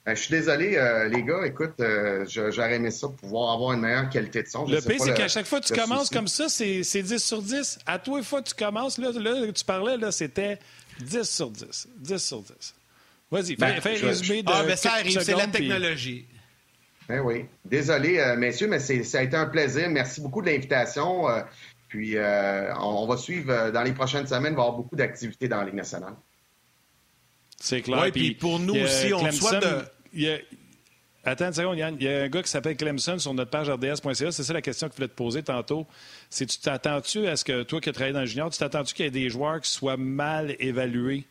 Ben, 0.09 0.15
je 0.15 0.23
suis 0.23 0.31
désolé, 0.31 0.75
euh, 0.75 1.07
les 1.09 1.23
gars. 1.23 1.45
Écoute, 1.45 1.75
euh, 1.81 2.25
j'aurais 2.27 2.77
aimé 2.77 2.91
ça, 2.91 3.09
pouvoir 3.09 3.53
avoir 3.53 3.75
une 3.75 3.83
meilleure 3.83 4.09
qualité 4.09 4.43
de 4.43 4.49
son. 4.49 4.65
le 4.65 4.81
pire, 4.81 4.97
c'est 4.99 5.13
qu'à 5.13 5.29
chaque 5.29 5.45
fois 5.45 5.61
que 5.61 5.67
tu 5.67 5.75
commences 5.75 6.09
comme 6.09 6.29
ça, 6.29 6.49
c'est 6.49 6.81
10 6.81 7.19
sur 7.19 7.43
10. 7.43 7.81
À 7.85 7.99
toi, 7.99 8.17
une 8.17 8.25
fois 8.25 8.41
que 8.41 8.49
tu 8.49 8.55
commences, 8.55 8.97
là, 8.97 9.11
là 9.13 9.53
tu 9.53 9.65
parlais, 9.67 9.99
là, 9.99 10.11
c'était 10.11 10.59
10 11.01 11.29
sur 11.29 11.51
10. 11.51 11.89
10 11.99 12.17
sur 12.17 12.41
10. 12.41 12.75
Vas-y, 13.31 13.57
ben, 13.57 13.83
fais, 13.83 14.03
un 14.03 14.07
résumé 14.07 14.43
de. 14.43 14.51
Ah, 14.51 14.63
mais 14.67 14.77
ça 14.77 14.93
arrive, 14.93 15.21
c'est 15.21 15.37
la 15.37 15.47
technologie. 15.47 16.25
Ben 17.07 17.21
oui. 17.21 17.45
Désolé, 17.67 18.19
euh, 18.19 18.35
messieurs, 18.35 18.69
mais 18.69 18.79
ça 18.79 19.19
a 19.19 19.23
été 19.23 19.37
un 19.37 19.45
plaisir. 19.45 19.91
Merci 19.91 20.23
beaucoup 20.23 20.41
de 20.41 20.47
l'invitation. 20.47 21.27
puis, 21.89 22.17
on, 22.17 23.07
va 23.07 23.17
suivre 23.19 23.73
dans 23.73 23.83
les 23.83 23.93
prochaines 23.93 24.27
semaines. 24.27 24.55
Il 24.55 24.57
va 24.57 24.63
y 24.63 24.67
avoir 24.69 24.73
beaucoup 24.73 24.97
d'activités 24.97 25.49
dans 25.49 25.59
la 25.59 25.67
Ligue 25.67 25.75
nationale. 25.75 26.15
C'est 27.61 27.83
clair. 27.83 28.05
Oui, 28.05 28.13
puis 28.13 28.35
pour 28.35 28.59
nous 28.59 28.75
aussi, 28.75 29.13
on 29.13 29.31
souhaite 29.33 29.63
de 29.63 29.83
il 30.19 30.25
y 30.25 30.31
a... 30.31 30.39
Attends 31.25 31.47
une 31.47 31.53
seconde, 31.53 31.79
Yann. 31.79 31.97
Il 32.01 32.07
y 32.07 32.09
a 32.09 32.23
un 32.23 32.29
gars 32.29 32.43
qui 32.43 32.49
s'appelle 32.49 32.77
Clemson 32.77 33.19
sur 33.19 33.35
notre 33.35 33.51
page 33.51 33.69
RDS.ca. 33.69 34.33
C'est 34.33 34.45
ça 34.45 34.53
la 34.53 34.63
question 34.63 34.89
que 34.89 34.95
je 34.95 34.97
voulais 34.97 35.09
te 35.09 35.15
poser 35.15 35.43
tantôt. 35.43 35.87
C'est 36.31 36.47
tu 36.47 36.59
t'attends-tu 36.59 37.27
à 37.27 37.37
ce 37.37 37.45
que 37.45 37.65
toi 37.65 37.81
qui 37.81 37.89
as 37.89 37.93
travaillé 37.93 38.15
dans 38.15 38.21
le 38.21 38.27
junior, 38.27 38.51
tu 38.51 38.59
t'attends-tu 38.59 38.95
qu'il 38.95 39.05
y 39.05 39.09
ait 39.09 39.11
des 39.11 39.29
joueurs 39.29 39.61
qui 39.61 39.71
soient 39.71 39.97
mal 39.97 40.57
évalués? 40.59 41.27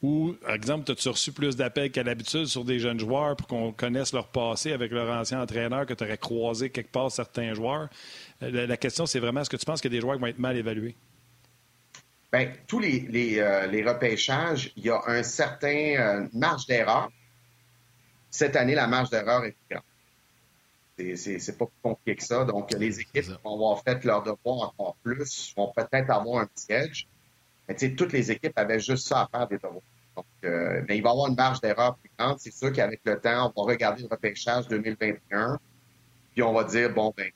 Ou, 0.00 0.34
par 0.42 0.54
exemple, 0.54 0.90
as-tu 0.90 1.08
reçu 1.08 1.32
plus 1.32 1.54
d'appels 1.54 1.90
qu'à 1.90 2.02
l'habitude 2.02 2.46
sur 2.46 2.64
des 2.64 2.78
jeunes 2.78 2.98
joueurs 2.98 3.36
pour 3.36 3.46
qu'on 3.46 3.72
connaisse 3.72 4.12
leur 4.12 4.28
passé 4.28 4.72
avec 4.72 4.90
leur 4.90 5.08
ancien 5.14 5.40
entraîneur, 5.40 5.86
que 5.86 5.94
tu 5.94 6.02
aurais 6.02 6.18
croisé 6.18 6.70
quelque 6.70 6.90
part 6.90 7.10
certains 7.10 7.54
joueurs? 7.54 7.88
Euh, 8.42 8.66
la, 8.66 8.76
question, 8.76 9.06
c'est 9.06 9.20
vraiment, 9.20 9.42
est-ce 9.42 9.50
que 9.50 9.56
tu 9.56 9.66
penses 9.66 9.84
a 9.84 9.88
des 9.88 10.00
joueurs 10.00 10.18
vont 10.18 10.26
être 10.26 10.40
mal 10.40 10.56
évalués? 10.56 10.96
Bien, 12.32 12.50
tous 12.66 12.80
les, 12.80 13.00
les, 13.10 13.38
euh, 13.38 13.66
les, 13.66 13.84
repêchages, 13.84 14.72
il 14.76 14.86
y 14.86 14.90
a 14.90 15.00
un 15.06 15.22
certain 15.22 15.68
euh, 15.68 16.26
marge 16.32 16.66
d'erreur 16.66 17.10
cette 18.32 18.56
année, 18.56 18.74
la 18.74 18.88
marge 18.88 19.10
d'erreur 19.10 19.44
est 19.44 19.52
plus 19.52 19.76
grande. 19.76 21.16
C'est 21.16 21.58
pas 21.58 21.66
plus 21.66 21.82
compliqué 21.82 22.16
que 22.16 22.24
ça. 22.24 22.44
Donc, 22.44 22.72
les 22.72 23.00
équipes 23.00 23.26
vont 23.44 23.54
avoir 23.54 23.82
fait 23.82 24.02
leur 24.04 24.22
devoir 24.22 24.70
encore 24.70 24.96
plus, 25.02 25.52
vont 25.56 25.70
peut-être 25.74 26.10
avoir 26.10 26.42
un 26.42 26.46
petit 26.46 26.72
edge. 26.72 27.06
Mais 27.68 27.74
tu 27.74 27.86
sais, 27.88 27.94
toutes 27.94 28.12
les 28.12 28.30
équipes 28.30 28.56
avaient 28.56 28.80
juste 28.80 29.06
ça 29.06 29.22
à 29.22 29.28
faire 29.28 29.46
des 29.46 29.56
devoirs. 29.56 29.82
Donc, 30.16 30.26
euh, 30.44 30.82
mais 30.88 30.96
il 30.96 31.02
va 31.02 31.10
y 31.10 31.12
avoir 31.12 31.28
une 31.28 31.36
marge 31.36 31.60
d'erreur 31.60 31.96
plus 31.96 32.10
grande. 32.18 32.38
C'est 32.38 32.52
sûr 32.52 32.72
qu'avec 32.72 33.00
le 33.04 33.20
temps, 33.20 33.52
on 33.54 33.62
va 33.62 33.72
regarder 33.72 34.02
le 34.02 34.08
repêchage 34.08 34.66
2021, 34.68 35.58
puis 36.32 36.42
on 36.42 36.52
va 36.52 36.64
dire, 36.64 36.92
bon, 36.92 37.12
ben, 37.16 37.30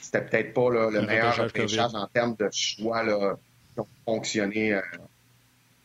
c'était 0.00 0.22
peut-être 0.22 0.54
pas 0.54 0.70
le, 0.70 1.02
meilleur 1.02 1.36
repêchage, 1.36 1.94
en 1.94 2.06
termes 2.06 2.34
de 2.36 2.48
choix 2.52 3.02
là, 3.02 3.36
qui 3.74 3.80
ont 3.80 3.88
fonctionné 4.04 4.74
euh, 4.74 4.80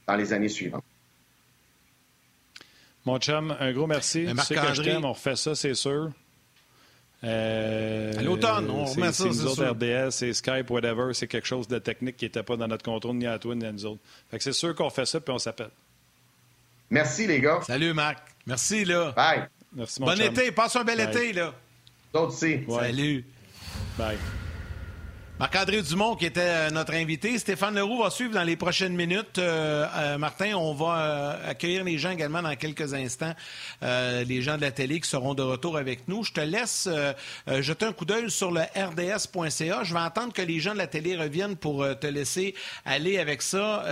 dans 0.07 0.15
les 0.15 0.33
années 0.33 0.49
suivantes. 0.49 0.83
Mon 3.05 3.19
chum, 3.19 3.55
un 3.59 3.71
gros 3.71 3.87
merci. 3.87 4.25
Tu 4.27 4.43
sais 4.43 4.55
que 4.55 4.73
je 4.73 4.81
t'aime, 4.81 5.05
on 5.05 5.13
refait 5.13 5.35
ça, 5.35 5.55
c'est 5.55 5.75
sûr. 5.75 6.11
Euh, 7.23 8.13
à 8.17 8.21
l'automne, 8.21 8.69
on 8.69 8.85
remet 8.85 9.11
ça, 9.11 9.25
c'est 9.31 9.47
sûr. 9.47 9.71
RDS, 9.71 10.11
c'est 10.11 10.33
Skype, 10.33 10.69
whatever, 10.69 11.13
c'est 11.13 11.27
quelque 11.27 11.47
chose 11.47 11.67
de 11.67 11.79
technique 11.79 12.17
qui 12.17 12.25
n'était 12.25 12.43
pas 12.43 12.55
dans 12.55 12.67
notre 12.67 12.83
contrôle, 12.83 13.15
ni 13.15 13.25
à 13.25 13.39
toi, 13.39 13.55
ni 13.55 13.65
à 13.65 13.71
nous 13.71 13.85
autres. 13.85 14.01
Fait 14.29 14.37
que 14.37 14.43
c'est 14.43 14.53
sûr 14.53 14.75
qu'on 14.75 14.89
fait 14.89 15.05
ça, 15.05 15.19
puis 15.19 15.33
on 15.33 15.39
s'appelle. 15.39 15.71
Merci, 16.89 17.25
les 17.25 17.39
gars. 17.39 17.61
Salut, 17.65 17.93
Marc. 17.93 18.19
Merci, 18.45 18.85
là. 18.85 19.11
Bye. 19.15 19.47
Merci, 19.73 20.01
mon 20.01 20.07
Bon 20.07 20.21
été. 20.21 20.51
Passe 20.51 20.75
un 20.75 20.83
bel 20.83 20.99
été, 20.99 21.33
là. 21.33 21.53
D'autres 22.13 22.33
aussi. 22.33 22.59
Salut. 22.69 23.25
Bye. 23.97 24.17
Marc-André 25.37 25.81
Dumont, 25.81 26.15
qui 26.15 26.25
était 26.25 26.39
euh, 26.39 26.69
notre 26.69 26.93
invité. 26.93 27.37
Stéphane 27.37 27.75
Leroux 27.75 28.01
va 28.01 28.09
suivre 28.09 28.33
dans 28.33 28.43
les 28.43 28.55
prochaines 28.55 28.95
minutes. 28.95 29.37
Euh, 29.37 29.85
euh, 29.93 30.17
Martin, 30.17 30.53
on 30.53 30.73
va 30.73 31.37
accueillir 31.45 31.83
les 31.83 31.97
gens 31.97 32.11
également 32.11 32.41
dans 32.41 32.55
quelques 32.55 32.93
instants, 32.93 33.33
les 33.81 34.41
gens 34.41 34.55
de 34.55 34.61
la 34.61 34.71
télé 34.71 35.01
qui 35.01 35.09
seront 35.09 35.33
de 35.33 35.41
retour 35.41 35.77
avec 35.77 36.07
nous. 36.07 36.23
Je 36.23 36.31
te 36.31 36.39
laisse 36.39 36.87
jeter 37.47 37.85
un 37.85 37.91
coup 37.91 38.05
d'œil 38.05 38.31
sur 38.31 38.51
le 38.51 38.61
rds.ca. 38.61 39.83
Je 39.83 39.93
vais 39.93 39.99
attendre 39.99 40.31
que 40.31 40.41
les 40.41 40.59
gens 40.59 40.71
de 40.71 40.77
la 40.77 40.87
télé 40.87 41.17
reviennent 41.17 41.57
pour 41.57 41.85
te 41.99 42.07
laisser 42.07 42.55
aller 42.85 43.17
avec 43.17 43.41
ça. 43.41 43.83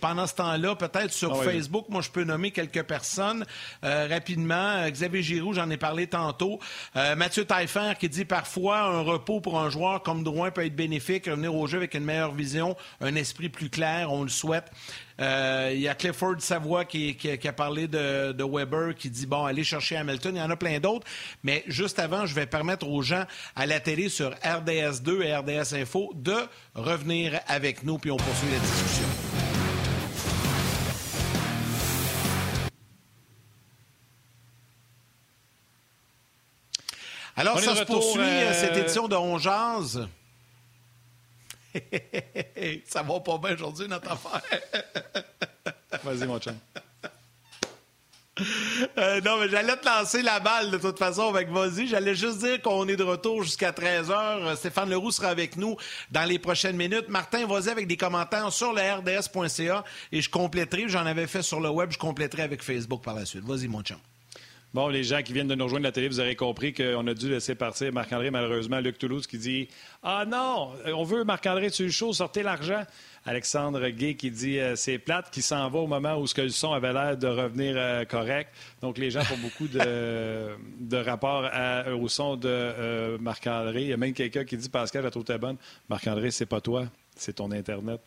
pendant 0.00 0.26
ce 0.26 0.34
temps-là, 0.36 0.74
peut-être 0.74 1.12
sur 1.12 1.38
ah 1.38 1.44
Facebook, 1.44 1.86
moi, 1.88 2.00
je 2.00 2.10
peux 2.10 2.24
nommer 2.24 2.50
quelques 2.50 2.82
personnes 2.82 3.44
rapidement. 3.82 4.88
Xavier 4.88 5.22
Giroux, 5.22 5.52
j'en 5.52 5.68
ai 5.70 5.76
parlé 5.76 6.06
tantôt. 6.06 6.58
Mathieu 6.94 7.44
Taillefer 7.44 7.92
qui 8.00 8.08
dit 8.08 8.24
parfois 8.24 8.80
un 8.80 9.00
repos 9.02 9.40
pour 9.40 9.60
un 9.60 9.70
joueur 9.70 10.02
comme 10.02 10.24
Drouin 10.24 10.50
peut 10.50 10.64
être 10.64 10.77
bénéfique, 10.78 11.26
revenir 11.26 11.54
au 11.54 11.66
jeu 11.66 11.78
avec 11.78 11.94
une 11.94 12.04
meilleure 12.04 12.32
vision, 12.32 12.76
un 13.00 13.16
esprit 13.16 13.48
plus 13.48 13.68
clair, 13.68 14.12
on 14.12 14.22
le 14.22 14.28
souhaite. 14.28 14.70
Euh, 15.20 15.72
il 15.74 15.80
y 15.80 15.88
a 15.88 15.96
Clifford 15.96 16.36
Savoie 16.38 16.84
qui, 16.84 17.16
a 17.44 17.52
parlé 17.52 17.88
de, 17.88 18.44
Weber, 18.44 18.94
qui 18.94 19.10
dit, 19.10 19.26
bon, 19.26 19.44
allez 19.44 19.64
chercher 19.64 19.96
Hamilton. 19.96 20.36
Il 20.36 20.38
y 20.38 20.42
en 20.42 20.50
a 20.50 20.56
plein 20.56 20.78
d'autres. 20.78 21.06
Mais 21.42 21.64
juste 21.66 21.98
avant, 21.98 22.24
je 22.24 22.34
vais 22.34 22.46
permettre 22.46 22.88
aux 22.88 23.02
gens 23.02 23.24
à 23.56 23.66
la 23.66 23.80
télé 23.80 24.08
sur 24.08 24.30
RDS2 24.30 25.22
et 25.22 25.34
RDS 25.34 25.74
Info 25.74 26.12
de 26.14 26.36
revenir 26.74 27.40
avec 27.48 27.82
nous, 27.82 27.98
puis 27.98 28.12
on 28.12 28.16
poursuit 28.16 28.50
la 28.52 28.58
discussion. 28.60 29.04
Alors, 37.34 37.60
ça 37.60 37.76
se 37.76 37.84
poursuit, 37.84 38.20
euh, 38.20 38.52
cette 38.52 38.76
édition 38.76 39.06
de 39.06 39.14
On 39.14 39.38
ça 42.86 43.02
va 43.02 43.20
pas 43.20 43.38
bien 43.38 43.54
aujourd'hui, 43.54 43.88
notre 43.88 44.12
affaire. 44.12 44.42
Vas-y, 46.04 46.26
mon 46.26 46.38
chum. 46.38 46.54
Euh, 48.98 49.20
non, 49.22 49.38
mais 49.40 49.48
j'allais 49.48 49.76
te 49.76 49.84
lancer 49.84 50.22
la 50.22 50.40
balle 50.40 50.70
de 50.70 50.78
toute 50.78 50.98
façon 50.98 51.28
avec 51.28 51.50
Vas-y. 51.50 51.88
J'allais 51.88 52.14
juste 52.14 52.38
dire 52.38 52.60
qu'on 52.62 52.86
est 52.88 52.96
de 52.96 53.02
retour 53.02 53.42
jusqu'à 53.42 53.72
13h. 53.72 54.12
Euh, 54.12 54.56
Stéphane 54.56 54.90
Leroux 54.90 55.10
sera 55.10 55.28
avec 55.28 55.56
nous 55.56 55.76
dans 56.10 56.24
les 56.24 56.38
prochaines 56.38 56.76
minutes. 56.76 57.08
Martin, 57.08 57.46
vas-y 57.46 57.68
avec 57.68 57.86
des 57.86 57.96
commentaires 57.96 58.52
sur 58.52 58.72
le 58.72 58.80
rds.ca 58.80 59.84
et 60.12 60.20
je 60.20 60.30
compléterai. 60.30 60.88
J'en 60.88 61.06
avais 61.06 61.26
fait 61.26 61.42
sur 61.42 61.60
le 61.60 61.70
web, 61.70 61.90
je 61.90 61.98
compléterai 61.98 62.42
avec 62.42 62.62
Facebook 62.62 63.02
par 63.02 63.14
la 63.14 63.26
suite. 63.26 63.44
Vas-y, 63.44 63.68
mon 63.68 63.82
chum. 63.82 63.98
Bon, 64.74 64.88
les 64.88 65.02
gens 65.02 65.22
qui 65.22 65.32
viennent 65.32 65.48
de 65.48 65.54
nous 65.54 65.64
rejoindre 65.64 65.86
à 65.86 65.88
la 65.88 65.92
télé, 65.92 66.08
vous 66.08 66.20
aurez 66.20 66.36
compris 66.36 66.74
qu'on 66.74 67.06
a 67.06 67.14
dû 67.14 67.30
laisser 67.30 67.54
partir 67.54 67.90
Marc-André, 67.90 68.30
malheureusement. 68.30 68.80
Luc 68.80 68.98
Toulouse 68.98 69.26
qui 69.26 69.38
dit 69.38 69.68
Ah 70.02 70.26
non, 70.26 70.72
on 70.94 71.04
veut 71.04 71.24
Marc-André 71.24 71.70
sur 71.70 71.86
le 71.86 71.90
show, 71.90 72.12
sortez 72.12 72.42
l'argent. 72.42 72.84
Alexandre 73.24 73.88
Gay 73.88 74.14
qui 74.14 74.30
dit 74.30 74.58
euh, 74.58 74.76
c'est 74.76 74.98
plate, 74.98 75.30
qui 75.30 75.40
s'en 75.40 75.68
va 75.70 75.78
au 75.78 75.86
moment 75.86 76.18
où 76.18 76.26
ce 76.26 76.34
que 76.34 76.42
le 76.42 76.48
son 76.50 76.72
avait 76.72 76.92
l'air 76.92 77.16
de 77.16 77.26
revenir 77.26 77.74
euh, 77.76 78.04
correct. 78.04 78.50
Donc 78.82 78.98
les 78.98 79.10
gens 79.10 79.22
font 79.22 79.38
beaucoup 79.38 79.68
de, 79.68 80.50
de 80.80 80.96
rapport 80.98 81.50
au 81.98 82.08
son 82.08 82.36
de 82.36 82.48
euh, 82.48 83.18
Marc-André. 83.18 83.82
Il 83.82 83.88
y 83.88 83.92
a 83.92 83.96
même 83.96 84.12
quelqu'un 84.12 84.44
qui 84.44 84.58
dit 84.58 84.68
Pascal, 84.68 85.02
la 85.02 85.10
trouve 85.10 85.24
bonne. 85.38 85.56
Marc-André, 85.88 86.30
c'est 86.30 86.46
pas 86.46 86.60
toi, 86.60 86.84
c'est 87.16 87.34
ton 87.34 87.50
Internet. 87.52 88.00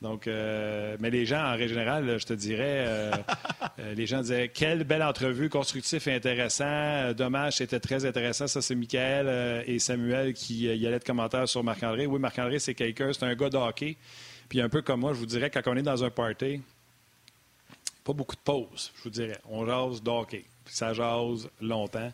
Donc, 0.00 0.26
mais 0.26 1.10
les 1.10 1.26
gens, 1.26 1.42
en 1.42 1.52
règle 1.52 1.70
générale, 1.70 2.18
je 2.20 2.26
te 2.26 2.32
dirais, 2.32 3.10
les 3.96 4.06
gens 4.06 4.20
disaient 4.20 4.48
quelle 4.48 4.84
belle 4.84 5.02
entrevue, 5.02 5.48
constructif 5.48 6.06
et 6.06 6.14
intéressant. 6.14 7.12
dommage, 7.14 7.56
c'était 7.56 7.80
très 7.80 8.04
intéressant. 8.06 8.46
Ça, 8.46 8.62
c'est 8.62 8.76
Michael 8.76 9.64
et 9.66 9.80
Samuel 9.80 10.34
qui 10.34 10.66
y 10.66 10.86
allaient 10.86 11.00
de 11.00 11.04
commentaires 11.04 11.48
sur 11.48 11.64
Marc-André. 11.64 12.06
Oui, 12.06 12.20
Marc-André, 12.20 12.60
c'est 12.60 12.74
quelqu'un, 12.74 13.12
c'est 13.12 13.24
un 13.24 13.34
gars 13.34 13.50
de 13.50 13.56
hockey. 13.56 13.96
Puis 14.48 14.60
un 14.60 14.68
peu 14.68 14.82
comme 14.82 15.00
moi, 15.00 15.12
je 15.12 15.18
vous 15.18 15.26
dirais, 15.26 15.50
quand 15.50 15.60
on 15.66 15.76
est 15.76 15.82
dans 15.82 16.04
un 16.04 16.10
party, 16.10 16.60
pas 18.04 18.12
beaucoup 18.14 18.36
de 18.36 18.40
pauses, 18.40 18.92
je 18.96 19.02
vous 19.02 19.10
dirais. 19.10 19.38
On 19.50 19.66
jase 19.66 20.02
d'hockey. 20.02 20.44
Puis 20.64 20.74
ça 20.74 20.94
jase 20.94 21.48
longtemps. 21.60 22.10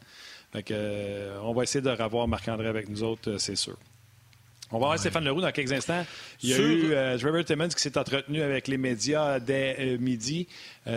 Fait 0.52 0.70
euh, 0.70 1.38
on 1.42 1.52
va 1.52 1.62
essayer 1.62 1.82
de 1.82 1.90
revoir 1.90 2.28
Marc-André 2.28 2.68
avec 2.68 2.88
nous 2.88 3.02
autres, 3.02 3.30
euh, 3.30 3.38
c'est 3.38 3.56
sûr. 3.56 3.76
On 4.74 4.78
va 4.80 4.86
voir 4.86 4.98
Stéphane 4.98 5.24
Leroux 5.24 5.40
dans 5.40 5.52
quelques 5.52 5.72
instants. 5.72 6.04
Il 6.42 6.50
y 6.50 6.54
a 6.54 6.58
eu 6.58 6.92
euh, 6.92 7.16
Trevor 7.16 7.44
Timmons 7.44 7.68
qui 7.68 7.80
s'est 7.80 7.96
entretenu 7.96 8.42
avec 8.42 8.68
les 8.68 8.76
médias 8.76 9.38
dès 9.38 9.96
midi. 9.98 10.48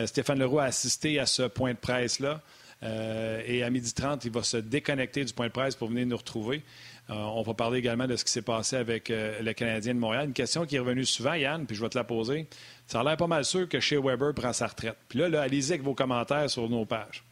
Stéphane 0.05 0.39
Leroux 0.39 0.59
a 0.59 0.65
assisté 0.65 1.19
à 1.19 1.25
ce 1.25 1.43
point 1.43 1.73
de 1.73 1.77
presse-là. 1.77 2.41
et 2.81 3.63
à 3.63 3.69
midi 3.69 3.93
30, 3.93 4.25
il 4.25 4.31
va 4.31 4.43
se 4.43 4.57
déconnecter 4.57 5.23
du 5.23 5.31
point 5.31 5.47
de 5.47 5.51
presse 5.51 5.75
pour 5.75 5.89
venir 5.89 6.07
nous 6.07 6.17
retrouver. 6.17 6.63
Euh, 7.09 7.13
on 7.13 7.41
va 7.41 7.53
parler 7.53 7.79
également 7.79 8.05
de 8.05 8.15
ce 8.17 8.25
qui 8.25 8.31
s'est 8.31 8.41
passé 8.41 8.75
avec 8.75 9.09
euh, 9.09 9.41
le 9.41 9.53
Canadien 9.53 9.93
de 9.93 9.99
Montréal. 9.99 10.27
Une 10.27 10.33
question 10.33 10.65
qui 10.65 10.75
est 10.75 10.79
revenue 10.79 11.05
souvent, 11.05 11.33
Yann, 11.33 11.65
puis 11.65 11.75
je 11.75 11.81
vais 11.81 11.89
te 11.89 11.97
la 11.97 12.03
poser. 12.03 12.47
Ça 12.85 12.99
a 12.99 13.03
l'air 13.03 13.15
pas 13.15 13.27
mal 13.27 13.45
sûr 13.45 13.69
que 13.69 13.79
chez 13.79 13.97
Weber 13.97 14.33
prend 14.33 14.51
sa 14.51 14.67
retraite. 14.67 14.97
Puis 15.07 15.19
là, 15.19 15.41
allez-y 15.41 15.71
avec 15.71 15.83
vos 15.83 15.93
commentaires 15.93 16.49
sur 16.49 16.69
nos 16.69 16.85
pages. 16.85 17.23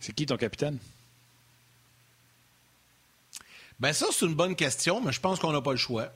C'est 0.00 0.14
qui 0.14 0.26
ton 0.26 0.36
capitaine? 0.36 0.78
Ben 3.84 3.92
ça, 3.92 4.06
c'est 4.10 4.24
une 4.24 4.34
bonne 4.34 4.56
question, 4.56 5.02
mais 5.02 5.12
je 5.12 5.20
pense 5.20 5.38
qu'on 5.38 5.52
n'a 5.52 5.60
pas 5.60 5.72
le 5.72 5.76
choix. 5.76 6.08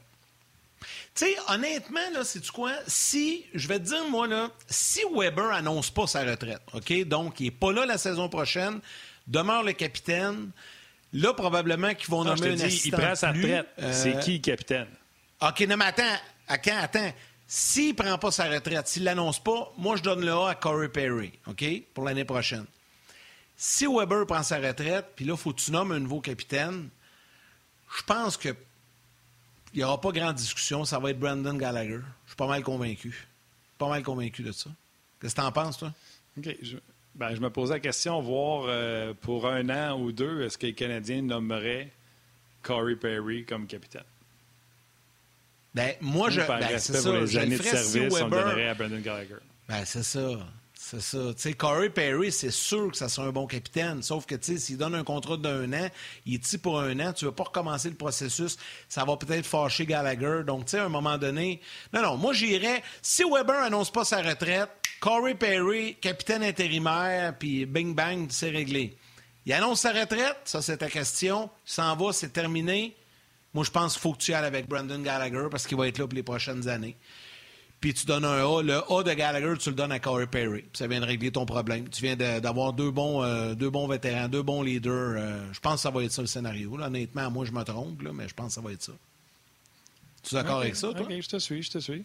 Tu 1.15 1.27
sais, 1.27 1.37
honnêtement, 1.49 2.01
là, 2.15 2.25
c'est 2.25 2.41
du 2.41 2.51
quoi? 2.51 2.73
Si, 2.87 3.45
je 3.53 3.69
vais 3.69 3.79
te 3.79 3.85
dire, 3.85 4.09
moi, 4.09 4.27
là, 4.27 4.51
si 4.69 5.01
Weber 5.15 5.53
annonce 5.53 5.91
pas 5.91 6.07
sa 6.07 6.25
retraite, 6.25 6.63
OK? 6.73 7.05
Donc, 7.05 7.41
il 7.41 7.45
n'est 7.45 7.51
pas 7.51 7.71
là 7.71 7.85
la 7.85 7.99
saison 7.99 8.31
prochaine, 8.31 8.81
demeure 9.27 9.63
le 9.65 9.75
capitaine, 9.75 10.51
Là, 11.13 11.35
probablement 11.35 11.93
qu'ils 11.95 12.09
vont 12.09 12.25
nommer 12.25 12.49
un 12.49 12.61
assistant. 12.61 12.97
Il 12.97 13.03
prend 13.03 13.15
sa 13.15 13.33
retraite. 13.33 13.67
C'est 13.93 14.17
euh, 14.17 14.21
qui, 14.21 14.41
capitaine? 14.41 14.89
OK, 15.43 15.61
non, 15.61 15.77
mais 15.77 15.87
attends. 15.87 16.03
Attends, 16.47 16.79
attends. 16.81 17.13
S'il 17.47 17.91
ne 17.91 17.95
prend 17.95 18.17
pas 18.17 18.31
sa 18.31 18.49
retraite, 18.49 18.89
s'il 18.89 19.03
ne 19.03 19.07
l'annonce 19.07 19.43
pas, 19.43 19.75
moi, 19.77 19.97
je 19.97 20.03
donne 20.03 20.25
le 20.25 20.33
A 20.33 20.51
à 20.51 20.55
Corey 20.55 20.89
Perry, 20.89 21.33
OK, 21.47 21.65
pour 21.93 22.05
l'année 22.05 22.25
prochaine. 22.25 22.65
Si 23.57 23.87
Weber 23.87 24.27
prend 24.27 24.43
sa 24.43 24.57
retraite, 24.57 25.13
puis 25.17 25.27
là, 25.27 25.35
il 25.35 25.39
faut 25.39 25.53
que 25.53 25.61
tu 25.61 25.71
nommes 25.71 25.93
un 25.93 25.99
nouveau 25.99 26.21
capitaine, 26.21 26.89
je 27.97 28.03
pense 28.03 28.37
que 28.37 28.55
il 29.75 29.79
n'y 29.79 29.85
aura 29.85 30.01
pas 30.01 30.13
grande 30.13 30.37
discussion. 30.37 30.85
Ça 30.85 30.99
va 30.99 31.11
être 31.11 31.19
Brandon 31.19 31.55
Gallagher. 31.55 32.01
Je 32.25 32.31
suis 32.31 32.37
pas 32.37 32.47
mal 32.47 32.63
convaincu. 32.63 33.29
Pas 33.77 33.89
mal 33.89 34.03
convaincu 34.03 34.43
de 34.43 34.53
ça. 34.53 34.71
Qu'est-ce 35.21 35.35
que 35.35 35.41
tu 35.41 35.47
en 35.47 35.53
penses, 35.53 35.79
toi? 35.79 35.93
OK. 36.37 36.57
Ben, 37.15 37.35
je 37.35 37.41
me 37.41 37.51
posais 37.51 37.75
la 37.75 37.81
question, 37.81 38.21
voir 38.21 38.67
euh, 38.69 39.13
pour 39.21 39.49
un 39.49 39.69
an 39.71 40.01
ou 40.01 40.13
deux, 40.13 40.43
est-ce 40.43 40.57
que 40.57 40.67
les 40.67 40.73
Canadiens 40.73 41.21
nommeraient 41.21 41.91
Corey 42.63 42.95
Perry 42.95 43.45
comme 43.45 43.67
capitaine? 43.67 44.05
Ben, 45.75 45.95
moi, 46.01 46.31
je. 46.31 46.41
Ben, 46.41 46.79
c'est 46.79 46.95
ça. 46.95 47.13
les 47.13 47.37
années 47.37 47.59
de 47.59 47.63
service, 47.63 48.15
on 48.21 48.29
donnerait 48.29 48.69
à 48.69 48.75
Brendan 48.75 49.01
Gallagher. 49.03 49.37
Ben, 49.69 49.85
c'est 49.85 50.05
ça. 50.05 50.39
C'est 50.81 51.01
ça. 51.01 51.19
Tu 51.35 51.43
sais, 51.43 51.53
Corey 51.55 51.91
Perry, 51.91 52.31
c'est 52.31 52.53
sûr 52.53 52.93
que 52.93 52.97
ça 52.97 53.09
sera 53.09 53.27
un 53.27 53.33
bon 53.33 53.49
capitaine. 53.49 54.01
Sauf 54.01 54.27
que, 54.27 54.37
tu 54.37 54.53
sais, 54.53 54.59
s'il 54.59 54.79
donne 54.79 54.95
un 54.95 55.03
contrat 55.03 55.37
d'un 55.37 55.73
an, 55.73 55.89
il 56.25 56.35
est 56.35 56.59
pour 56.59 56.79
un 56.79 57.01
an, 57.01 57.13
tu 57.13 57.25
ne 57.25 57.31
veux 57.31 57.35
pas 57.35 57.43
recommencer 57.43 57.91
le 57.91 57.97
processus, 57.97 58.57
ça 58.89 59.05
va 59.05 59.17
peut-être 59.17 59.45
fâcher 59.45 59.87
Gallagher. 59.87 60.45
Donc, 60.47 60.67
tu 60.67 60.71
sais, 60.71 60.79
à 60.79 60.85
un 60.85 60.89
moment 60.89 61.19
donné. 61.19 61.61
Non, 61.93 62.01
non, 62.03 62.17
moi, 62.17 62.33
j'irais. 62.33 62.85
Si 63.03 63.25
Weber 63.25 63.61
annonce 63.61 63.91
pas 63.91 64.05
sa 64.05 64.23
retraite, 64.23 64.71
Corey 65.01 65.35
Perry, 65.35 65.97
capitaine 65.97 66.45
intérimaire, 66.45 67.37
puis 67.37 67.67
bing 67.67 67.93
bang, 67.97 68.29
c'est 68.31 68.51
réglé. 68.51 68.97
Il 69.47 69.53
annonce 69.55 69.81
sa 69.81 69.93
retraite, 69.93 70.39
ça 70.45 70.63
c'est 70.63 70.77
ta 70.77 70.89
question. 70.89 71.51
Il 71.67 71.73
s'en 71.73 71.97
va, 71.97 72.13
c'est 72.13 72.33
terminé. 72.33 72.97
Moi, 73.53 73.65
je 73.65 73.71
pense 73.73 73.95
qu'il 73.95 74.03
faut 74.03 74.13
que 74.13 74.19
tu 74.19 74.33
ailles 74.33 74.45
avec 74.45 74.69
Brandon 74.69 75.01
Gallagher 75.01 75.49
parce 75.51 75.67
qu'il 75.67 75.77
va 75.77 75.89
être 75.89 75.99
là 75.99 76.07
pour 76.07 76.15
les 76.15 76.23
prochaines 76.23 76.69
années 76.69 76.97
puis 77.81 77.95
tu 77.95 78.07
donnes 78.07 78.25
un 78.25 78.45
A. 78.45 78.63
Le 78.63 78.93
A 78.93 79.03
de 79.03 79.13
Gallagher, 79.13 79.55
tu 79.59 79.71
le 79.71 79.77
donnes 79.77 79.93
à 79.93 80.01
Corey 80.01 80.27
Perry. 80.27 80.65
ça 80.73 80.87
vient 80.87 81.01
de 81.01 81.07
régler 81.07 81.31
ton 81.31 81.47
problème. 81.47 81.89
Tu 81.89 82.03
viens 82.03 82.17
d'avoir 82.17 82.73
deux 82.73 82.91
bons, 82.91 83.23
euh, 83.23 83.55
deux 83.55 83.71
bons 83.71 83.87
vétérans, 83.87 84.29
deux 84.29 84.43
bons 84.43 84.63
leaders. 84.63 85.15
Euh, 85.17 85.53
je 85.53 85.61
pense 85.61 85.75
que 85.75 85.81
ça 85.81 85.91
va 85.91 86.03
être 86.03 86.13
ça 86.13 86.23
le 86.23 86.29
scénario. 86.29 86.75
honnêtement, 86.81 87.31
moi, 87.31 87.45
je 87.45 87.53
me 87.53 87.63
trompe, 87.63 88.03
mais 88.13 88.29
je 88.29 88.35
pense 88.35 88.49
que 88.49 88.53
ça 88.55 88.61
va 88.61 88.73
être 88.73 88.83
ça. 88.83 88.93
Tu 90.23 90.35
es 90.35 90.39
d'accord 90.39 90.61
avec 90.61 90.75
ça, 90.75 90.93
toi? 90.93 91.07
OK, 91.07 91.21
je 91.21 91.29
te 91.29 91.39
suis, 91.39 91.63
je 91.63 91.71
te 91.71 91.79
suis. 91.79 92.05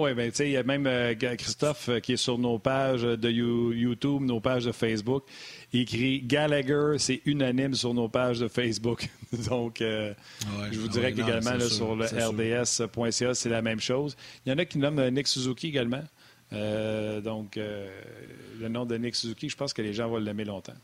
Oui, 0.00 0.14
ben, 0.14 0.30
tu 0.30 0.36
sais, 0.36 0.48
il 0.48 0.52
y 0.52 0.56
a 0.56 0.62
même 0.62 0.86
euh, 0.86 1.14
Christophe 1.14 1.90
qui 2.02 2.14
est 2.14 2.16
sur 2.16 2.38
nos 2.38 2.58
pages 2.58 3.02
de 3.02 3.30
YouTube, 3.30 4.22
nos 4.22 4.40
pages 4.40 4.64
de 4.64 4.72
Facebook. 4.72 5.24
Il 5.72 5.82
écrit 5.82 6.22
Gallagher, 6.22 6.96
c'est 6.98 7.20
unanime 7.26 7.74
sur 7.74 7.92
nos 7.92 8.08
pages 8.08 8.40
de 8.40 8.48
Facebook. 8.48 9.08
Donc, 9.48 9.82
euh, 9.82 10.14
je 10.70 10.78
vous 10.78 10.88
dirais 10.88 11.12
qu'également 11.12 11.60
sur 11.60 11.94
le 11.94 12.06
rds.ca, 12.06 13.34
c'est 13.34 13.48
la 13.48 13.62
même 13.62 13.80
chose. 13.80 14.16
Il 14.44 14.50
y 14.50 14.52
en 14.54 14.58
a 14.58 14.64
qui 14.64 14.78
nomment 14.78 15.08
Nick 15.10 15.28
Suzuki 15.28 15.68
également. 15.68 16.02
Euh, 16.52 17.20
donc, 17.20 17.56
euh, 17.56 17.88
le 18.60 18.68
nom 18.68 18.84
de 18.84 18.96
Nick 18.96 19.14
Suzuki, 19.14 19.48
je 19.48 19.56
pense 19.56 19.72
que 19.72 19.82
les 19.82 19.92
gens 19.92 20.08
vont 20.08 20.18
l'aimer 20.18 20.44
longtemps. 20.44 20.74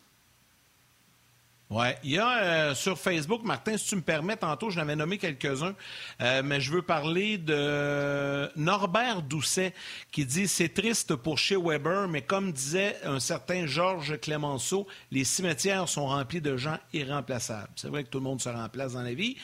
Oui. 1.70 1.88
Il 2.02 2.12
y 2.12 2.18
a 2.18 2.38
euh, 2.38 2.74
sur 2.74 2.98
Facebook, 2.98 3.42
Martin, 3.44 3.76
si 3.76 3.88
tu 3.88 3.96
me 3.96 4.00
permets, 4.00 4.37
tantôt, 4.37 4.70
je 4.70 4.76
n'avais 4.76 4.96
nommé 4.96 5.18
quelques-uns, 5.18 5.74
euh, 6.22 6.42
mais 6.42 6.61
je 6.61 6.72
veux 6.72 6.81
parler 6.81 7.37
de 7.37 8.50
Norbert 8.57 9.20
Doucet 9.20 9.74
qui 10.11 10.24
dit 10.24 10.48
C'est 10.48 10.70
triste 10.70 11.14
pour 11.14 11.37
chez 11.37 11.57
Weber, 11.57 12.09
mais 12.09 12.22
comme 12.22 12.52
disait 12.52 12.96
un 13.04 13.20
certain 13.20 13.66
Georges 13.66 14.18
Clémenceau, 14.18 14.87
les 15.11 15.24
cimetières 15.24 15.88
sont 15.90 16.07
remplis 16.07 16.40
de 16.40 16.57
gens 16.57 16.78
irremplaçables. 16.94 17.70
C'est 17.76 17.88
vrai 17.88 18.04
que 18.04 18.09
tout 18.09 18.18
le 18.18 18.24
monde 18.24 18.40
se 18.40 18.48
remplace 18.48 18.94
dans 18.94 19.02
la 19.02 19.12
vie. 19.12 19.37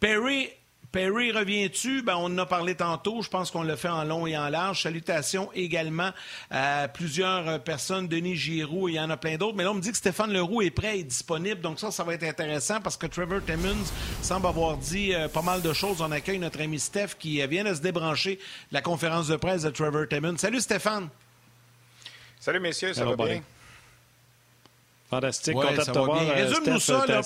Perry 0.00 0.48
Perry, 0.90 1.32
reviens-tu? 1.32 2.02
Ben, 2.02 2.16
on 2.16 2.26
en 2.26 2.38
a 2.38 2.46
parlé 2.46 2.74
tantôt. 2.74 3.20
Je 3.20 3.28
pense 3.28 3.50
qu'on 3.50 3.62
l'a 3.62 3.76
fait 3.76 3.88
en 3.88 4.04
long 4.04 4.26
et 4.26 4.38
en 4.38 4.48
large. 4.48 4.82
Salutations 4.82 5.50
également 5.54 6.12
à 6.50 6.88
plusieurs 6.88 7.62
personnes. 7.62 8.08
Denis 8.08 8.36
Giroux, 8.36 8.88
il 8.88 8.94
y 8.94 9.00
en 9.00 9.10
a 9.10 9.18
plein 9.18 9.36
d'autres. 9.36 9.54
Mais 9.56 9.64
là, 9.64 9.72
on 9.72 9.74
me 9.74 9.82
dit 9.82 9.90
que 9.90 9.98
Stéphane 9.98 10.32
Leroux 10.32 10.62
est 10.62 10.70
prêt 10.70 10.98
et 10.98 11.04
disponible. 11.04 11.60
Donc 11.60 11.78
ça, 11.78 11.90
ça 11.90 12.04
va 12.04 12.14
être 12.14 12.22
intéressant 12.22 12.80
parce 12.80 12.96
que 12.96 13.06
Trevor 13.06 13.40
Timmons 13.44 13.84
semble 14.22 14.46
avoir 14.46 14.78
dit 14.78 15.14
euh, 15.14 15.28
pas 15.28 15.42
mal 15.42 15.60
de 15.60 15.72
choses. 15.74 16.00
On 16.00 16.10
accueille 16.10 16.38
notre 16.38 16.60
ami 16.62 16.78
Steph 16.78 17.16
qui 17.18 17.46
vient 17.46 17.64
de 17.64 17.74
se 17.74 17.80
débrancher 17.80 18.36
de 18.36 18.74
la 18.74 18.80
conférence 18.80 19.28
de 19.28 19.36
presse 19.36 19.62
de 19.62 19.70
Trevor 19.70 20.08
Timmons. 20.08 20.38
Salut 20.38 20.60
Stéphane. 20.60 21.08
Salut 22.40 22.60
messieurs, 22.60 22.94
ça, 22.94 23.04
va 23.04 23.16
bien? 23.16 23.42
Fantastique, 25.10 25.54
content 25.54 25.72
de 25.72 25.82
te 25.82 25.98
voir. 25.98 26.22
Euh, 26.22 26.32
Résume-nous 26.32 26.80
ça, 26.80 27.04
là. 27.06 27.22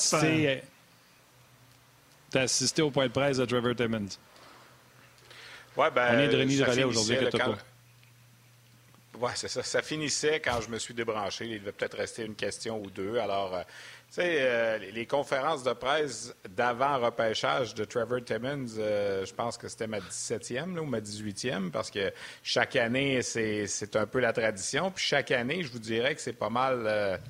Tu 2.33 2.39
as 2.39 2.43
assisté 2.43 2.81
au 2.81 2.91
point 2.91 3.07
de 3.07 3.13
presse 3.13 3.37
de 3.37 3.45
Trevor 3.45 3.75
Timmons. 3.77 4.09
Ouais, 5.77 5.91
ben, 5.91 6.17
On 6.17 6.19
est 6.19 6.29
de 6.29 6.37
de 6.37 6.65
relais 6.65 6.85
aujourd'hui, 6.85 7.17
que 7.17 7.37
quand... 7.37 7.55
Oui, 9.21 9.31
c'est 9.35 9.49
ça. 9.49 9.63
Ça 9.63 9.83
finissait 9.83 10.41
quand 10.41 10.61
je 10.63 10.71
me 10.71 10.79
suis 10.79 10.95
débranché. 10.95 11.45
Il 11.47 11.61
devait 11.61 11.73
peut-être 11.73 11.97
rester 11.97 12.25
une 12.25 12.35
question 12.35 12.83
ou 12.83 12.91
deux. 12.91 13.19
Alors, 13.19 13.55
euh, 13.55 13.61
tu 14.09 14.15
sais, 14.15 14.39
euh, 14.41 14.79
les 14.79 15.07
conférences 15.07 15.63
de 15.63 15.73
presse 15.75 16.35
d'avant 16.49 16.99
repêchage 16.99 17.75
de 17.75 17.85
Trevor 17.85 18.25
Timmons, 18.25 18.67
euh, 18.79 19.25
je 19.27 19.35
pense 19.35 19.59
que 19.59 19.69
c'était 19.69 19.87
ma 19.87 20.01
17e 20.01 20.79
ou 20.79 20.87
ma 20.87 21.01
18e, 21.01 21.71
parce 21.71 21.91
que 21.91 22.13
chaque 22.43 22.77
année, 22.77 23.21
c'est 23.23 23.95
un 23.95 24.07
peu 24.07 24.21
la 24.21 24.33
tradition. 24.33 24.91
Puis 24.91 25.05
chaque 25.05 25.31
année, 25.31 25.63
je 25.63 25.71
vous 25.71 25.79
dirais 25.79 26.15
que 26.15 26.21
c'est 26.21 26.33
pas 26.33 26.51
mal 26.51 27.21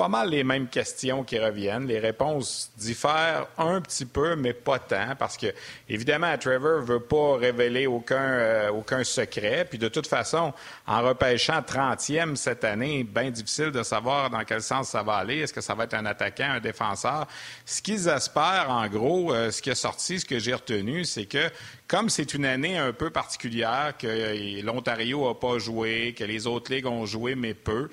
pas 0.00 0.08
mal 0.08 0.30
les 0.30 0.44
mêmes 0.44 0.68
questions 0.68 1.24
qui 1.24 1.38
reviennent. 1.38 1.86
Les 1.86 1.98
réponses 1.98 2.72
diffèrent 2.78 3.46
un 3.58 3.82
petit 3.82 4.06
peu, 4.06 4.34
mais 4.34 4.54
pas 4.54 4.78
tant, 4.78 5.14
parce 5.18 5.36
que, 5.36 5.48
évidemment, 5.90 6.38
Trevor 6.38 6.80
ne 6.80 6.86
veut 6.86 7.00
pas 7.00 7.36
révéler 7.36 7.86
aucun, 7.86 8.16
euh, 8.16 8.70
aucun 8.70 9.04
secret. 9.04 9.66
Puis, 9.68 9.76
de 9.76 9.88
toute 9.88 10.06
façon, 10.06 10.54
en 10.86 11.02
repêchant 11.02 11.60
30e 11.60 12.34
cette 12.34 12.64
année, 12.64 13.04
bien 13.04 13.30
difficile 13.30 13.72
de 13.72 13.82
savoir 13.82 14.30
dans 14.30 14.42
quel 14.44 14.62
sens 14.62 14.88
ça 14.88 15.02
va 15.02 15.16
aller. 15.16 15.40
Est-ce 15.40 15.52
que 15.52 15.60
ça 15.60 15.74
va 15.74 15.84
être 15.84 15.92
un 15.92 16.06
attaquant, 16.06 16.52
un 16.52 16.60
défenseur? 16.60 17.26
Ce 17.66 17.82
qu'ils 17.82 18.08
espèrent, 18.08 18.70
en 18.70 18.88
gros, 18.88 19.34
euh, 19.34 19.50
ce 19.50 19.60
qui 19.60 19.68
est 19.68 19.74
sorti, 19.74 20.18
ce 20.18 20.24
que 20.24 20.38
j'ai 20.38 20.54
retenu, 20.54 21.04
c'est 21.04 21.26
que 21.26 21.50
comme 21.90 22.08
c'est 22.08 22.32
une 22.32 22.46
année 22.46 22.78
un 22.78 22.92
peu 22.92 23.10
particulière, 23.10 23.94
que 23.98 24.62
l'Ontario 24.62 25.28
n'a 25.28 25.34
pas 25.34 25.58
joué, 25.58 26.14
que 26.16 26.24
les 26.24 26.46
autres 26.46 26.72
ligues 26.72 26.86
ont 26.86 27.04
joué, 27.04 27.34
mais 27.34 27.52
peu, 27.52 27.90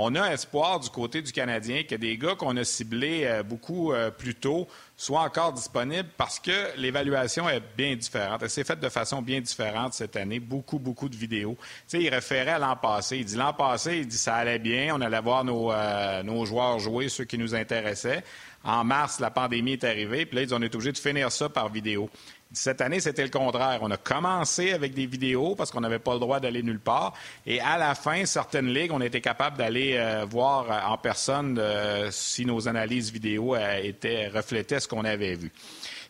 on 0.00 0.14
a 0.14 0.32
espoir 0.32 0.78
du 0.78 0.88
côté 0.90 1.22
du 1.22 1.32
Canadien 1.32 1.82
que 1.82 1.96
des 1.96 2.16
gars 2.16 2.36
qu'on 2.36 2.56
a 2.56 2.62
ciblés 2.62 3.24
euh, 3.24 3.42
beaucoup 3.42 3.92
euh, 3.92 4.12
plus 4.12 4.36
tôt 4.36 4.68
soient 4.96 5.22
encore 5.22 5.52
disponibles 5.52 6.08
parce 6.16 6.38
que 6.38 6.76
l'évaluation 6.76 7.48
est 7.48 7.62
bien 7.76 7.96
différente. 7.96 8.40
Elle 8.42 8.50
s'est 8.50 8.62
faite 8.62 8.78
de 8.78 8.88
façon 8.88 9.22
bien 9.22 9.40
différente 9.40 9.94
cette 9.94 10.14
année. 10.14 10.38
Beaucoup, 10.38 10.78
beaucoup 10.78 11.08
de 11.08 11.16
vidéos. 11.16 11.56
Tu 11.60 11.98
sais, 11.98 12.02
il 12.02 12.08
référait 12.08 12.52
à 12.52 12.58
l'an 12.60 12.76
passé. 12.76 13.18
Il 13.18 13.24
dit 13.24 13.34
l'an 13.34 13.52
passé, 13.52 13.98
il 13.98 14.06
dit 14.06 14.16
ça 14.16 14.36
allait 14.36 14.60
bien. 14.60 14.94
On 14.94 15.00
allait 15.00 15.20
voir 15.20 15.42
nos, 15.42 15.72
euh, 15.72 16.22
nos 16.22 16.44
joueurs 16.44 16.78
jouer, 16.78 17.08
ceux 17.08 17.24
qui 17.24 17.36
nous 17.36 17.56
intéressaient. 17.56 18.22
En 18.62 18.84
mars, 18.84 19.18
la 19.18 19.30
pandémie 19.30 19.72
est 19.72 19.84
arrivée. 19.84 20.26
Puis 20.26 20.36
là, 20.36 20.42
ils 20.42 20.54
ont 20.54 20.62
été 20.62 20.76
obligés 20.76 20.92
de 20.92 20.98
finir 20.98 21.32
ça 21.32 21.48
par 21.48 21.70
vidéo. 21.70 22.08
Cette 22.52 22.80
année, 22.80 22.98
c'était 22.98 23.24
le 23.24 23.28
contraire. 23.28 23.80
On 23.82 23.90
a 23.90 23.98
commencé 23.98 24.72
avec 24.72 24.94
des 24.94 25.04
vidéos 25.04 25.54
parce 25.54 25.70
qu'on 25.70 25.82
n'avait 25.82 25.98
pas 25.98 26.14
le 26.14 26.20
droit 26.20 26.40
d'aller 26.40 26.62
nulle 26.62 26.80
part. 26.80 27.12
Et 27.46 27.60
à 27.60 27.76
la 27.76 27.94
fin, 27.94 28.24
certaines 28.24 28.68
ligues, 28.68 28.90
on 28.90 29.02
était 29.02 29.20
capable 29.20 29.58
d'aller 29.58 29.96
euh, 29.96 30.24
voir 30.24 30.70
euh, 30.70 30.92
en 30.92 30.96
personne 30.96 31.58
euh, 31.58 32.08
si 32.10 32.46
nos 32.46 32.66
analyses 32.66 33.12
vidéo 33.12 33.54
étaient, 33.54 34.28
reflétaient 34.28 34.80
ce 34.80 34.88
qu'on 34.88 35.04
avait 35.04 35.34
vu. 35.34 35.52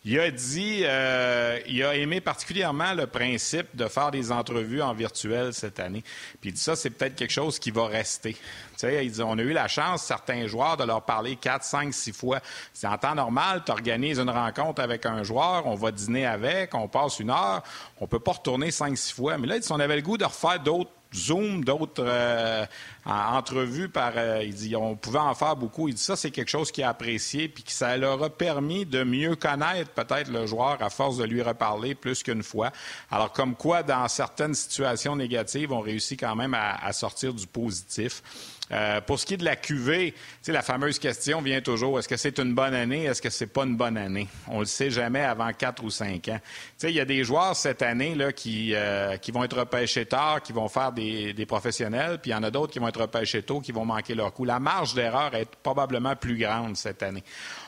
Il 0.04 0.18
a 0.20 0.30
dit, 0.30 0.82
euh, 0.84 1.58
il 1.66 1.82
a 1.82 1.94
aimé 1.96 2.20
particulièrement 2.20 2.94
le 2.94 3.06
principe 3.06 3.74
de 3.74 3.86
faire 3.88 4.10
des 4.10 4.30
entrevues 4.30 4.80
en 4.80 4.94
virtuel 4.94 5.52
cette 5.52 5.80
année. 5.80 6.04
Puis 6.40 6.50
il 6.50 6.52
dit 6.52 6.60
ça, 6.60 6.76
c'est 6.76 6.90
peut-être 6.90 7.16
quelque 7.16 7.32
chose 7.32 7.58
qui 7.58 7.70
va 7.70 7.86
rester. 7.86 8.32
Tu 8.34 8.40
sais, 8.76 9.04
il 9.04 9.10
dit, 9.10 9.22
on 9.22 9.36
a 9.38 9.42
eu 9.42 9.52
la 9.52 9.66
chance, 9.66 10.04
certains 10.04 10.46
joueurs, 10.46 10.76
de 10.76 10.84
leur 10.84 11.02
parler 11.02 11.36
quatre, 11.36 11.64
cinq, 11.64 11.92
six 11.92 12.12
fois. 12.12 12.40
C'est 12.72 12.86
en 12.86 12.96
temps 12.96 13.14
normal, 13.14 13.62
tu 13.66 13.72
organises 13.72 14.20
une 14.20 14.30
rencontre 14.30 14.80
avec 14.80 15.04
un 15.04 15.24
joueur, 15.24 15.66
on 15.66 15.74
va 15.74 15.90
dîner 15.90 16.26
avec, 16.26 16.74
on 16.74 16.86
passe 16.86 17.18
une 17.18 17.30
heure, 17.30 17.62
on 18.00 18.06
peut 18.06 18.20
pas 18.20 18.32
retourner 18.32 18.70
cinq, 18.70 18.96
six 18.96 19.12
fois. 19.12 19.36
Mais 19.36 19.48
là, 19.48 19.56
il 19.56 19.60
dit, 19.60 19.68
on 19.72 19.80
avait 19.80 19.96
le 19.96 20.02
goût 20.02 20.16
de 20.16 20.24
refaire 20.24 20.60
d'autres 20.60 20.90
Zoom, 21.14 21.64
d'autres 21.64 22.04
euh, 22.06 22.66
entrevues 23.04 23.88
par. 23.88 24.12
Euh, 24.16 24.42
il 24.44 24.54
dit, 24.54 24.76
on 24.76 24.96
pouvait 24.96 25.18
en 25.18 25.34
faire 25.34 25.56
beaucoup. 25.56 25.88
Il 25.88 25.94
dit 25.94 26.02
ça, 26.02 26.16
c'est 26.16 26.30
quelque 26.30 26.50
chose 26.50 26.70
qui 26.70 26.82
a 26.82 26.90
apprécié, 26.90 27.48
puis 27.48 27.62
que 27.62 27.72
ça 27.72 27.96
leur 27.96 28.22
a 28.22 28.30
permis 28.30 28.84
de 28.84 29.02
mieux 29.04 29.36
connaître 29.36 29.90
peut-être 29.92 30.30
le 30.30 30.46
joueur 30.46 30.82
à 30.82 30.90
force 30.90 31.16
de 31.16 31.24
lui 31.24 31.42
reparler 31.42 31.94
plus 31.94 32.22
qu'une 32.22 32.42
fois. 32.42 32.70
Alors, 33.10 33.32
comme 33.32 33.54
quoi, 33.54 33.82
dans 33.82 34.06
certaines 34.08 34.54
situations 34.54 35.16
négatives, 35.16 35.72
on 35.72 35.80
réussit 35.80 36.18
quand 36.20 36.36
même 36.36 36.54
à 36.54 36.92
sortir 36.92 37.32
du 37.32 37.46
positif. 37.46 38.22
Euh, 38.70 39.00
pour 39.00 39.18
ce 39.18 39.26
qui 39.26 39.34
est 39.34 39.38
de 39.38 39.44
la 39.44 39.56
QV, 39.56 40.14
la 40.46 40.62
fameuse 40.62 40.98
question 40.98 41.40
vient 41.40 41.60
toujours 41.60 41.98
est-ce 41.98 42.08
que 42.08 42.16
c'est 42.16 42.38
une 42.38 42.54
bonne 42.54 42.74
année 42.74 43.04
Est-ce 43.04 43.22
que 43.22 43.30
c'est 43.30 43.46
pas 43.46 43.64
une 43.64 43.76
bonne 43.76 43.96
année? 43.96 44.28
On 44.48 44.56
ne 44.56 44.60
le 44.60 44.66
sait 44.66 44.90
jamais 44.90 45.22
avant 45.22 45.52
quatre 45.52 45.82
ou 45.84 45.90
cinq 45.90 46.28
ans. 46.28 46.40
Il 46.82 46.90
y 46.90 47.00
a 47.00 47.04
des 47.04 47.24
joueurs 47.24 47.56
cette 47.56 47.82
année 47.82 48.14
là, 48.14 48.32
qui, 48.32 48.74
euh, 48.74 49.16
qui 49.16 49.30
vont 49.30 49.44
être 49.44 49.58
repêchés 49.58 50.06
tard, 50.06 50.42
qui 50.42 50.52
vont 50.52 50.68
faire 50.68 50.92
des, 50.92 51.32
des 51.32 51.46
professionnels, 51.46 52.18
puis 52.20 52.30
il 52.30 52.34
y 52.34 52.36
en 52.36 52.42
a 52.42 52.50
d'autres 52.50 52.72
qui 52.72 52.78
vont 52.78 52.88
être 52.88 53.00
repêchés 53.00 53.42
tôt, 53.42 53.60
qui 53.60 53.72
vont 53.72 53.84
manquer 53.84 54.14
leur 54.14 54.32
coup. 54.32 54.44
La 54.44 54.60
marge 54.60 54.94
d'erreur 54.94 55.34
est 55.34 55.48
probablement 55.62 56.16
plus 56.16 56.36
grande 56.36 56.76
cette 56.76 57.02
année. 57.02 57.24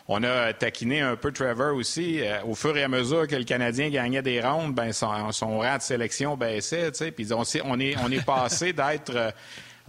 On 0.09 0.23
a 0.23 0.53
taquiné 0.53 1.01
un 1.01 1.17
peu 1.17 1.33
Trevor 1.33 1.75
aussi. 1.77 2.21
Euh, 2.21 2.43
au 2.45 2.55
fur 2.55 2.77
et 2.77 2.83
à 2.83 2.89
mesure 2.89 3.27
que 3.27 3.37
le 3.37 3.45
Canadien 3.45 3.89
gagnait 3.91 4.23
des 4.23 4.41
rondes, 4.41 4.75
ben 4.75 4.93
son, 4.93 5.33
son 5.33 5.61
rang 5.61 5.77
de 5.77 5.83
sélection 5.83 6.37
baissait. 6.37 6.91
Puis 7.13 7.33
on, 7.33 7.43
on, 7.65 7.81
est, 7.81 7.97
on 8.05 8.11
est 8.11 8.25
passé 8.25 8.73
d'être 8.73 9.33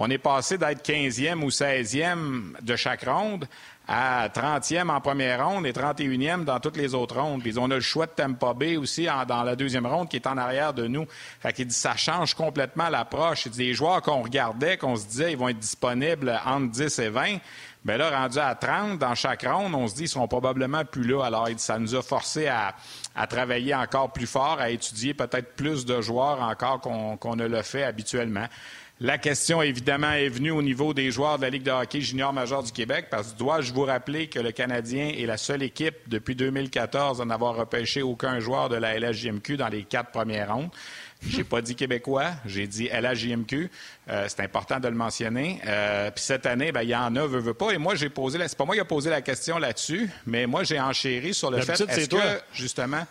on 0.02 0.10
est 0.10 0.18
passé 0.18 0.58
d'être 0.58 0.84
15e 0.84 1.44
ou 1.44 1.50
16e 1.50 2.60
de 2.60 2.76
chaque 2.76 3.06
ronde 3.06 3.48
à 3.88 4.30
30e 4.30 4.90
en 4.90 5.00
première 5.00 5.48
ronde 5.48 5.68
et 5.68 5.74
31e 5.74 6.44
dans 6.44 6.60
toutes 6.60 6.78
les 6.78 6.96
autres 6.96 7.20
rondes. 7.20 7.44
Puis 7.44 7.54
on 7.60 7.70
a 7.70 7.76
le 7.76 7.82
choix 7.82 8.08
de 8.08 8.12
Tampa 8.12 8.54
Bay 8.56 8.78
aussi 8.78 9.08
dans 9.28 9.44
la 9.44 9.56
deuxième 9.56 9.86
ronde 9.86 10.10
qui 10.10 10.16
est 10.16 10.26
en 10.26 10.38
arrière 10.38 10.74
de 10.74 10.88
nous. 10.88 11.06
Fait 11.40 11.54
qu'il 11.54 11.68
dit 11.68 11.76
ça 11.76 11.96
change 11.96 12.34
complètement 12.34 12.90
l'approche. 12.90 13.46
Il 13.46 13.52
dit 13.52 13.66
les 13.68 13.74
joueurs 13.76 14.02
qu'on 14.02 14.24
regardait, 14.24 14.78
qu'on 14.78 14.96
se 14.96 15.06
disait 15.06 15.34
ils 15.34 15.38
vont 15.38 15.50
être 15.50 15.60
disponibles 15.60 16.40
entre 16.46 16.72
10 16.72 17.00
et 17.00 17.10
20. 17.10 17.38
Bien 17.84 17.98
là, 17.98 18.12
rendu 18.12 18.38
à 18.38 18.54
30 18.54 19.00
dans 19.00 19.16
chaque 19.16 19.44
ronde, 19.44 19.74
on 19.74 19.88
se 19.88 19.94
dit 19.94 20.02
qu'ils 20.02 20.10
seront 20.10 20.28
probablement 20.28 20.86
plus 20.86 21.04
là. 21.04 21.26
Alors, 21.26 21.48
ça 21.58 21.80
nous 21.80 21.96
a 21.96 22.04
forcé 22.04 22.48
à, 22.48 22.76
travailler 23.28 23.74
encore 23.74 24.14
plus 24.14 24.28
fort, 24.28 24.58
à 24.60 24.70
étudier 24.70 25.16
peut-être 25.16 25.56
plus 25.56 25.86
de 25.86 26.00
joueurs 26.00 26.42
encore 26.42 26.80
qu'on 26.80 27.36
ne 27.36 27.48
le 27.48 27.62
fait 27.64 27.84
habituellement. 27.84 28.46
La 29.04 29.18
question, 29.18 29.64
évidemment, 29.64 30.12
est 30.12 30.30
venue 30.30 30.52
au 30.52 30.62
niveau 30.62 30.94
des 30.94 31.10
joueurs 31.10 31.38
de 31.38 31.42
la 31.42 31.50
Ligue 31.50 31.64
de 31.64 31.72
hockey 31.72 32.02
junior 32.02 32.32
majeur 32.32 32.62
du 32.62 32.72
Québec, 32.72 33.08
parce 33.10 33.34
que 33.34 33.40
dois-je 33.40 33.74
vous 33.74 33.82
rappeler 33.82 34.28
que 34.28 34.38
le 34.38 34.52
Canadien 34.52 35.12
est 35.18 35.26
la 35.26 35.38
seule 35.38 35.64
équipe 35.64 35.96
depuis 36.06 36.36
2014 36.36 37.20
à 37.20 37.26
n'avoir 37.26 37.56
repêché 37.56 38.04
aucun 38.04 38.40
joueur 38.40 38.70
de 38.70 38.76
la 38.76 39.00
LHJMQ 39.00 39.58
dans 39.58 39.70
les 39.70 39.86
quatre 39.86 40.12
premières 40.12 40.54
rondes? 40.54 40.70
J'ai 41.28 41.44
pas 41.44 41.64
dit 41.64 41.74
québécois, 41.74 42.28
j'ai 42.46 42.68
dit 42.68 42.90
LHJMQ. 42.90 43.72
Euh, 44.10 44.26
c'est 44.28 44.42
important 44.42 44.80
de 44.80 44.88
le 44.88 44.94
mentionner. 44.94 45.60
Euh, 45.66 46.12
puis 46.12 46.24
cette 46.24 46.46
année, 46.46 46.72
ben, 46.72 46.84
il 46.84 46.90
y 46.90 46.96
en 46.96 47.16
a, 47.16 47.26
veut, 47.26 47.40
veut 47.40 47.56
pas. 47.56 47.72
Et 47.72 47.80
moi, 47.80 47.96
j'ai 47.96 48.10
posé, 48.10 48.38
la... 48.38 48.48
c'est 48.48 48.58
pas 48.58 48.66
moi 48.66 48.76
qui 48.76 48.82
ai 48.82 48.86
posé 48.86 49.10
la 49.10 49.22
question 49.22 49.58
là-dessus, 49.58 50.12
mais 50.28 50.46
moi, 50.46 50.64
j'ai 50.64 50.80
enchéri 50.80 51.34
sur 51.34 51.50
le 51.50 51.62
fait, 51.62 51.82
est-ce 51.82 52.08
que, 52.08 52.42
justement, 52.54 53.08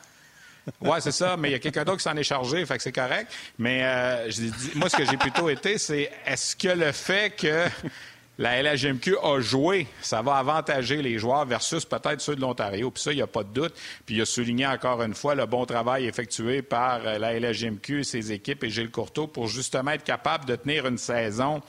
oui, 0.81 0.99
c'est 1.01 1.13
ça, 1.13 1.37
mais 1.37 1.51
il 1.51 1.53
y 1.53 1.55
a 1.55 1.59
quelqu'un 1.59 1.85
d'autre 1.85 1.99
qui 1.99 2.05
s'en 2.05 2.17
est 2.17 2.23
chargé, 2.23 2.65
fait 2.67 2.77
que 2.77 2.83
c'est 2.83 2.93
correct. 2.93 3.31
Mais 3.59 3.81
euh, 3.83 4.31
moi, 4.75 4.89
ce 4.89 4.97
que 4.97 5.05
j'ai 5.05 5.17
plutôt 5.17 5.49
été, 5.49 5.79
c'est 5.79 6.11
est-ce 6.27 6.57
que 6.57 6.69
le 6.69 6.93
fait 6.93 7.37
que 7.37 7.67
la 8.39 8.63
LHMQ 8.63 9.17
a 9.23 9.41
joué, 9.41 9.87
ça 10.01 10.23
va 10.23 10.37
avantager 10.37 11.03
les 11.03 11.19
joueurs 11.19 11.45
versus 11.45 11.85
peut-être 11.85 12.21
ceux 12.21 12.37
de 12.37 12.41
l'Ontario? 12.41 12.91
Puis 12.91 13.03
ça, 13.03 13.13
il 13.13 13.17
n'y 13.17 13.23
a 13.23 13.27
pas 13.27 13.45
de 13.45 13.53
doute. 13.53 13.75
Puis 14.07 14.17
il 14.17 14.23
a 14.23 14.27
souligné 14.27 14.67
encore 14.67 15.03
une 15.03 15.15
fois 15.15 15.35
le 15.35 15.45
bon 15.47 15.67
travail 15.67 16.07
effectué 16.07 16.63
par 16.63 17.01
euh, 17.05 17.19
la 17.19 17.39
LHMQ 17.39 18.05
ses 18.05 18.33
équipes 18.33 18.65
et 18.65 18.71
Gilles 18.71 18.91
Courteau 18.91 19.27
pour 19.27 19.47
justement 19.47 19.91
être 19.91 20.05
capable 20.05 20.47
de 20.47 20.57
tenir 20.57 20.87
une 20.87 20.99
saison 20.99 21.61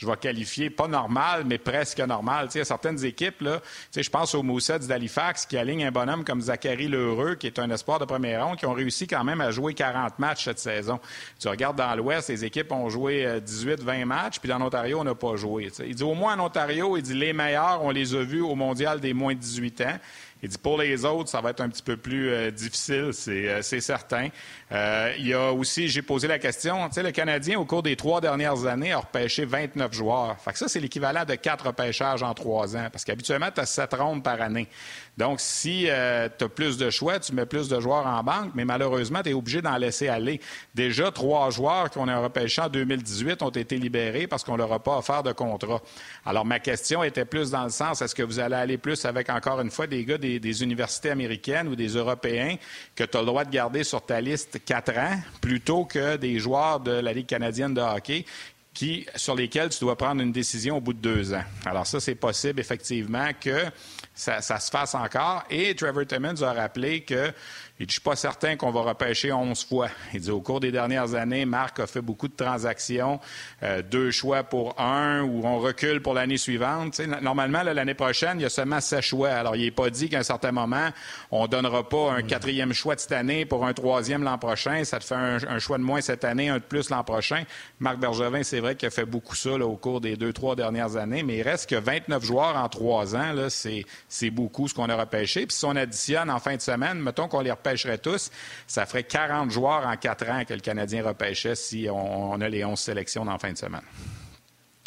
je 0.00 0.06
vais 0.06 0.16
qualifier, 0.16 0.70
pas 0.70 0.88
normal, 0.88 1.44
mais 1.46 1.58
presque 1.58 2.00
normal. 2.00 2.46
Tu 2.46 2.52
sais, 2.52 2.64
certaines 2.64 3.04
équipes, 3.04 3.42
là, 3.42 3.60
tu 3.92 4.02
je 4.02 4.08
pense 4.08 4.34
aux 4.34 4.42
Moussets 4.42 4.78
d'Halifax 4.78 5.44
qui 5.44 5.58
alignent 5.58 5.84
un 5.84 5.90
bonhomme 5.90 6.24
comme 6.24 6.40
Zachary 6.40 6.88
Lheureux, 6.88 7.34
qui 7.34 7.46
est 7.46 7.58
un 7.58 7.70
espoir 7.70 7.98
de 7.98 8.06
première 8.06 8.46
ronde, 8.46 8.56
qui 8.56 8.64
ont 8.64 8.72
réussi 8.72 9.06
quand 9.06 9.22
même 9.24 9.42
à 9.42 9.50
jouer 9.50 9.74
40 9.74 10.18
matchs 10.18 10.44
cette 10.44 10.58
saison. 10.58 10.98
Tu 11.38 11.48
regardes 11.48 11.76
dans 11.76 11.94
l'Ouest, 11.94 12.30
les 12.30 12.46
équipes 12.46 12.72
ont 12.72 12.88
joué 12.88 13.26
18-20 13.46 14.02
euh, 14.02 14.06
matchs, 14.06 14.38
puis 14.38 14.48
dans 14.48 14.58
l'Ontario, 14.58 15.00
on 15.00 15.04
n'a 15.04 15.14
pas 15.14 15.36
joué. 15.36 15.70
Tu. 15.70 15.82
Il 15.86 15.94
dit 15.94 16.02
au 16.02 16.14
moins 16.14 16.34
en 16.38 16.46
Ontario, 16.46 16.96
il 16.96 17.02
dit 17.02 17.14
les 17.14 17.34
meilleurs, 17.34 17.82
on 17.82 17.90
les 17.90 18.14
a 18.14 18.22
vus 18.22 18.40
au 18.40 18.54
mondial 18.54 19.00
des 19.00 19.12
moins 19.12 19.34
de 19.34 19.40
18 19.40 19.80
ans. 19.82 19.98
Il 20.42 20.48
dit 20.48 20.58
pour 20.58 20.78
les 20.78 21.04
autres, 21.04 21.28
ça 21.28 21.40
va 21.40 21.50
être 21.50 21.60
un 21.60 21.68
petit 21.68 21.82
peu 21.82 21.96
plus 21.96 22.30
euh, 22.30 22.50
difficile, 22.50 23.10
c'est 23.12 23.48
euh, 23.48 23.62
certain. 23.62 24.28
Euh, 24.72 25.12
il 25.18 25.26
y 25.26 25.34
a 25.34 25.52
aussi, 25.52 25.88
j'ai 25.88 26.00
posé 26.00 26.28
la 26.28 26.38
question, 26.38 26.88
tu 26.88 26.94
sais, 26.94 27.02
le 27.02 27.10
Canadien, 27.10 27.58
au 27.58 27.66
cours 27.66 27.82
des 27.82 27.94
trois 27.94 28.20
dernières 28.20 28.64
années, 28.64 28.92
a 28.92 28.98
repêché 28.98 29.44
29 29.44 29.92
joueurs. 29.92 30.40
Fait 30.40 30.52
que 30.52 30.58
ça, 30.58 30.68
c'est 30.68 30.80
l'équivalent 30.80 31.24
de 31.24 31.34
quatre 31.34 31.66
repêchages 31.66 32.22
en 32.22 32.32
trois 32.32 32.74
ans, 32.74 32.88
parce 32.90 33.04
qu'habituellement, 33.04 33.50
tu 33.54 33.60
as 33.60 33.66
sept 33.66 33.92
rondes 33.92 34.24
par 34.24 34.40
année. 34.40 34.68
Donc, 35.16 35.40
si 35.40 35.86
euh, 35.88 36.28
tu 36.38 36.44
as 36.44 36.48
plus 36.48 36.78
de 36.78 36.88
choix, 36.90 37.18
tu 37.18 37.34
mets 37.34 37.46
plus 37.46 37.68
de 37.68 37.78
joueurs 37.80 38.06
en 38.06 38.22
banque, 38.22 38.52
mais 38.54 38.64
malheureusement, 38.64 39.22
tu 39.22 39.30
es 39.30 39.34
obligé 39.34 39.60
d'en 39.60 39.76
laisser 39.76 40.08
aller. 40.08 40.40
Déjà, 40.74 41.10
trois 41.10 41.50
joueurs 41.50 41.90
qu'on 41.90 42.08
a 42.08 42.18
repêchés 42.18 42.62
en 42.62 42.68
2018 42.68 43.42
ont 43.42 43.50
été 43.50 43.76
libérés 43.76 44.26
parce 44.26 44.44
qu'on 44.44 44.52
ne 44.52 44.58
leur 44.58 44.72
a 44.72 44.82
pas 44.82 44.98
offert 44.98 45.22
de 45.22 45.32
contrat. 45.32 45.82
Alors, 46.24 46.44
ma 46.44 46.58
question 46.58 47.02
était 47.04 47.24
plus 47.24 47.50
dans 47.50 47.64
le 47.64 47.70
sens, 47.70 48.02
est-ce 48.02 48.14
que 48.14 48.22
vous 48.22 48.38
allez 48.38 48.54
aller 48.54 48.78
plus 48.78 49.04
avec, 49.04 49.28
encore 49.30 49.60
une 49.60 49.70
fois, 49.70 49.86
des 49.86 50.04
gars 50.04 50.18
des, 50.18 50.62
universités 50.62 51.10
américaines 51.10 51.68
ou 51.68 51.76
des 51.76 51.88
Européens 51.88 52.56
que 52.94 53.04
tu 53.04 53.16
as 53.16 53.20
le 53.20 53.26
droit 53.26 53.44
de 53.44 53.50
garder 53.50 53.84
sur 53.84 54.04
ta 54.04 54.20
liste 54.20 54.64
quatre 54.64 54.96
ans, 54.96 55.18
plutôt 55.40 55.84
que 55.84 56.16
des 56.16 56.38
joueurs 56.38 56.80
de 56.80 56.92
la 56.92 57.12
Ligue 57.12 57.26
canadienne 57.26 57.74
de 57.74 57.80
hockey 57.80 58.24
qui, 58.72 59.06
sur 59.16 59.34
lesquels 59.34 59.68
tu 59.70 59.80
dois 59.80 59.96
prendre 59.96 60.22
une 60.22 60.32
décision 60.32 60.76
au 60.76 60.80
bout 60.80 60.92
de 60.92 61.00
deux 61.00 61.34
ans? 61.34 61.44
Alors 61.66 61.86
ça, 61.86 62.00
c'est 62.00 62.14
possible 62.14 62.60
effectivement 62.60 63.28
que 63.38 63.66
ça, 64.14 64.40
se 64.40 64.70
fasse 64.70 64.94
encore. 64.94 65.44
Et 65.50 65.74
Trevor 65.74 66.06
Timmons 66.06 66.42
a 66.42 66.52
rappelé 66.52 67.02
que 67.04 67.32
il 67.80 67.86
dit, 67.86 67.92
je 67.92 67.94
suis 67.94 68.02
pas 68.02 68.14
certain 68.14 68.56
qu'on 68.56 68.70
va 68.70 68.82
repêcher 68.82 69.32
11 69.32 69.64
fois. 69.64 69.88
Il 70.12 70.20
dit, 70.20 70.30
au 70.30 70.42
cours 70.42 70.60
des 70.60 70.70
dernières 70.70 71.14
années, 71.14 71.46
Marc 71.46 71.80
a 71.80 71.86
fait 71.86 72.02
beaucoup 72.02 72.28
de 72.28 72.36
transactions, 72.36 73.18
euh, 73.62 73.80
deux 73.80 74.10
choix 74.10 74.42
pour 74.42 74.78
un, 74.78 75.22
ou 75.22 75.46
on 75.46 75.58
recule 75.58 76.02
pour 76.02 76.12
l'année 76.12 76.36
suivante. 76.36 77.00
normalement, 77.22 77.62
l'année 77.62 77.94
prochaine, 77.94 78.38
il 78.38 78.42
y 78.42 78.44
a 78.44 78.50
seulement 78.50 78.82
sept 78.82 79.00
choix. 79.00 79.30
Alors, 79.30 79.56
il 79.56 79.64
n'est 79.64 79.70
pas 79.70 79.88
dit 79.88 80.10
qu'à 80.10 80.18
un 80.18 80.22
certain 80.22 80.52
moment, 80.52 80.90
on 81.30 81.46
donnera 81.46 81.88
pas 81.88 82.12
un 82.12 82.22
quatrième 82.22 82.74
choix 82.74 82.96
de 82.96 83.00
cette 83.00 83.12
année 83.12 83.46
pour 83.46 83.64
un 83.64 83.72
troisième 83.72 84.24
l'an 84.24 84.36
prochain. 84.36 84.84
Ça 84.84 84.98
te 84.98 85.04
fait 85.04 85.14
un, 85.14 85.58
choix 85.58 85.78
de 85.78 85.82
moins 85.82 86.02
cette 86.02 86.24
année, 86.24 86.50
un 86.50 86.58
de 86.58 86.62
plus 86.62 86.90
l'an 86.90 87.02
prochain. 87.02 87.44
Marc 87.78 87.96
Bergevin, 87.96 88.42
c'est 88.42 88.60
vrai 88.60 88.74
qu'il 88.74 88.88
a 88.88 88.90
fait 88.90 89.06
beaucoup 89.06 89.34
ça 89.34 89.52
au 89.52 89.76
cours 89.76 90.02
des 90.02 90.16
deux, 90.16 90.34
trois 90.34 90.54
dernières 90.54 90.96
années, 90.96 91.22
mais 91.22 91.38
il 91.38 91.42
reste 91.42 91.70
que 91.70 91.76
29 91.76 92.22
joueurs 92.22 92.56
en 92.56 92.68
trois 92.68 93.16
ans. 93.16 93.34
C'est 93.48 94.30
beaucoup 94.30 94.68
ce 94.68 94.74
qu'on 94.74 94.90
a 94.90 94.96
repêché. 94.96 95.46
Puis 95.46 95.56
si 95.56 95.64
on 95.64 95.76
additionne 95.76 96.28
en 96.28 96.40
fin 96.40 96.56
de 96.56 96.60
semaine, 96.60 96.98
mettons 96.98 97.26
qu'on 97.26 97.40
les 97.40 97.50
repêche 97.50 97.69
tous, 97.98 98.30
ça 98.66 98.86
ferait 98.86 99.04
40 99.04 99.50
joueurs 99.50 99.86
en 99.86 99.96
quatre 99.96 100.28
ans 100.28 100.44
que 100.44 100.54
le 100.54 100.60
Canadien 100.60 101.04
repêchait 101.04 101.54
si 101.54 101.88
on, 101.90 102.40
a 102.40 102.48
les 102.48 102.64
11 102.64 102.78
sélections 102.78 103.24
dans 103.24 103.32
la 103.32 103.38
fin 103.38 103.52
de 103.52 103.58
semaine. 103.58 103.82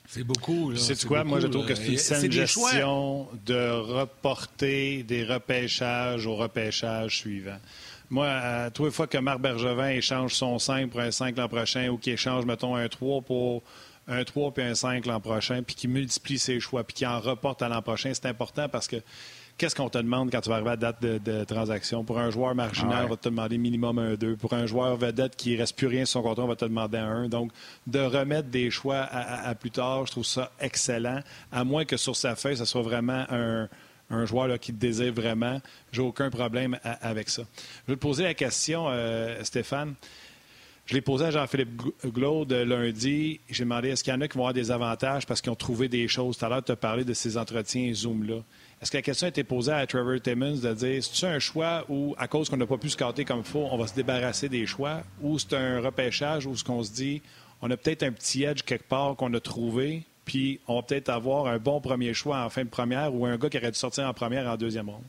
C'est 0.07 0.23
beaucoup. 0.23 0.75
C'est 0.75 1.05
quoi? 1.05 1.23
Moi, 1.23 1.39
je 1.39 1.47
trouve 1.47 1.65
que 1.65 1.73
c'est 1.73 1.87
une 1.87 1.97
saine 1.97 2.31
gestion 2.31 3.27
de 3.45 3.69
reporter 3.69 5.03
des 5.03 5.23
repêchages 5.23 6.27
au 6.27 6.35
repêchage 6.35 7.17
suivant. 7.17 7.57
Moi, 8.09 8.27
à 8.27 8.69
fois 8.91 9.07
que 9.07 9.17
Marc 9.17 9.39
Bergevin 9.39 9.89
échange 9.89 10.35
son 10.35 10.59
5 10.59 10.91
pour 10.91 10.99
un 10.99 11.09
5 11.09 11.35
l'an 11.35 11.47
prochain 11.47 11.87
ou 11.89 11.97
qu'il 11.97 12.13
échange, 12.13 12.45
mettons, 12.45 12.75
un 12.75 12.87
3 12.87 13.21
pour 13.21 13.63
un 14.07 14.23
3 14.23 14.53
puis 14.53 14.63
un 14.63 14.75
5 14.75 15.05
l'an 15.05 15.19
prochain, 15.19 15.63
puis 15.63 15.75
qui 15.75 15.87
multiplie 15.87 16.37
ses 16.37 16.59
choix, 16.59 16.83
puis 16.83 16.93
qui 16.93 17.05
en 17.05 17.19
reporte 17.19 17.61
à 17.61 17.69
l'an 17.69 17.81
prochain, 17.81 18.11
c'est 18.13 18.27
important 18.27 18.69
parce 18.69 18.87
que 18.87 18.97
qu'est-ce 19.57 19.75
qu'on 19.75 19.89
te 19.89 19.97
demande 19.97 20.31
quand 20.31 20.41
tu 20.41 20.49
vas 20.49 20.55
arriver 20.55 20.71
à 20.71 20.77
date 20.77 21.01
de, 21.01 21.43
transaction? 21.43 22.03
Pour 22.03 22.19
un 22.19 22.29
joueur 22.29 22.55
marginal, 22.55 22.99
ah 23.01 23.05
on 23.05 23.09
va 23.09 23.17
te 23.17 23.29
demander 23.29 23.57
minimum 23.57 23.99
un 23.99 24.15
2. 24.15 24.35
Pour 24.35 24.53
un 24.53 24.65
joueur 24.65 24.95
vedette 24.97 25.35
qui 25.35 25.53
ne 25.53 25.59
reste 25.59 25.75
plus 25.75 25.87
rien 25.87 26.05
sur 26.05 26.21
son 26.21 26.23
contrat, 26.23 26.43
on 26.43 26.47
va 26.47 26.55
te 26.55 26.65
demander 26.65 26.97
un 26.97 27.23
1. 27.23 27.29
Donc, 27.29 27.51
de 27.87 27.99
remettre 27.99 28.49
des 28.49 28.71
choix 28.71 29.01
à, 29.01 29.53
plus 29.55 29.71
tard, 29.71 30.05
je 30.05 30.11
trouve 30.11 30.25
ça 30.25 30.51
excellent, 30.59 31.21
à 31.51 31.63
moins 31.63 31.85
que 31.85 31.97
sur 31.97 32.15
sa 32.15 32.35
feuille, 32.35 32.57
ce 32.57 32.65
soit 32.65 32.81
vraiment 32.81 33.25
un, 33.29 33.67
joueur 34.25 34.59
qui 34.59 34.71
te 34.73 34.79
désire 34.79 35.11
vraiment. 35.11 35.59
J'ai 35.91 36.01
aucun 36.01 36.29
problème 36.29 36.77
avec 36.83 37.29
ça. 37.29 37.43
Je 37.87 37.93
vais 37.93 37.95
te 37.95 38.01
poser 38.01 38.23
la 38.23 38.35
question, 38.35 38.85
euh, 38.89 39.43
Stéphane. 39.43 39.95
Je 40.85 40.93
l'ai 40.93 41.01
posé 41.01 41.25
à 41.25 41.31
Jean-Philippe 41.31 41.81
Glaude 42.05 42.51
lundi. 42.51 43.39
J'ai 43.49 43.63
demandé 43.63 43.89
est-ce 43.89 44.03
qu'il 44.03 44.13
y 44.13 44.15
en 44.15 44.21
a 44.21 44.27
qui 44.27 44.37
vont 44.37 44.43
avoir 44.43 44.53
des 44.53 44.69
avantages 44.69 45.25
parce 45.25 45.41
qu'ils 45.41 45.51
ont 45.51 45.55
trouvé 45.55 45.87
des 45.87 46.07
choses? 46.09 46.37
Tout 46.37 46.45
à 46.45 46.49
l'heure, 46.49 46.63
tu 46.63 46.73
as 46.73 46.75
parlé 46.75 47.05
de 47.05 47.13
ces 47.13 47.37
entretiens 47.37 47.93
Zoom-là. 47.93 48.41
Est-ce 48.83 48.91
que 48.91 48.97
la 48.97 49.01
question 49.01 49.27
a 49.27 49.29
été 49.29 49.45
posée 49.45 49.71
à 49.71 49.87
Trevor 49.87 50.19
Timmons 50.21 50.57
de 50.57 50.73
dire 50.73 51.01
c'est 51.01 51.25
un 51.25 51.39
choix 51.39 51.85
où, 51.87 52.13
à 52.17 52.27
cause 52.27 52.49
qu'on 52.49 52.57
n'a 52.57 52.65
pas 52.65 52.77
pu 52.77 52.89
scotter 52.89 53.23
comme 53.23 53.37
il 53.37 53.45
faut, 53.45 53.65
on 53.71 53.77
va 53.77 53.87
se 53.87 53.95
débarrasser 53.95 54.49
des 54.49 54.65
choix, 54.65 55.03
ou 55.21 55.39
c'est 55.39 55.53
un 55.53 55.79
repêchage 55.79 56.45
où 56.45 56.53
ce 56.57 56.65
qu'on 56.65 56.83
se 56.83 56.91
dit 56.91 57.21
on 57.61 57.71
a 57.71 57.77
peut-être 57.77 58.03
un 58.03 58.11
petit 58.11 58.43
edge 58.43 58.63
quelque 58.63 58.83
part 58.83 59.15
qu'on 59.15 59.33
a 59.35 59.39
trouvé, 59.39 60.03
puis 60.25 60.59
on 60.67 60.75
va 60.75 60.81
peut-être 60.81 61.07
avoir 61.07 61.47
un 61.47 61.59
bon 61.59 61.79
premier 61.79 62.13
choix 62.13 62.43
en 62.43 62.49
fin 62.49 62.65
de 62.65 62.69
première 62.69 63.15
ou 63.15 63.25
un 63.25 63.37
gars 63.37 63.47
qui 63.47 63.57
aurait 63.57 63.71
dû 63.71 63.79
sortir 63.79 64.05
en 64.05 64.13
première 64.13 64.51
en 64.51 64.57
deuxième 64.57 64.89
ronde? 64.89 65.05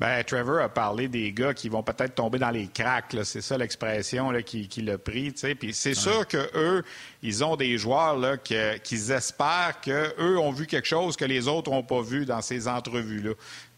Ben, 0.00 0.24
Trevor 0.24 0.60
a 0.60 0.68
parlé 0.68 1.06
des 1.06 1.32
gars 1.32 1.54
qui 1.54 1.68
vont 1.68 1.84
peut-être 1.84 2.16
tomber 2.16 2.40
dans 2.40 2.50
les 2.50 2.66
cracks. 2.66 3.16
C'est 3.22 3.40
ça 3.40 3.56
l'expression 3.56 4.32
qu'il 4.42 4.68
qui 4.68 4.90
a 4.90 4.98
pris. 4.98 5.32
Puis 5.32 5.72
c'est 5.72 5.94
sûr 5.94 6.26
que 6.26 6.50
eux, 6.56 6.82
ils 7.22 7.44
ont 7.44 7.54
des 7.54 7.78
joueurs 7.78 8.16
là, 8.16 8.36
qu'ils 8.36 9.12
espèrent 9.12 9.80
qu'eux 9.80 10.38
ont 10.38 10.50
vu 10.50 10.66
quelque 10.66 10.88
chose 10.88 11.16
que 11.16 11.24
les 11.24 11.46
autres 11.46 11.70
n'ont 11.70 11.84
pas 11.84 12.02
vu 12.02 12.26
dans 12.26 12.42
ces 12.42 12.66
entrevues-là. 12.66 13.34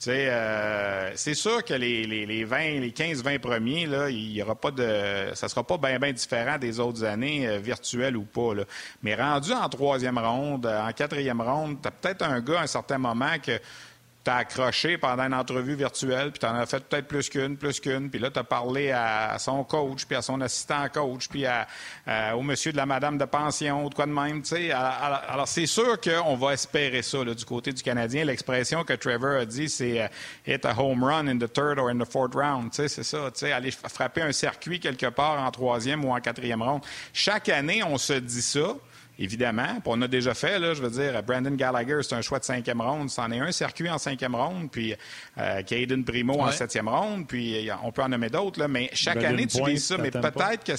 Euh, 0.08 1.12
c'est 1.14 1.34
sûr 1.34 1.64
que 1.64 1.74
les, 1.74 2.06
les, 2.06 2.44
20, 2.44 2.80
les 2.80 2.90
15-20 2.90 3.38
premiers, 3.38 3.86
là, 3.86 4.08
il 4.10 4.32
y 4.32 4.42
aura 4.42 4.54
pas 4.54 4.70
de, 4.70 5.34
ça 5.34 5.48
sera 5.48 5.64
pas 5.64 5.78
bien 5.78 6.12
différent 6.12 6.58
des 6.58 6.80
autres 6.80 7.04
années, 7.04 7.46
euh, 7.46 7.58
virtuelles 7.58 8.16
ou 8.16 8.24
pas. 8.24 8.54
Là. 8.54 8.64
Mais 9.02 9.14
rendu 9.14 9.52
en 9.52 9.68
troisième 9.68 10.18
ronde, 10.18 10.66
en 10.66 10.92
quatrième 10.92 11.40
ronde, 11.40 11.78
tu 11.82 11.88
as 11.88 11.90
peut-être 11.90 12.22
un 12.22 12.40
gars 12.40 12.60
à 12.60 12.62
un 12.64 12.66
certain 12.66 12.98
moment 12.98 13.38
que 13.42 13.58
tu 14.26 14.30
accroché 14.30 14.98
pendant 14.98 15.22
une 15.22 15.34
entrevue 15.34 15.76
virtuelle, 15.76 16.32
puis 16.32 16.40
tu 16.40 16.46
en 16.46 16.54
as 16.54 16.66
fait 16.66 16.82
peut-être 16.84 17.06
plus 17.06 17.28
qu'une, 17.28 17.56
plus 17.56 17.78
qu'une, 17.78 18.10
puis 18.10 18.18
là, 18.18 18.28
tu 18.30 18.40
as 18.40 18.44
parlé 18.44 18.90
à 18.90 19.36
son 19.38 19.62
coach, 19.62 20.04
puis 20.04 20.16
à 20.16 20.22
son 20.22 20.40
assistant 20.40 20.88
coach, 20.92 21.28
puis 21.28 21.46
à, 21.46 21.66
au 22.36 22.42
monsieur 22.42 22.72
de 22.72 22.76
la 22.76 22.86
madame 22.86 23.18
de 23.18 23.24
pension, 23.24 23.84
ou 23.84 23.88
de 23.88 23.94
quoi 23.94 24.06
de 24.06 24.10
même, 24.10 24.42
tu 24.42 24.48
sais. 24.48 24.72
Alors, 24.72 25.46
c'est 25.46 25.66
sûr 25.66 26.00
qu'on 26.00 26.34
va 26.34 26.54
espérer 26.54 27.02
ça 27.02 27.24
du 27.24 27.44
côté 27.44 27.72
du 27.72 27.82
Canadien. 27.82 28.24
L'expression 28.24 28.82
que 28.82 28.94
Trevor 28.94 29.42
a 29.42 29.44
dit, 29.44 29.68
c'est 29.68 30.02
euh, 30.02 30.08
hit 30.46 30.64
a 30.64 30.74
home 30.76 31.04
run 31.04 31.28
in 31.28 31.38
the 31.38 31.52
third 31.52 31.78
or 31.78 31.88
in 31.88 31.98
the 31.98 32.10
fourth 32.10 32.34
round, 32.34 32.70
tu 32.70 32.76
sais, 32.76 32.88
c'est 32.88 33.04
ça, 33.04 33.30
tu 33.32 33.40
sais, 33.40 33.52
aller 33.52 33.70
frapper 33.70 34.22
un 34.22 34.32
circuit 34.32 34.80
quelque 34.80 35.06
part 35.06 35.40
en 35.40 35.50
troisième 35.52 36.04
ou 36.04 36.12
en 36.12 36.20
quatrième 36.20 36.62
ronde. 36.62 36.82
Chaque 37.12 37.48
année, 37.48 37.84
on 37.84 37.96
se 37.96 38.14
dit 38.14 38.42
ça 38.42 38.74
évidemment. 39.18 39.74
Puis 39.74 39.82
on 39.86 40.02
a 40.02 40.08
déjà 40.08 40.34
fait, 40.34 40.58
là, 40.58 40.74
je 40.74 40.82
veux 40.82 40.90
dire, 40.90 41.22
Brandon 41.22 41.50
Gallagher, 41.50 41.98
c'est 42.02 42.14
un 42.14 42.22
choix 42.22 42.38
de 42.38 42.44
cinquième 42.44 42.80
ronde. 42.80 43.10
C'en 43.10 43.30
est 43.30 43.40
un 43.40 43.52
circuit 43.52 43.88
en 43.88 43.98
cinquième 43.98 44.34
ronde, 44.34 44.70
puis 44.70 44.94
euh, 45.38 45.62
Primo 46.06 46.40
en 46.40 46.50
septième 46.52 46.88
ronde, 46.88 47.26
puis 47.26 47.68
on 47.82 47.92
peut 47.92 48.02
en 48.02 48.08
nommer 48.08 48.30
d'autres, 48.30 48.66
mais 48.66 48.90
chaque 48.92 49.22
année, 49.22 49.46
tu 49.46 49.64
lis 49.64 49.80
ça, 49.80 49.98
mais 49.98 50.10
peut-être 50.10 50.64
que... 50.64 50.72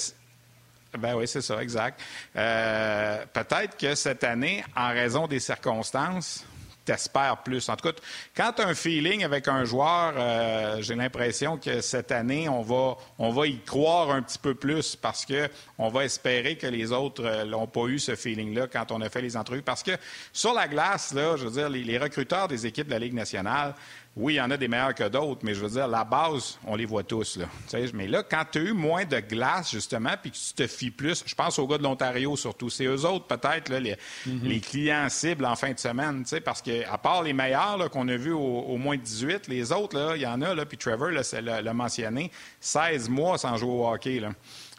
Ben 0.98 1.16
oui, 1.16 1.28
c'est 1.28 1.42
ça, 1.42 1.62
exact. 1.62 2.02
Euh, 2.36 3.24
peut-être 3.34 3.78
que 3.78 3.94
cette 3.94 4.24
année, 4.24 4.64
en 4.76 4.90
raison 4.90 5.28
des 5.28 5.40
circonstances, 5.40 6.46
t'espères 6.88 7.44
plus. 7.44 7.68
En 7.68 7.76
tout 7.76 7.90
cas, 7.90 7.96
quand 8.36 8.54
tu 8.54 8.62
as 8.62 8.68
un 8.68 8.74
feeling 8.74 9.26
avec 9.26 9.50
un 9.50 9.66
joueur, 9.66 10.14
euh, 10.16 10.82
j'ai 10.82 10.96
l'impression 10.96 11.58
que 11.58 11.82
cette 11.82 12.14
année, 12.14 12.48
on 12.48 12.62
va, 12.62 12.96
on 13.20 13.30
va 13.30 13.46
y 13.46 13.60
croire 13.60 14.12
un 14.12 14.22
petit 14.22 14.40
peu 14.40 14.56
plus 14.56 14.96
parce 14.96 15.26
que 15.26 15.50
on 15.78 15.90
va 15.90 16.06
espérer 16.06 16.58
que 16.58 16.68
les 16.68 16.94
autres 16.94 17.44
n'ont 17.46 17.64
euh, 17.64 17.68
pas 17.68 17.88
eu 17.88 18.00
ce 18.00 18.16
feeling-là 18.16 18.68
quand 18.68 18.92
on 18.94 19.02
a 19.02 19.10
fait 19.10 19.22
les 19.22 19.36
entrevues. 19.36 19.62
Parce 19.62 19.84
que 19.84 19.92
sur 20.32 20.54
la 20.54 20.70
glace, 20.70 21.14
là, 21.14 21.36
je 21.36 21.46
veux 21.46 21.52
dire, 21.52 21.70
les 21.70 21.98
recruteurs 21.98 22.48
des 22.48 22.66
équipes 22.66 22.88
de 22.88 22.94
la 22.94 23.00
Ligue 23.00 23.14
nationale, 23.14 23.76
oui, 24.20 24.34
il 24.34 24.38
y 24.38 24.42
en 24.42 24.50
a 24.50 24.58
des 24.58 24.68
meilleurs 24.68 24.96
que 24.96 25.08
d'autres, 25.08 25.42
mais 25.44 25.54
je 25.54 25.62
veux 25.62 25.70
dire, 25.70 25.88
la 25.88 26.04
base, 26.04 26.58
on 26.66 26.76
les 26.76 26.86
voit 26.86 27.04
tous. 27.04 27.38
Là. 27.38 27.46
mais 27.94 28.08
là, 28.08 28.24
quand 28.24 28.44
tu 28.52 28.58
as 28.58 28.62
eu 28.62 28.74
moins 28.74 29.06
de 29.06 29.20
glace, 29.20 29.72
justement, 29.72 30.14
puis 30.20 30.32
que 30.32 30.38
tu 30.38 30.54
te 30.56 30.66
fies 30.66 30.90
plus, 30.90 31.24
je 31.26 31.36
pense 31.36 31.60
aux 31.60 31.68
gars 31.68 31.78
de 31.78 31.84
l'Ontario 31.84 32.36
surtout, 32.36 32.70
c'est 32.72 32.86
eux 32.86 33.06
autres, 33.06 33.28
peut-être, 33.28 33.70
les, 33.70 33.94
mm-hmm. 33.94 34.42
les, 34.42 34.60
clients 34.60 35.08
cibles 35.10 35.46
en 35.46 35.56
fin 35.56 35.72
de 35.72 35.78
semaine, 35.78 36.24
parce 36.44 36.64
qu'à 36.64 36.98
part 36.98 37.22
les 37.22 37.34
meilleurs 37.34 37.90
qu'on 37.92 38.08
a 38.08 38.18
vus 38.18 38.34
au, 38.34 38.78
moins 38.78 38.98
18, 38.98 39.48
les 39.48 39.72
autres, 39.72 40.14
il 40.16 40.24
y 40.24 40.28
en 40.28 40.42
a, 40.42 40.56
là, 40.56 40.66
puis 40.66 40.80
Trevor 40.80 41.12
l'a 41.12 41.74
mentionné, 41.74 42.32
16 42.60 43.10
mois 43.10 43.38
sans 43.38 43.56
jouer 43.58 43.72
au 43.72 43.88
hockey. 43.88 44.20
Là. 44.20 44.32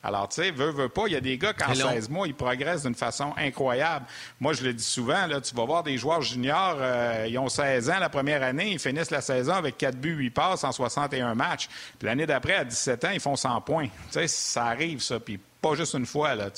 Alors, 0.02 0.28
tu 0.28 0.42
sais, 0.42 0.50
veut, 0.52 0.70
veut 0.70 0.88
pas, 0.88 1.04
il 1.06 1.12
y 1.12 1.16
a 1.16 1.20
des 1.20 1.36
gars 1.38 1.52
qui, 1.52 1.64
en 1.64 1.74
16 1.74 2.08
mois, 2.08 2.28
ils 2.28 2.34
progressent 2.34 2.84
d'une 2.84 2.94
façon 2.94 3.32
incroyable. 3.36 4.06
Moi, 4.38 4.52
je 4.52 4.62
le 4.62 4.72
dis 4.72 4.84
souvent, 4.84 5.26
là, 5.26 5.40
tu 5.40 5.54
vas 5.54 5.64
voir 5.64 5.82
des 5.82 5.98
joueurs 5.98 6.22
juniors, 6.22 6.76
euh, 6.78 7.26
ils 7.28 7.36
ont 7.38 7.48
16 7.48 7.90
ans 7.90 7.98
la 7.98 8.08
première 8.08 8.42
année, 8.42 8.70
ils 8.70 8.78
finissent 8.78 9.10
la 9.10 9.20
saison 9.20 9.54
avec 9.54 9.76
4 9.76 9.96
buts, 9.96 10.14
8 10.14 10.30
passes 10.30 10.64
en 10.64 10.70
61 10.70 11.34
matchs. 11.34 11.68
Puis 11.98 12.06
l'année 12.06 12.26
d'après, 12.26 12.54
à 12.54 12.64
17 12.64 13.04
ans, 13.06 13.10
ils 13.12 13.20
font 13.20 13.34
100 13.34 13.60
points. 13.62 13.86
Tu 13.86 13.92
sais, 14.12 14.28
ça 14.28 14.66
arrive, 14.66 15.00
ça. 15.00 15.18
Puis 15.18 15.40
pas 15.60 15.74
juste 15.74 15.94
une 15.94 16.06
fois, 16.06 16.34
là. 16.34 16.50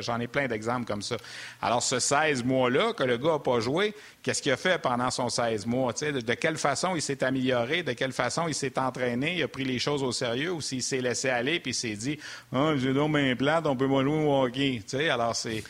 J'en 0.00 0.20
ai, 0.20 0.26
plein 0.26 0.46
d'exemples 0.46 0.86
comme 0.86 1.02
ça. 1.02 1.16
Alors, 1.60 1.82
ce 1.82 1.98
16 1.98 2.44
mois-là 2.44 2.92
que 2.92 3.02
le 3.02 3.16
gars 3.16 3.32
n'a 3.32 3.38
pas 3.38 3.60
joué, 3.60 3.94
qu'est-ce 4.22 4.40
qu'il 4.40 4.52
a 4.52 4.56
fait 4.56 4.80
pendant 4.80 5.10
son 5.10 5.28
16 5.28 5.66
mois? 5.66 5.92
De, 5.92 6.20
de, 6.20 6.34
quelle 6.34 6.56
façon 6.56 6.94
il 6.94 7.02
s'est 7.02 7.24
amélioré? 7.24 7.82
De 7.82 7.92
quelle 7.92 8.12
façon 8.12 8.46
il 8.46 8.54
s'est 8.54 8.78
entraîné? 8.78 9.36
Il 9.36 9.42
a 9.42 9.48
pris 9.48 9.64
les 9.64 9.78
choses 9.78 10.02
au 10.02 10.12
sérieux 10.12 10.52
ou 10.52 10.60
s'il 10.60 10.82
s'est 10.82 11.00
laissé 11.00 11.28
aller 11.28 11.58
puis 11.58 11.72
il 11.72 11.74
s'est 11.74 11.96
dit 11.96 12.18
Ah, 12.52 12.74
j'ai 12.76 12.92
donc 12.92 13.12
mes 13.12 13.34
plate, 13.34 13.66
on 13.66 13.76
peut 13.76 13.88
pas 13.88 14.02
jouer 14.02 14.24
au 14.24 14.44
hockey. 14.44 14.82
alors, 15.10 15.34
c'est. 15.34 15.64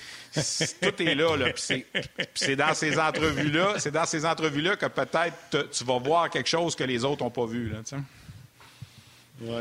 Tout 0.83 1.03
est 1.03 1.15
là, 1.15 1.35
là. 1.37 1.47
c'est 2.35 2.57
dans 2.57 2.75
ces 2.75 2.99
entrevues-là, 2.99 3.75
c'est 3.79 3.91
dans 3.91 4.05
ces 4.05 4.27
entrevues-là 4.27 4.77
que 4.77 4.87
peut-être 4.87 5.71
tu 5.71 5.85
vas 5.85 5.99
voir 5.99 6.29
quelque 6.29 6.49
chose 6.49 6.77
que 6.77 6.85
les 6.85 7.05
autres 7.05 7.25
n'ont 7.25 7.31
pas 7.31 7.47
vu. 7.47 7.71
Là, 7.71 7.79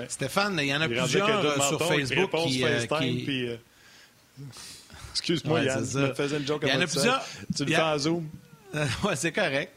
Stéphane, 0.08 0.58
il 0.62 0.68
y 0.68 0.76
en 0.76 0.82
a 0.82 0.88
plusieurs 0.88 1.46
euh, 1.46 1.60
sur 1.60 1.86
Facebook 1.86 2.32
qui. 2.48 2.64
Euh, 2.64 2.86
euh, 2.92 3.58
Excuse-moi, 5.12 5.64
Yann, 5.64 5.86
je 5.86 6.00
me 6.00 6.14
faisais 6.14 6.38
une 6.38 6.46
joke 6.46 6.64
il 6.66 6.74
y 6.74 6.78
en 6.78 6.82
a 6.82 6.88
plusieurs... 6.88 7.26
Tu 7.56 7.64
le 7.64 7.74
fais 7.74 7.82
en 7.82 7.98
Zoom? 7.98 8.28
oui, 8.74 9.14
c'est 9.16 9.32
correct. 9.32 9.72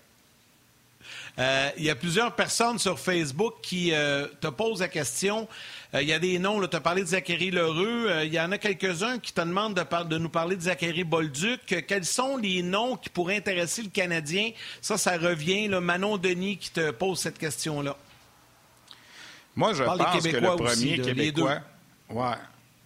il 1.39 1.85
y 1.85 1.91
a 1.91 1.95
plusieurs 1.95 2.35
personnes 2.35 2.79
sur 2.79 2.99
Facebook 2.99 3.55
qui 3.63 3.93
te 4.41 4.49
posent 4.49 4.81
la 4.81 4.89
question. 4.89 5.47
Il 5.95 6.03
y 6.03 6.13
a 6.13 6.19
des 6.19 6.41
noms, 6.41 6.67
tu 6.67 6.77
as 6.77 6.81
parlé 6.81 7.03
de 7.03 7.07
Zachary 7.07 7.53
Lheureux. 7.53 8.11
Il 8.25 8.35
y 8.35 8.41
en 8.41 8.51
a 8.51 8.59
quelques-uns 8.59 9.21
qui 9.21 9.33
te 9.33 9.41
demandent 9.41 9.75
de, 9.75 10.09
de, 10.09 10.19
nous 10.19 10.29
parler 10.29 10.57
de 10.57 10.63
Zachary 10.63 11.05
Bolduc. 11.05 11.85
Quels 11.87 12.05
sont 12.05 12.37
les 12.37 12.63
noms 12.63 12.97
qui 12.97 13.09
pourraient 13.09 13.37
intéresser 13.37 13.83
le 13.83 13.91
Canadien? 13.91 14.51
Ça, 14.81 14.99
ça 14.99 15.17
revient. 15.17 15.69
Là, 15.69 15.81
Manon 15.81 16.19
Denis 16.19 16.57
qui 16.57 16.71
te 16.71 16.91
pose 16.91 17.21
cette 17.21 17.39
question-là. 17.39 17.97
Moi, 19.57 19.73
je 19.75 19.85
pense 19.85 20.27
que 20.27 20.37
le 20.37 20.57
premier 20.57 20.99
Québécois. 20.99 21.61
Ouais. 22.11 22.37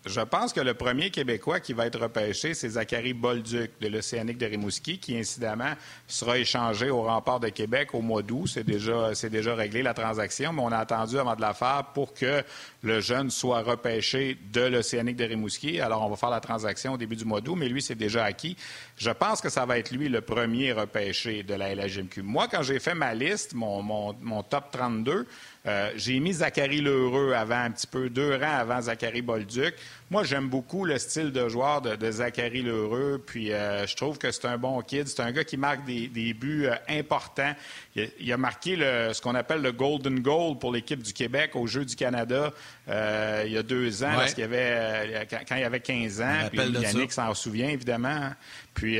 Je 0.05 0.21
pense 0.21 0.53
que 0.53 0.61
le 0.61 0.75
premier 0.75 1.11
Québécois 1.11 1.61
qui 1.61 1.75
va 1.75 1.87
être 1.87 2.01
repêché, 2.01 2.55
c'est 2.55 2.71
Zachary 2.71 3.13
Bolduc 3.13 3.71
de 3.81 3.87
l'Océanique 3.87 4.37
de 4.37 4.47
Rimouski, 4.47 4.99
qui 4.99 5.17
incidemment 5.17 5.75
sera 6.09 6.39
échangé 6.39 6.91
au 6.91 7.03
rempart 7.03 7.39
de 7.39 7.51
Québec 7.51 7.95
au 7.95 8.01
mois 8.01 8.23
d'août. 8.23 8.49
C'est 8.49 8.65
déjà, 8.65 9.15
c'est 9.15 9.31
déjà 9.31 9.55
réglé 9.55 9.81
la 9.81 9.95
transaction, 9.95 10.53
mais 10.53 10.63
on 10.63 10.73
a 10.73 10.79
attendu 10.79 11.19
avant 11.19 11.37
de 11.37 11.41
la 11.41 11.55
faire 11.55 11.85
pour 11.95 12.15
que 12.15 12.43
le 12.83 13.01
jeune 13.01 13.31
soit 13.31 13.63
repêché 13.63 14.37
de 14.53 14.63
l'Océanique 14.63 15.17
de 15.17 15.25
Rimouski. 15.25 15.81
Alors, 15.81 16.05
on 16.05 16.11
va 16.11 16.17
faire 16.17 16.31
la 16.31 16.41
transaction 16.41 16.95
au 16.95 16.97
début 16.97 17.15
du 17.15 17.25
mois 17.25 17.41
d'août, 17.41 17.55
mais 17.57 17.69
lui, 17.69 17.81
c'est 17.81 17.95
déjà 17.95 18.25
acquis. 18.25 18.57
Je 18.97 19.11
pense 19.11 19.41
que 19.41 19.51
ça 19.51 19.67
va 19.67 19.79
être 19.79 19.93
lui 19.93 20.09
le 20.09 20.21
premier 20.21 20.73
repêché 20.73 21.45
de 21.45 21.55
la 21.55 21.77
LHMQ. 21.77 22.23
Moi, 22.23 22.49
quand 22.51 22.63
j'ai 22.63 22.81
fait 22.81 22.95
ma 22.95 23.15
liste, 23.15 23.55
mon, 23.55 23.83
mon, 23.83 24.17
mon 24.21 24.43
top 24.43 24.73
32, 24.73 25.29
euh, 25.65 25.91
j'ai 25.95 26.19
mis 26.19 26.33
Zachary 26.33 26.81
Lheureux 26.81 27.35
avant, 27.35 27.63
un 27.63 27.71
petit 27.71 27.87
peu, 27.87 28.11
deux 28.11 28.35
rangs 28.35 28.59
avant 28.59 28.81
Zachary 28.81 29.23
Bolduc. 29.23 29.75
Moi, 30.11 30.25
j'aime 30.25 30.49
beaucoup 30.49 30.85
le 30.85 30.99
style 30.99 31.31
de 31.31 31.49
joueur 31.49 31.81
de, 31.81 32.11
Zachary 32.11 32.63
Lheureux, 32.63 33.23
puis 33.25 33.53
euh, 33.53 33.87
je 33.87 33.95
trouve 33.95 34.19
que 34.19 34.33
c'est 34.33 34.47
un 34.47 34.59
bon 34.59 34.81
kid. 34.83 35.07
C'est 35.07 35.23
un 35.23 35.31
gars 35.31 35.45
qui 35.45 35.57
marque 35.57 35.85
des, 35.85 36.35
buts 36.35 36.67
euh, 36.67 36.75
importants. 36.89 37.55
Il 37.95 38.33
a, 38.33 38.37
marqué 38.37 38.77
ce 38.77 39.21
qu'on 39.23 39.37
appelle 39.37 39.63
le 39.63 39.71
Golden 39.71 40.19
Goal 40.19 40.59
pour 40.59 40.73
l'équipe 40.73 41.01
du 41.03 41.13
Québec 41.13 41.53
au 41.55 41.67
Jeu 41.67 41.85
du 41.85 41.95
Canada 41.95 42.53
il 42.89 43.53
y 43.53 43.57
a 43.57 43.63
deux 43.63 44.03
ans, 44.03 44.25
y 44.37 44.43
avait, 44.43 45.27
quand, 45.49 45.57
il 45.57 45.65
avait 45.65 45.81
15 45.81 46.21
ans. 46.21 46.49
Puis 46.51 46.59
Yannick 46.59 47.13
s'en 47.13 47.33
souvient, 47.35 47.69
évidemment. 47.69 48.33
Puis 48.75 48.99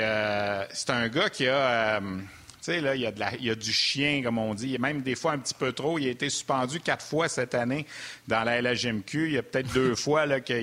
c'est 0.71 0.91
un 0.91 1.09
gars 1.09 1.29
qui 1.29 1.49
a 1.49 2.01
sais, 2.63 2.81
là, 2.81 2.95
il 2.95 3.03
y, 3.03 3.07
a 3.07 3.13
de 3.13 3.21
la, 3.21 3.35
il 3.35 3.45
y 3.45 3.51
a 3.51 3.55
du 3.55 3.73
chien, 3.73 4.23
comme 4.23 4.39
on 4.39 4.55
dit. 4.55 4.79
Même 4.79 5.03
des 5.03 5.15
fois 5.15 5.33
un 5.33 5.39
petit 5.39 5.55
peu 5.55 5.73
trop. 5.73 5.99
Il 5.99 6.07
a 6.07 6.11
été 6.11 6.31
suspendu 6.31 6.81
quatre 6.81 7.05
fois 7.05 7.29
cette 7.29 7.55
année 7.55 7.87
dans 8.29 8.45
la 8.45 8.61
LHMQ. 8.63 9.27
Il 9.27 9.33
y 9.33 9.39
a 9.39 9.43
peut-être 9.43 9.73
deux 9.73 9.95
fois 9.97 10.27
là, 10.27 10.41
qu'il 10.41 10.55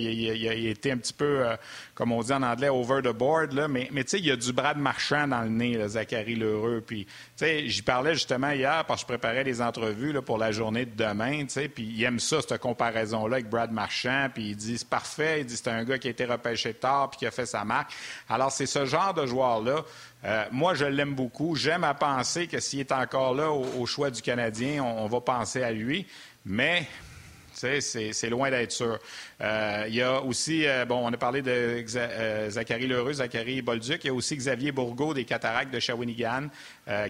a, 0.48 0.54
été 0.54 0.92
un 0.92 0.98
petit 0.98 1.14
peu, 1.14 1.46
euh, 1.46 1.56
comme 2.00 2.14
on 2.14 2.22
dit 2.22 2.32
en 2.32 2.42
anglais, 2.44 2.70
over 2.70 3.02
the 3.04 3.14
board. 3.14 3.52
Là. 3.52 3.68
Mais, 3.68 3.90
mais 3.92 4.06
tu 4.06 4.12
sais, 4.12 4.20
il 4.20 4.26
y 4.26 4.32
a 4.32 4.38
du 4.38 4.54
bras 4.54 4.74
de 4.74 4.80
marchand 4.80 5.28
dans 5.28 5.42
le 5.42 5.50
nez, 5.50 5.74
là, 5.74 5.90
Zachary 5.90 6.34
Lheureux. 6.36 6.82
Puis, 6.82 7.04
tu 7.06 7.12
sais, 7.36 7.68
j'y 7.68 7.82
parlais 7.82 8.14
justement 8.14 8.52
hier 8.52 8.86
parce 8.88 9.04
que 9.04 9.12
je 9.12 9.18
préparais 9.18 9.44
les 9.44 9.62
entrevues 9.62 10.14
là, 10.14 10.22
pour 10.22 10.38
la 10.38 10.54
journée 10.54 10.86
de 10.86 10.96
demain. 10.96 11.42
Tu 11.42 11.50
sais, 11.50 11.68
puis 11.68 11.84
il 11.84 12.02
aime 12.06 12.22
ça, 12.22 12.38
cette 12.42 12.58
comparaison-là 12.62 13.36
avec 13.36 13.50
Brad 13.50 13.74
Marchand. 13.74 14.30
Puis 14.34 14.52
il 14.52 14.56
dit, 14.56 14.78
c'est 14.78 14.88
parfait. 14.88 15.42
Il 15.42 15.46
dit, 15.46 15.58
c'est 15.58 15.68
un 15.68 15.84
gars 15.84 15.98
qui 15.98 16.08
a 16.08 16.12
été 16.12 16.24
repêché 16.24 16.74
tard 16.74 17.10
puis 17.10 17.20
qui 17.20 17.26
a 17.26 17.32
fait 17.32 17.46
sa 17.46 17.66
marque. 17.66 17.92
Alors, 18.30 18.54
c'est 18.54 18.66
ce 18.66 18.86
genre 18.86 19.14
de 19.14 19.26
joueur-là 19.26 19.84
euh, 20.26 20.44
moi, 20.52 20.74
je 20.74 20.86
l'aime 20.86 21.16
beaucoup. 21.16 21.56
J'aime 21.56 21.84
à 21.84 21.94
penser 21.94 22.48
que 22.48 22.60
s'il 22.60 22.80
est 22.82 22.92
encore 22.92 23.34
là 23.34 23.52
au, 23.52 23.86
choix 23.86 24.10
du 24.10 24.22
Canadien, 24.22 24.84
on, 24.84 25.08
va 25.08 25.22
penser 25.22 25.64
à 25.64 25.72
lui. 25.72 26.06
Mais 26.46 26.88
c'est 27.54 28.30
loin 28.30 28.50
d'être 28.50 28.72
sûr. 28.72 29.00
Euh, 29.42 29.86
il 29.88 29.96
y 29.96 30.02
a 30.02 30.22
aussi, 30.22 30.68
euh, 30.68 30.84
bon, 30.86 31.00
on 31.08 31.14
a 31.14 31.18
parlé 31.18 31.42
de 31.42 31.50
euh, 31.96 32.50
Zachary 32.50 32.88
Lheureux, 32.88 33.14
Zachary 33.14 33.62
Bolduc. 33.62 34.04
Il 34.04 34.08
y 34.08 34.10
a 34.10 34.14
aussi 34.14 34.36
Xavier 34.36 34.74
Bourgault 34.74 35.14
des 35.14 35.24
Cataractes 35.24 35.74
de 35.74 35.80
Shawinigan, 35.80 36.48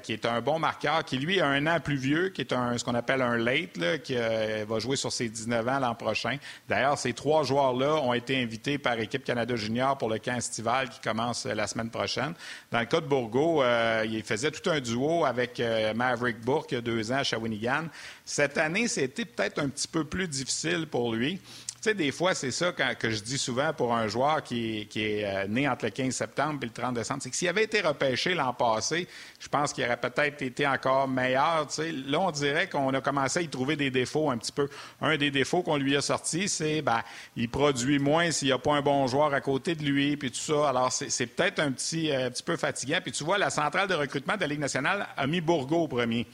qui 0.03 0.13
est 0.13 0.25
un 0.25 0.41
bon 0.41 0.59
marqueur, 0.59 1.05
qui 1.05 1.17
lui 1.17 1.39
a 1.39 1.47
un 1.47 1.65
an 1.65 1.79
plus 1.79 1.95
vieux, 1.95 2.29
qui 2.29 2.41
est 2.41 2.53
un, 2.53 2.77
ce 2.77 2.83
qu'on 2.83 2.95
appelle 2.95 3.21
un 3.21 3.37
late, 3.37 4.03
qui 4.03 4.15
va 4.15 4.79
jouer 4.79 4.97
sur 4.97 5.11
ses 5.11 5.29
19 5.29 5.67
ans 5.67 5.79
l'an 5.79 5.95
prochain. 5.95 6.37
D'ailleurs, 6.67 6.97
ces 6.97 7.13
trois 7.13 7.43
joueurs-là 7.43 7.95
ont 7.95 8.13
été 8.13 8.41
invités 8.41 8.77
par 8.77 8.99
Équipe 8.99 9.23
Canada 9.23 9.55
Junior 9.55 9.97
pour 9.97 10.09
le 10.09 10.19
camp 10.19 10.35
estival 10.35 10.89
qui 10.89 10.99
commence 10.99 11.45
la 11.45 11.65
semaine 11.65 11.89
prochaine. 11.89 12.33
Dans 12.71 12.79
le 12.79 12.85
cas 12.85 12.99
de 12.99 13.05
Bourgault, 13.05 13.63
il 14.05 14.21
faisait 14.23 14.51
tout 14.51 14.69
un 14.69 14.81
duo 14.81 15.23
avec 15.23 15.61
Maverick 15.95 16.41
Bourque 16.41 16.73
il 16.73 16.75
y 16.75 16.77
a 16.77 16.81
deux 16.81 17.11
ans 17.13 17.19
à 17.19 17.23
Shawinigan. 17.23 17.85
Cette 18.25 18.57
année, 18.57 18.89
c'était 18.89 19.25
peut-être 19.25 19.59
un 19.59 19.69
petit 19.69 19.87
peu 19.87 20.03
plus 20.03 20.27
difficile 20.27 20.87
pour 20.87 21.13
lui. 21.13 21.39
Tu 21.81 21.91
sais, 21.91 21.95
des 21.95 22.11
fois, 22.11 22.35
c'est 22.35 22.51
ça 22.51 22.73
que 22.73 23.09
je 23.09 23.21
dis 23.21 23.37
souvent 23.37 23.71
pour 23.71 23.95
un 23.95 24.09
joueur 24.09 24.43
qui, 24.43 24.85
est 24.93 25.23
euh, 25.23 25.47
né 25.47 25.65
entre 25.65 25.85
le 25.85 25.91
15 25.91 26.13
septembre 26.13 26.59
et 26.63 26.65
le 26.65 26.73
30 26.73 26.93
décembre. 26.93 27.21
C'est 27.23 27.29
que 27.29 27.37
s'il 27.37 27.47
avait 27.47 27.63
été 27.63 27.79
repêché 27.79 28.33
l'an 28.33 28.53
passé, 28.53 29.07
je 29.39 29.47
pense 29.47 29.71
qu'il 29.71 29.85
aurait 29.85 29.95
peut-être 29.95 30.41
été 30.41 30.67
encore 30.67 31.07
meilleur. 31.07 31.67
Tu 31.67 31.75
sais. 31.75 31.91
Là, 31.93 32.19
on 32.19 32.31
dirait 32.31 32.67
qu'on 32.67 32.93
a 32.93 32.99
commencé 32.99 33.39
à 33.39 33.41
y 33.43 33.47
trouver 33.47 33.77
des 33.77 33.91
défauts 33.91 34.29
un 34.29 34.37
petit 34.37 34.51
peu. 34.51 34.67
Un 34.99 35.15
des 35.15 35.31
défauts 35.31 35.61
qu'on 35.61 35.77
lui 35.77 35.95
a 35.95 36.01
sorti, 36.01 36.49
c'est 36.49 36.81
ben, 36.81 37.01
il 37.37 37.47
produit 37.47 37.97
moins 37.97 38.29
s'il 38.29 38.49
n'y 38.49 38.51
a 38.51 38.57
pas 38.57 38.73
un 38.73 38.81
bon 38.81 39.07
joueur 39.07 39.33
à 39.33 39.39
côté 39.39 39.73
de 39.73 39.83
lui, 39.85 40.17
puis 40.17 40.31
tout 40.31 40.37
ça. 40.37 40.67
Alors, 40.67 40.91
c'est 40.91 41.27
peut-être 41.27 41.59
un 41.59 41.71
petit, 41.71 42.11
euh, 42.11 42.29
petit 42.29 42.43
peu 42.43 42.57
fatigant. 42.57 42.99
Puis 43.01 43.13
tu 43.13 43.23
vois, 43.23 43.37
la 43.37 43.49
centrale 43.49 43.87
de 43.87 43.95
recrutement 43.95 44.35
de 44.35 44.41
la 44.41 44.47
Ligue 44.47 44.59
nationale 44.59 45.07
a 45.15 45.27
mis 45.27 45.39
Bourgo 45.39 45.83
au 45.83 45.87
premier. 45.87 46.27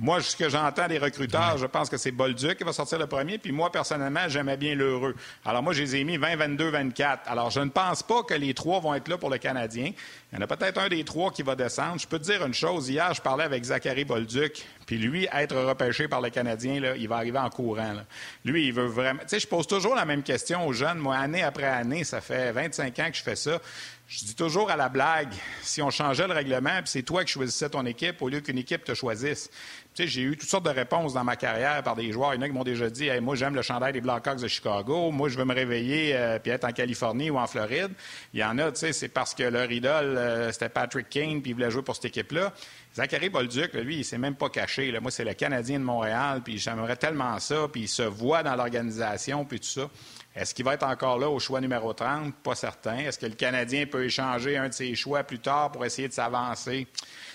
Moi, 0.00 0.20
ce 0.22 0.36
que 0.36 0.48
j'entends 0.48 0.86
des 0.86 0.98
recruteurs, 0.98 1.58
je 1.58 1.66
pense 1.66 1.90
que 1.90 1.96
c'est 1.96 2.12
Bolduc 2.12 2.56
qui 2.56 2.62
va 2.62 2.72
sortir 2.72 3.00
le 3.00 3.08
premier. 3.08 3.36
Puis 3.36 3.50
moi, 3.50 3.72
personnellement, 3.72 4.28
j'aimais 4.28 4.56
bien 4.56 4.76
l'heureux. 4.76 5.16
Alors 5.44 5.60
moi, 5.60 5.72
je 5.72 5.82
les 5.82 5.96
ai 5.96 6.04
mis 6.04 6.16
20, 6.16 6.36
22, 6.36 6.68
24. 6.68 7.28
Alors, 7.28 7.50
je 7.50 7.58
ne 7.58 7.68
pense 7.68 8.04
pas 8.04 8.22
que 8.22 8.34
les 8.34 8.54
trois 8.54 8.78
vont 8.78 8.94
être 8.94 9.08
là 9.08 9.18
pour 9.18 9.28
le 9.28 9.38
Canadien. 9.38 9.90
Il 10.30 10.36
y 10.36 10.38
en 10.38 10.44
a 10.44 10.46
peut-être 10.46 10.78
un 10.78 10.88
des 10.88 11.02
trois 11.02 11.32
qui 11.32 11.42
va 11.42 11.56
descendre. 11.56 11.98
Je 11.98 12.06
peux 12.06 12.20
te 12.20 12.24
dire 12.24 12.46
une 12.46 12.54
chose. 12.54 12.88
Hier, 12.88 13.12
je 13.12 13.20
parlais 13.20 13.42
avec 13.42 13.64
Zachary 13.64 14.04
Bolduc. 14.04 14.64
Puis 14.86 14.98
lui, 14.98 15.26
être 15.32 15.56
repêché 15.56 16.06
par 16.06 16.20
le 16.20 16.30
Canadien, 16.30 16.78
là, 16.80 16.96
il 16.96 17.08
va 17.08 17.16
arriver 17.16 17.38
en 17.38 17.50
courant. 17.50 17.94
Lui, 18.44 18.68
il 18.68 18.72
veut 18.72 18.86
vraiment... 18.86 19.22
Tu 19.22 19.30
sais, 19.30 19.40
je 19.40 19.48
pose 19.48 19.66
toujours 19.66 19.96
la 19.96 20.04
même 20.04 20.22
question 20.22 20.64
aux 20.64 20.72
jeunes. 20.72 20.98
Moi, 20.98 21.16
année 21.16 21.42
après 21.42 21.64
année, 21.64 22.04
ça 22.04 22.20
fait 22.20 22.52
25 22.52 22.98
ans 23.00 23.10
que 23.10 23.16
je 23.16 23.22
fais 23.22 23.36
ça. 23.36 23.60
Je 24.10 24.24
dis 24.24 24.34
toujours 24.34 24.70
à 24.70 24.76
la 24.76 24.88
blague, 24.88 25.34
si 25.60 25.82
on 25.82 25.90
changeait 25.90 26.26
le 26.26 26.32
règlement, 26.32 26.78
puis 26.78 26.86
c'est 26.86 27.02
toi 27.02 27.26
qui 27.26 27.32
choisissais 27.32 27.68
ton 27.68 27.84
équipe 27.84 28.22
au 28.22 28.30
lieu 28.30 28.40
qu'une 28.40 28.56
équipe 28.56 28.82
te 28.82 28.94
choisisse. 28.94 29.50
Tu 29.92 30.04
sais, 30.04 30.08
j'ai 30.08 30.22
eu 30.22 30.34
toutes 30.34 30.48
sortes 30.48 30.64
de 30.64 30.70
réponses 30.70 31.12
dans 31.12 31.24
ma 31.24 31.36
carrière 31.36 31.82
par 31.82 31.94
des 31.94 32.10
joueurs. 32.10 32.32
Il 32.32 32.36
y 32.36 32.38
en 32.38 32.42
a 32.42 32.48
qui 32.48 32.54
m'ont 32.54 32.64
déjà 32.64 32.88
dit 32.88 33.10
moi, 33.20 33.36
j'aime 33.36 33.54
le 33.54 33.60
chandail 33.60 33.92
des 33.92 34.00
Blackhawks 34.00 34.40
de 34.40 34.48
Chicago. 34.48 35.10
Moi, 35.10 35.28
je 35.28 35.36
veux 35.36 35.44
me 35.44 35.52
réveiller 35.52 36.16
euh, 36.16 36.38
puis 36.38 36.50
être 36.50 36.64
en 36.64 36.72
Californie 36.72 37.28
ou 37.28 37.36
en 37.36 37.46
Floride. 37.46 37.90
Il 38.32 38.40
y 38.40 38.44
en 38.44 38.56
a, 38.56 38.72
tu 38.72 38.78
sais, 38.78 38.94
c'est 38.94 39.08
parce 39.08 39.34
que 39.34 39.42
leur 39.42 39.70
idole, 39.70 40.16
euh, 40.16 40.52
c'était 40.52 40.70
Patrick 40.70 41.10
Kane, 41.10 41.42
puis 41.42 41.50
il 41.50 41.54
voulait 41.54 41.70
jouer 41.70 41.82
pour 41.82 41.94
cette 41.94 42.06
équipe-là. 42.06 42.54
Zachary 42.94 43.28
Bolduc, 43.28 43.74
lui, 43.74 43.98
il 43.98 44.04
s'est 44.06 44.16
même 44.16 44.36
pas 44.36 44.48
caché. 44.48 44.90
Moi, 45.02 45.10
c'est 45.10 45.24
le 45.24 45.34
Canadien 45.34 45.80
de 45.80 45.84
Montréal, 45.84 46.40
puis 46.42 46.56
j'aimerais 46.56 46.96
tellement 46.96 47.38
ça, 47.40 47.68
puis 47.70 47.82
il 47.82 47.88
se 47.88 48.04
voit 48.04 48.42
dans 48.42 48.56
l'organisation, 48.56 49.44
puis 49.44 49.60
tout 49.60 49.66
ça. 49.66 49.90
Est-ce 50.38 50.54
qu'il 50.54 50.64
va 50.64 50.74
être 50.74 50.84
encore 50.84 51.18
là 51.18 51.28
au 51.28 51.40
choix 51.40 51.60
numéro 51.60 51.92
30? 51.92 52.32
Pas 52.32 52.54
certain. 52.54 52.98
Est-ce 52.98 53.18
que 53.18 53.26
le 53.26 53.34
Canadien 53.34 53.86
peut 53.86 54.04
échanger 54.04 54.56
un 54.56 54.68
de 54.68 54.72
ses 54.72 54.94
choix 54.94 55.24
plus 55.24 55.40
tard 55.40 55.72
pour 55.72 55.84
essayer 55.84 56.06
de 56.06 56.12
s'avancer? 56.12 56.86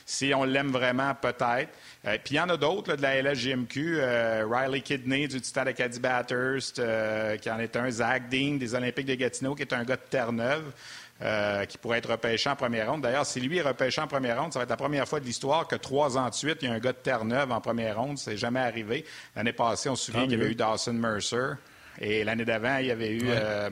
Si 0.06 0.34
on 0.34 0.45
l'aime 0.45 0.72
vraiment, 0.72 1.14
peut-être? 1.14 1.70
Euh, 2.06 2.18
puis 2.24 2.36
il 2.36 2.38
y 2.38 2.39
en 2.39 2.47
a 2.47 2.56
d'autres 2.56 2.95
de 2.95 3.01
la 3.01 3.22
LSGMQ. 3.22 3.97
Euh, 3.99 4.45
Riley 4.49 4.80
Kidney 4.80 5.28
du 5.28 5.41
Titan 5.41 5.66
Acadie 5.66 5.99
Bathurst, 5.99 6.80
euh, 6.80 7.36
qui 7.36 7.51
en 7.51 7.60
est 7.60 7.76
un. 7.76 7.91
Zach 7.91 8.30
Dean 8.30 8.56
des 8.56 8.74
Olympiques 8.74 9.06
de 9.06 9.16
Gatineau, 9.16 9.54
qui 9.54 9.64
est 9.64 9.74
un 9.74 9.84
gars 9.84 9.97
de 9.97 10.01
Terre-Neuve. 10.10 10.72
qui 11.70 11.78
pourrait 11.78 11.99
être 11.99 12.12
repêché 12.12 12.49
en 12.49 12.56
première 12.56 12.91
ronde. 12.91 13.01
D'ailleurs, 13.01 13.26
si 13.26 13.39
lui 13.39 13.58
est 13.58 13.62
repêché 13.62 14.01
en 14.01 14.08
première 14.08 14.41
ronde, 14.41 14.51
ça 14.51 14.60
va 14.60 14.64
être 14.64 14.70
la 14.70 14.78
première 14.78 15.08
fois 15.08 15.22
de 15.22 15.26
l'histoire 15.26 15.68
que 15.68 15.76
trois 15.76 16.18
ans 16.18 16.28
de 16.28 16.34
suite, 16.34 16.58
il 16.62 16.68
y 16.68 16.72
a 16.72 16.74
un 16.74 16.80
gars 16.80 16.91
de 16.91 16.97
Terre-Neuve 16.97 17.51
en 17.51 17.62
première 17.62 17.97
ronde. 17.97 18.18
C'est 18.18 18.36
jamais 18.36 18.60
arrivé. 18.60 19.06
L'année 19.36 19.54
passée, 19.54 19.89
on 19.89 19.95
se 19.95 20.06
souvient 20.06 20.24
qu'il 20.24 20.34
y 20.34 20.41
avait 20.41 20.51
eu 20.51 20.56
Dawson 20.56 20.93
Mercer. 20.93 21.56
Et 21.99 22.23
l'année 22.23 22.45
d'avant, 22.45 22.77
il 22.77 22.87
y 22.87 22.91
avait 22.91 23.11
eu 23.11 23.23
euh, 23.25 23.69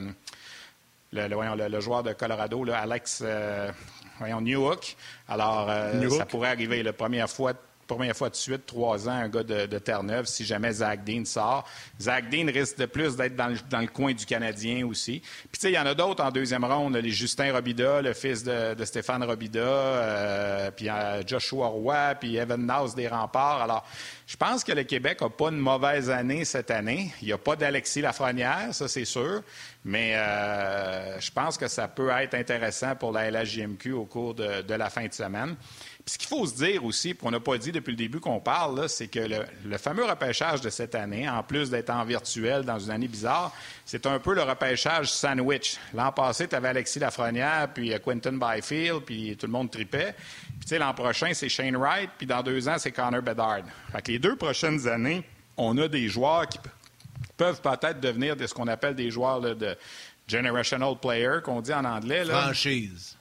le, 1.12 1.80
joueur 1.80 2.02
de 2.02 2.12
Colorado, 2.12 2.64
Alex 2.72 3.22
euh, 3.24 3.70
Newhook. 4.20 4.96
Alors, 5.28 5.66
euh, 5.68 6.08
ça 6.10 6.26
pourrait 6.26 6.50
arriver 6.50 6.82
la 6.82 6.92
première 6.92 7.28
fois 7.28 7.52
première 7.94 8.16
fois 8.16 8.30
de 8.30 8.34
suite, 8.34 8.66
trois 8.66 9.08
ans, 9.08 9.12
un 9.12 9.28
gars 9.28 9.42
de, 9.42 9.78
Terre-Neuve, 9.78 10.26
si 10.26 10.44
jamais 10.44 10.72
Zach 10.72 11.04
Dean 11.04 11.24
sort. 11.24 11.68
Zach 12.00 12.28
Dean 12.30 12.46
risque 12.46 12.78
de 12.78 12.86
plus 12.86 13.16
d'être 13.16 13.36
dans 13.36 13.48
le, 13.48 13.86
coin 13.86 14.12
du 14.12 14.26
Canadien 14.26 14.86
aussi. 14.86 15.20
Puis, 15.20 15.48
tu 15.52 15.60
sais, 15.60 15.70
il 15.70 15.74
y 15.74 15.78
en 15.78 15.86
a 15.86 15.94
d'autres 15.94 16.24
en 16.24 16.30
deuxième 16.30 16.64
ronde, 16.64 16.96
les 16.96 17.10
Justin 17.10 17.52
Robida, 17.52 18.02
le 18.02 18.12
fils 18.12 18.42
de, 18.44 18.84
Stéphane 18.84 19.22
Robida, 19.24 20.70
puis 20.76 20.88
Joshua 21.26 21.66
Roy, 21.66 22.14
puis 22.20 22.36
Evan 22.36 22.64
Naus 22.66 22.94
des 22.94 23.08
Remparts. 23.08 23.62
Alors, 23.62 23.84
je 24.32 24.36
pense 24.38 24.64
que 24.64 24.72
le 24.72 24.84
Québec 24.84 25.20
n'a 25.20 25.28
pas 25.28 25.50
une 25.50 25.58
mauvaise 25.58 26.08
année 26.08 26.46
cette 26.46 26.70
année. 26.70 27.12
Il 27.20 27.26
n'y 27.26 27.32
a 27.32 27.38
pas 27.38 27.54
d'Alexis 27.54 28.00
Lafrenière, 28.00 28.68
ça 28.72 28.88
c'est 28.88 29.04
sûr, 29.04 29.42
mais 29.84 30.14
euh, 30.16 31.20
je 31.20 31.30
pense 31.30 31.58
que 31.58 31.68
ça 31.68 31.86
peut 31.86 32.08
être 32.08 32.34
intéressant 32.34 32.96
pour 32.96 33.12
la 33.12 33.30
LHJMQ 33.30 33.92
au 33.92 34.06
cours 34.06 34.34
de, 34.34 34.74
la 34.74 34.88
fin 34.88 35.06
de 35.06 35.12
semaine. 35.12 35.54
Puis 36.04 36.14
ce 36.14 36.18
qu'il 36.18 36.28
faut 36.28 36.44
se 36.46 36.56
dire 36.56 36.84
aussi, 36.84 37.14
qu'on 37.14 37.30
n'a 37.30 37.38
pas 37.38 37.56
dit 37.58 37.70
depuis 37.70 37.92
le 37.92 37.96
début 37.96 38.18
qu'on 38.18 38.40
parle, 38.40 38.88
c'est 38.88 39.06
que 39.06 39.20
le, 39.64 39.78
fameux 39.78 40.04
repêchage 40.04 40.60
de 40.60 40.68
cette 40.68 40.96
année, 40.96 41.28
en 41.28 41.44
plus 41.44 41.70
d'être 41.70 41.90
en 41.90 42.04
virtuel 42.04 42.64
dans 42.64 42.78
une 42.78 42.90
année 42.90 43.06
bizarre, 43.06 43.54
c'est 43.84 44.04
un 44.06 44.18
peu 44.18 44.34
le 44.34 44.42
repêchage 44.42 45.12
sandwich. 45.12 45.78
L'an 45.94 46.10
passé, 46.10 46.48
tu 46.48 46.56
avais 46.56 46.68
Alexis 46.68 46.98
Lafrenière, 46.98 47.68
puis 47.72 47.92
Quentin 48.04 48.32
Byfield, 48.32 49.02
puis 49.04 49.36
tout 49.36 49.46
le 49.46 49.52
monde 49.52 49.70
tripait. 49.70 50.14
Puis, 50.14 50.60
tu 50.62 50.68
sais, 50.68 50.78
l'an 50.78 50.92
prochain, 50.92 51.32
c'est 51.34 51.48
Shane 51.48 51.76
Wright, 51.76 52.10
puis 52.18 52.26
dans 52.26 52.42
deux 52.42 52.68
ans, 52.68 52.78
c'est 52.78 52.92
Connor 52.92 53.22
Bedard. 53.22 53.62
Fait 53.92 54.02
que 54.02 54.12
les 54.12 54.18
deux 54.18 54.34
prochaines 54.34 54.88
années, 54.88 55.22
on 55.56 55.78
a 55.78 55.86
des 55.86 56.08
joueurs 56.08 56.48
qui 56.48 56.58
peuvent 57.36 57.60
peut-être 57.60 58.00
devenir 58.00 58.34
de 58.34 58.46
ce 58.46 58.54
qu'on 58.54 58.66
appelle 58.66 58.96
des 58.96 59.10
joueurs 59.10 59.40
de 59.40 59.76
generational 60.26 60.96
player, 61.00 61.38
qu'on 61.44 61.60
dit 61.60 61.72
en 61.72 61.84
anglais. 61.84 62.24
Franchise. 62.24 63.16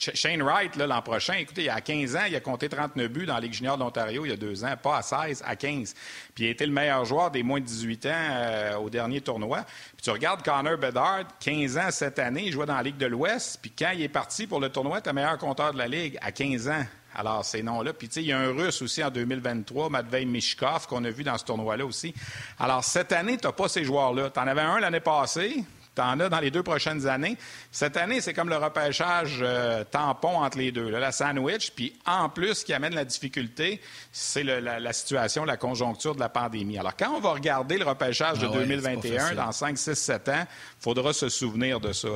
Shane 0.00 0.42
Wright, 0.42 0.76
l'an 0.76 1.02
prochain, 1.02 1.34
écoutez, 1.34 1.64
il 1.64 1.68
a 1.68 1.82
15 1.82 2.16
ans, 2.16 2.24
il 2.26 2.34
a 2.34 2.40
compté 2.40 2.70
39 2.70 3.08
buts 3.08 3.26
dans 3.26 3.34
la 3.34 3.40
Ligue 3.40 3.52
junior 3.52 3.76
d'Ontario 3.76 4.24
il 4.24 4.30
y 4.30 4.32
a 4.32 4.36
deux 4.36 4.64
ans, 4.64 4.74
pas 4.82 4.96
à 4.96 5.02
16, 5.02 5.42
à 5.46 5.56
15. 5.56 5.94
Puis 6.34 6.44
il 6.44 6.46
a 6.48 6.50
été 6.50 6.64
le 6.64 6.72
meilleur 6.72 7.04
joueur 7.04 7.30
des 7.30 7.42
moins 7.42 7.60
de 7.60 7.66
18 7.66 8.06
ans 8.06 8.10
euh, 8.12 8.76
au 8.76 8.88
dernier 8.88 9.20
tournoi. 9.20 9.62
Puis 9.96 10.02
tu 10.02 10.10
regardes 10.10 10.42
Connor 10.42 10.78
Bedard, 10.78 11.24
15 11.40 11.76
ans 11.76 11.90
cette 11.90 12.18
année, 12.18 12.44
il 12.46 12.52
jouait 12.52 12.64
dans 12.64 12.76
la 12.76 12.82
Ligue 12.82 12.96
de 12.96 13.06
l'Ouest. 13.06 13.58
Puis 13.60 13.72
quand 13.78 13.90
il 13.90 14.00
est 14.00 14.08
parti 14.08 14.46
pour 14.46 14.58
le 14.58 14.70
tournoi, 14.70 15.02
tu 15.02 15.12
meilleur 15.12 15.36
compteur 15.36 15.74
de 15.74 15.78
la 15.78 15.86
Ligue 15.86 16.16
à 16.22 16.32
15 16.32 16.68
ans. 16.68 16.84
Alors, 17.14 17.44
ces 17.44 17.62
noms-là. 17.62 17.92
Puis, 17.92 18.08
tu 18.08 18.14
sais, 18.14 18.22
il 18.22 18.28
y 18.28 18.32
a 18.32 18.38
un 18.38 18.52
Russe 18.52 18.82
aussi 18.82 19.02
en 19.02 19.10
2023, 19.10 19.90
Matvei 19.90 20.24
Mishkov, 20.24 20.86
qu'on 20.86 21.04
a 21.04 21.10
vu 21.10 21.24
dans 21.24 21.36
ce 21.36 21.44
tournoi-là 21.44 21.84
aussi. 21.84 22.14
Alors, 22.58 22.84
cette 22.84 23.10
année, 23.10 23.36
tu 23.36 23.46
n'as 23.48 23.52
pas 23.52 23.68
ces 23.68 23.84
joueurs-là. 23.84 24.30
Tu 24.30 24.38
en 24.38 24.46
avais 24.46 24.60
un 24.60 24.78
l'année 24.78 25.00
passée, 25.00 25.64
tu 25.94 26.02
en 26.02 26.20
as 26.20 26.28
dans 26.28 26.40
les 26.40 26.50
deux 26.50 26.62
prochaines 26.62 27.06
années. 27.06 27.36
Cette 27.72 27.96
année, 27.96 28.20
c'est 28.20 28.34
comme 28.34 28.48
le 28.48 28.56
repêchage 28.56 29.38
euh, 29.42 29.84
tampon 29.84 30.38
entre 30.38 30.58
les 30.58 30.72
deux, 30.72 30.88
la 30.88 31.12
sandwich. 31.12 31.72
Puis 31.74 31.94
en 32.06 32.28
plus, 32.28 32.54
ce 32.54 32.64
qui 32.64 32.72
amène 32.72 32.94
la 32.94 33.04
difficulté, 33.04 33.80
c'est 34.12 34.42
la, 34.44 34.92
situation, 34.92 35.44
la 35.44 35.56
conjoncture 35.56 36.14
de 36.14 36.20
la 36.20 36.28
pandémie. 36.28 36.78
Alors, 36.78 36.96
quand 36.96 37.10
on 37.16 37.20
va 37.20 37.32
regarder 37.32 37.78
le 37.78 37.84
repêchage 37.84 38.38
de 38.38 38.46
2021 38.46 39.28
ah 39.30 39.34
dans 39.34 39.52
5, 39.52 39.76
6, 39.76 39.94
7 39.94 40.28
ans, 40.28 40.44
il 40.46 40.82
faudra 40.82 41.12
se 41.12 41.28
souvenir 41.28 41.80
de 41.80 41.92
ça. 41.92 42.08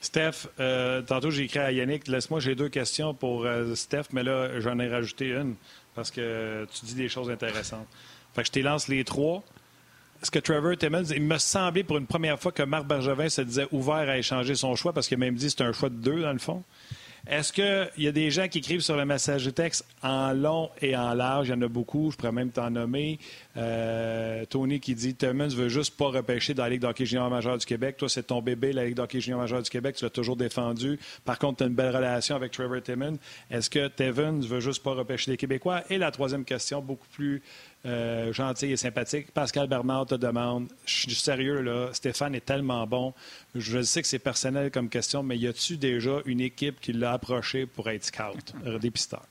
Steph, 0.00 0.46
euh, 0.60 1.02
tantôt 1.02 1.30
j'ai 1.30 1.44
écrit 1.44 1.58
à 1.58 1.72
Yannick, 1.72 2.06
laisse-moi, 2.06 2.38
j'ai 2.38 2.54
deux 2.54 2.68
questions 2.68 3.14
pour 3.14 3.44
euh, 3.44 3.74
Steph, 3.74 4.04
mais 4.12 4.22
là, 4.22 4.60
j'en 4.60 4.78
ai 4.78 4.88
rajouté 4.88 5.30
une 5.30 5.56
parce 5.94 6.12
que 6.12 6.66
tu 6.72 6.86
dis 6.86 6.94
des 6.94 7.08
choses 7.08 7.28
intéressantes. 7.28 7.86
Fait 8.34 8.42
que 8.42 8.46
je 8.46 8.52
t'élance 8.52 8.86
les 8.86 9.04
trois 9.04 9.42
est-ce 10.20 10.30
que 10.30 10.38
Trevor 10.40 10.76
Timmons, 10.76 11.04
il 11.14 11.22
me 11.22 11.38
semblait 11.38 11.84
pour 11.84 11.96
une 11.96 12.06
première 12.06 12.40
fois 12.40 12.50
que 12.50 12.64
Marc 12.64 12.86
Bergevin 12.86 13.28
se 13.28 13.42
disait 13.42 13.68
ouvert 13.70 14.08
à 14.08 14.18
échanger 14.18 14.56
son 14.56 14.74
choix 14.74 14.92
parce 14.92 15.06
qu'il 15.06 15.16
a 15.16 15.20
même 15.20 15.36
dit 15.36 15.50
c'était 15.50 15.64
un 15.64 15.72
choix 15.72 15.88
de 15.88 15.94
deux 15.94 16.22
dans 16.22 16.32
le 16.32 16.38
fond. 16.38 16.64
Est-ce 17.26 17.52
qu'il 17.52 18.04
y 18.04 18.08
a 18.08 18.12
des 18.12 18.30
gens 18.30 18.48
qui 18.48 18.58
écrivent 18.58 18.80
sur 18.80 18.96
le 18.96 19.04
message 19.04 19.44
de 19.44 19.50
texte 19.50 19.84
en 20.02 20.32
long 20.32 20.70
et 20.80 20.96
en 20.96 21.14
large? 21.14 21.48
Il 21.48 21.50
y 21.50 21.54
en 21.54 21.62
a 21.62 21.68
beaucoup, 21.68 22.10
je 22.10 22.16
pourrais 22.16 22.32
même 22.32 22.50
t'en 22.50 22.70
nommer. 22.70 23.18
Euh, 23.58 24.44
Tony 24.46 24.78
qui 24.78 24.94
dit 24.94 25.14
Timmons 25.14 25.48
veut 25.48 25.68
juste 25.68 25.96
pas 25.96 26.06
repêcher 26.06 26.54
dans 26.54 26.62
la 26.62 26.70
Ligue 26.70 26.80
d'hockey 26.80 27.04
junior 27.04 27.28
majeure 27.28 27.58
du 27.58 27.66
Québec. 27.66 27.96
Toi, 27.96 28.08
c'est 28.08 28.22
ton 28.22 28.40
bébé, 28.40 28.72
la 28.72 28.84
Ligue 28.84 28.94
d'hockey 28.94 29.20
junior 29.20 29.40
majeure 29.40 29.62
du 29.62 29.70
Québec. 29.70 29.96
Tu 29.96 30.04
l'as 30.04 30.10
toujours 30.10 30.36
défendu. 30.36 30.98
Par 31.24 31.38
contre, 31.38 31.58
tu 31.58 31.64
as 31.64 31.66
une 31.66 31.74
belle 31.74 31.94
relation 31.94 32.36
avec 32.36 32.52
Trevor 32.52 32.80
Timmons. 32.82 33.18
Est-ce 33.50 33.68
que 33.68 33.88
Tevin 33.88 34.38
veut 34.40 34.60
juste 34.60 34.82
pas 34.82 34.92
repêcher 34.92 35.32
les 35.32 35.36
Québécois? 35.36 35.82
Et 35.90 35.98
la 35.98 36.12
troisième 36.12 36.44
question, 36.44 36.80
beaucoup 36.80 37.08
plus 37.12 37.42
euh, 37.84 38.32
gentil 38.32 38.66
et 38.66 38.76
sympathique. 38.76 39.32
Pascal 39.32 39.66
Bernard 39.66 40.06
te 40.06 40.14
demande, 40.14 40.68
je 40.86 40.94
suis 40.94 41.14
sérieux 41.14 41.60
là, 41.60 41.88
Stéphane 41.92 42.34
est 42.36 42.44
tellement 42.44 42.86
bon. 42.86 43.12
Je 43.56 43.82
sais 43.82 44.02
que 44.02 44.08
c'est 44.08 44.20
personnel 44.20 44.70
comme 44.70 44.88
question, 44.88 45.24
mais 45.24 45.36
y 45.36 45.48
a-tu 45.48 45.76
déjà 45.76 46.20
une 46.26 46.40
équipe 46.40 46.80
qui 46.80 46.92
l'a 46.92 47.12
approché 47.12 47.66
pour 47.66 47.90
être 47.90 48.04
scout, 48.04 48.54
dépisteur? 48.80 49.24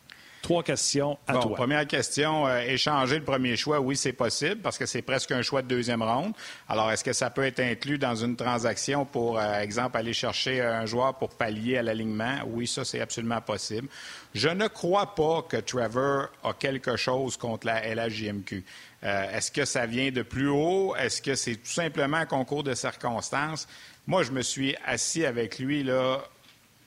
Trois 0.47 0.63
questions 0.63 1.17
à 1.27 1.33
toi. 1.33 1.55
Première 1.55 1.85
question, 1.85 2.47
euh, 2.47 2.61
échanger 2.61 3.17
le 3.19 3.25
premier 3.25 3.57
choix, 3.57 3.81
oui, 3.81 3.97
c'est 3.97 4.13
possible 4.13 4.61
parce 4.61 4.77
que 4.77 4.85
c'est 4.85 5.01
presque 5.01 5.33
un 5.33 5.41
choix 5.41 5.61
de 5.61 5.67
deuxième 5.67 6.01
ronde. 6.01 6.31
Alors, 6.69 6.89
est-ce 6.89 7.03
que 7.03 7.11
ça 7.11 7.29
peut 7.29 7.43
être 7.43 7.59
inclus 7.59 7.97
dans 7.97 8.15
une 8.15 8.37
transaction 8.37 9.03
pour, 9.03 9.37
euh, 9.37 9.59
exemple, 9.59 9.97
aller 9.97 10.13
chercher 10.13 10.61
un 10.61 10.85
joueur 10.85 11.15
pour 11.15 11.31
pallier 11.31 11.79
à 11.79 11.83
l'alignement? 11.83 12.37
Oui, 12.47 12.65
ça, 12.65 12.85
c'est 12.85 13.01
absolument 13.01 13.41
possible. 13.41 13.89
Je 14.33 14.47
ne 14.47 14.69
crois 14.69 15.15
pas 15.15 15.41
que 15.41 15.57
Trevor 15.57 16.27
a 16.45 16.53
quelque 16.53 16.95
chose 16.95 17.35
contre 17.35 17.67
la 17.67 17.85
LHJMQ. 17.93 18.63
Euh, 19.03 19.31
est-ce 19.33 19.51
que 19.51 19.65
ça 19.65 19.85
vient 19.85 20.11
de 20.11 20.21
plus 20.21 20.47
haut? 20.47 20.95
Est-ce 20.95 21.21
que 21.21 21.35
c'est 21.35 21.55
tout 21.55 21.65
simplement 21.65 22.15
un 22.15 22.25
concours 22.25 22.63
de 22.63 22.73
circonstances? 22.73 23.67
Moi, 24.05 24.23
je 24.23 24.31
me 24.31 24.41
suis 24.41 24.77
assis 24.85 25.25
avec 25.25 25.59
lui 25.59 25.83
là, 25.83 26.23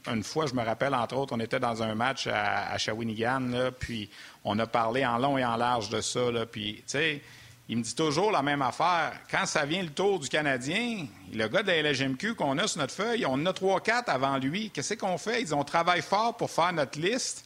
une 0.06 0.24
fois, 0.24 0.46
je 0.46 0.54
me 0.54 0.62
rappelle, 0.62 0.94
entre 0.94 1.16
autres, 1.16 1.34
on 1.36 1.40
était 1.40 1.60
dans 1.60 1.82
un 1.82 1.94
match 1.94 2.26
à, 2.26 2.76
Shawinigan, 2.78 3.70
puis 3.78 4.10
on 4.44 4.58
a 4.58 4.66
parlé 4.66 5.04
en 5.04 5.18
long 5.18 5.38
et 5.38 5.44
en 5.44 5.56
large 5.56 5.88
de 5.90 6.00
ça. 6.00 6.20
puis, 6.50 6.76
tu 6.76 6.82
sais, 6.86 7.22
il 7.70 7.76
me 7.76 7.82
dit 7.82 7.94
toujours 7.94 8.32
la 8.32 8.42
même 8.42 8.62
affaire. 8.62 9.12
Quand 9.30 9.46
ça 9.46 9.64
vient 9.64 9.82
le 9.82 9.90
tour 9.90 10.18
du 10.18 10.28
Canadien, 10.28 11.06
le 11.32 11.46
gars 11.46 11.62
de 11.62 11.68
la 11.68 11.92
LGMQ 11.92 12.34
qu'on 12.34 12.58
a 12.58 12.66
sur 12.66 12.80
notre 12.80 12.92
feuille, 12.92 13.24
on 13.24 13.46
a 13.46 13.52
trois, 13.52 13.80
quatre 13.80 14.08
avant 14.08 14.38
lui. 14.38 14.70
Qu'est-ce 14.70 14.94
qu'on 14.94 15.18
fait? 15.18 15.40
Ils 15.40 15.54
ont 15.54 15.62
travaillé 15.62 16.02
fort 16.02 16.36
pour 16.36 16.50
faire 16.50 16.72
notre 16.72 16.98
liste. 16.98 17.44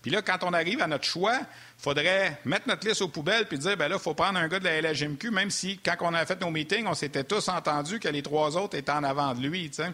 Puis 0.00 0.10
là, 0.10 0.22
quand 0.22 0.38
on 0.44 0.54
arrive 0.54 0.80
à 0.80 0.86
notre 0.86 1.04
choix, 1.04 1.36
il 1.40 1.82
faudrait 1.82 2.40
mettre 2.46 2.68
notre 2.68 2.88
liste 2.88 3.02
aux 3.02 3.08
poubelles 3.08 3.46
puis 3.46 3.58
dire, 3.58 3.76
ben 3.76 3.88
là, 3.88 3.96
il 3.96 4.02
faut 4.02 4.14
prendre 4.14 4.38
un 4.38 4.48
gars 4.48 4.60
de 4.60 4.64
la 4.64 4.80
LGMQ, 4.80 5.30
même 5.30 5.50
si, 5.50 5.78
quand 5.78 5.96
on 6.00 6.14
a 6.14 6.24
fait 6.24 6.40
nos 6.40 6.50
meetings, 6.50 6.86
on 6.86 6.94
s'était 6.94 7.24
tous 7.24 7.46
entendus 7.48 8.00
que 8.00 8.08
les 8.08 8.22
trois 8.22 8.56
autres 8.56 8.78
étaient 8.78 8.92
en 8.92 9.04
avant 9.04 9.34
de 9.34 9.46
lui, 9.46 9.68
tu 9.68 9.82
sais. 9.82 9.92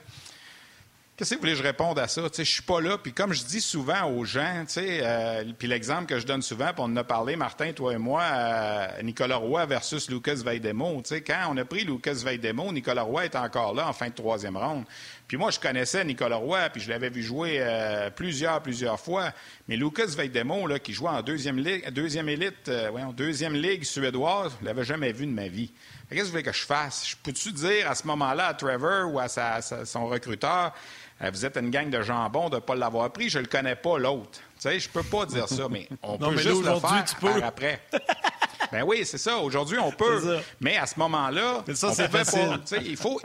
Qu'est-ce 1.22 1.34
que 1.34 1.36
vous 1.36 1.42
voulez 1.42 1.52
que 1.52 1.58
je 1.58 1.62
réponde 1.62 2.00
à 2.00 2.08
ça? 2.08 2.22
Je 2.34 2.40
ne 2.40 2.44
suis 2.44 2.62
pas 2.62 2.80
là. 2.80 2.98
Puis 2.98 3.12
comme 3.12 3.32
je 3.32 3.44
dis 3.44 3.60
souvent 3.60 4.10
aux 4.10 4.24
gens, 4.24 4.64
euh, 4.76 5.44
puis 5.56 5.68
l'exemple 5.68 6.06
que 6.06 6.18
je 6.18 6.26
donne 6.26 6.42
souvent, 6.42 6.72
puis 6.72 6.78
on 6.78 6.86
en 6.86 6.96
a 6.96 7.04
parlé, 7.04 7.36
Martin, 7.36 7.72
toi 7.72 7.92
et 7.92 7.96
moi, 7.96 8.22
euh, 8.24 9.02
Nicolas 9.04 9.36
Roy 9.36 9.64
versus 9.66 10.10
Lucas 10.10 10.42
Veidemo. 10.44 11.00
Quand 11.24 11.46
on 11.50 11.56
a 11.58 11.64
pris 11.64 11.84
Lucas 11.84 12.24
Veidemo, 12.24 12.72
Nicolas 12.72 13.02
Roy 13.02 13.26
était 13.26 13.38
encore 13.38 13.72
là 13.72 13.88
en 13.88 13.92
fin 13.92 14.08
de 14.08 14.14
troisième 14.14 14.56
ronde. 14.56 14.84
Puis 15.28 15.36
moi, 15.36 15.52
je 15.52 15.60
connaissais 15.60 16.04
Nicolas 16.04 16.38
Roy, 16.38 16.58
puis 16.70 16.80
je 16.80 16.90
l'avais 16.90 17.08
vu 17.08 17.22
jouer 17.22 17.58
euh, 17.60 18.10
plusieurs, 18.10 18.60
plusieurs 18.60 18.98
fois. 18.98 19.30
Mais 19.68 19.76
Lucas 19.76 20.06
Veidemo, 20.16 20.66
là, 20.66 20.80
qui 20.80 20.92
jouait 20.92 21.10
en 21.10 21.22
deuxième, 21.22 21.58
ligue, 21.58 21.88
deuxième 21.90 22.28
élite, 22.28 22.68
deuxième 23.14 23.54
ligue 23.54 23.84
suédoise, 23.84 24.56
je 24.60 24.66
l'avais 24.66 24.82
jamais 24.82 25.12
vu 25.12 25.26
de 25.26 25.32
ma 25.32 25.46
vie. 25.46 25.70
Qu'est-ce 26.12 26.24
que 26.24 26.26
vous 26.26 26.30
voulez 26.32 26.42
que 26.42 26.52
je 26.52 26.66
fasse? 26.66 27.08
Je 27.08 27.16
peux-tu 27.22 27.52
dire 27.52 27.90
à 27.90 27.94
ce 27.94 28.06
moment-là 28.06 28.48
à 28.48 28.54
Trevor 28.54 29.14
ou 29.14 29.18
à 29.18 29.28
son 29.28 30.06
recruteur, 30.06 30.74
vous 31.30 31.44
êtes 31.46 31.56
une 31.56 31.70
gang 31.70 31.88
de 31.88 32.02
jambon 32.02 32.48
de 32.48 32.56
ne 32.56 32.60
pas 32.60 32.74
l'avoir 32.74 33.10
pris, 33.12 33.28
je 33.28 33.38
ne 33.38 33.44
le 33.44 33.48
connais 33.48 33.76
pas 33.76 33.98
l'autre. 33.98 34.30
Tu 34.32 34.40
sais, 34.56 34.80
je 34.80 34.88
peux 34.88 35.02
pas 35.02 35.26
dire 35.26 35.48
ça, 35.48 35.68
mais 35.70 35.88
on 36.02 36.18
peut 36.18 36.36
juste 36.36 36.64
le 36.64 36.78
faire 36.80 37.04
tu 37.04 37.14
peux. 37.16 37.42
après. 37.42 37.80
ben 38.72 38.82
oui, 38.84 39.02
c'est 39.04 39.18
ça. 39.18 39.38
Aujourd'hui, 39.38 39.78
on 39.78 39.92
peut. 39.92 40.40
Mais 40.60 40.76
à 40.76 40.86
ce 40.86 40.98
moment-là, 40.98 41.64
c'est 41.74 42.10
facile. 42.10 42.58
Pas, 42.68 42.76
il, 42.84 42.96
faut, 42.96 43.20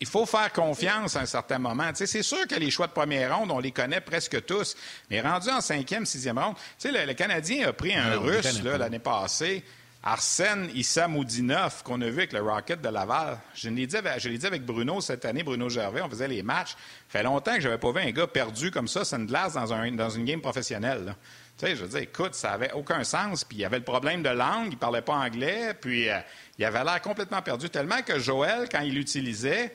il 0.00 0.06
faut 0.06 0.26
faire 0.26 0.52
confiance 0.52 1.16
à 1.16 1.20
un 1.20 1.26
certain 1.26 1.58
moment. 1.58 1.90
C'est 1.94 2.22
sûr 2.22 2.46
que 2.48 2.56
les 2.56 2.70
choix 2.70 2.86
de 2.86 2.92
première 2.92 3.36
ronde, 3.36 3.50
on 3.50 3.58
les 3.58 3.72
connaît 3.72 4.00
presque 4.00 4.44
tous. 4.44 4.76
Mais 5.10 5.20
rendu 5.20 5.48
en 5.50 5.60
cinquième, 5.60 6.06
sixième 6.06 6.38
ronde, 6.38 6.56
le, 6.84 7.06
le 7.06 7.14
Canadien 7.14 7.68
a 7.68 7.72
pris 7.72 7.94
un 7.94 8.18
Russe 8.18 8.62
l'année 8.62 8.98
passée. 8.98 9.62
Arsène 10.10 10.70
Issamoudinov, 10.74 11.82
qu'on 11.82 12.00
a 12.00 12.06
vu 12.08 12.20
avec 12.20 12.32
le 12.32 12.40
Rocket 12.40 12.80
de 12.80 12.88
Laval. 12.88 13.38
Je 13.54 13.68
l'ai 13.68 13.86
dit, 13.86 14.46
avec 14.46 14.64
Bruno 14.64 15.02
cette 15.02 15.26
année, 15.26 15.42
Bruno 15.42 15.68
Gervais, 15.68 16.00
on 16.00 16.08
faisait 16.08 16.28
les 16.28 16.42
matchs. 16.42 16.70
Ça 16.70 17.18
fait 17.18 17.22
longtemps 17.22 17.54
que 17.54 17.60
je 17.60 17.68
n'avais 17.68 17.78
pas 17.78 17.92
vu 17.92 18.00
un 18.00 18.10
gars 18.10 18.26
perdu 18.26 18.70
comme 18.70 18.88
ça, 18.88 19.04
c'est 19.04 19.16
une 19.16 19.26
glace 19.26 19.52
dans, 19.52 19.70
un, 19.70 19.92
dans 19.92 20.08
une 20.08 20.24
game 20.24 20.40
professionnelle. 20.40 21.14
Tu 21.58 21.66
sais, 21.66 21.76
je 21.76 21.82
veux 21.82 21.88
dire, 21.88 21.98
écoute, 21.98 22.34
ça 22.34 22.52
n'avait 22.52 22.72
aucun 22.72 23.04
sens. 23.04 23.44
Puis 23.44 23.58
il 23.58 23.60
y 23.60 23.64
avait 23.66 23.80
le 23.80 23.84
problème 23.84 24.22
de 24.22 24.30
langue, 24.30 24.68
il 24.68 24.76
ne 24.76 24.76
parlait 24.76 25.02
pas 25.02 25.16
anglais, 25.16 25.74
puis 25.78 26.08
euh, 26.08 26.18
il 26.58 26.64
avait 26.64 26.84
l'air 26.84 27.02
complètement 27.02 27.42
perdu, 27.42 27.68
tellement 27.68 28.00
que 28.00 28.18
Joël, 28.18 28.66
quand 28.72 28.80
il 28.80 28.94
l'utilisait, 28.94 29.74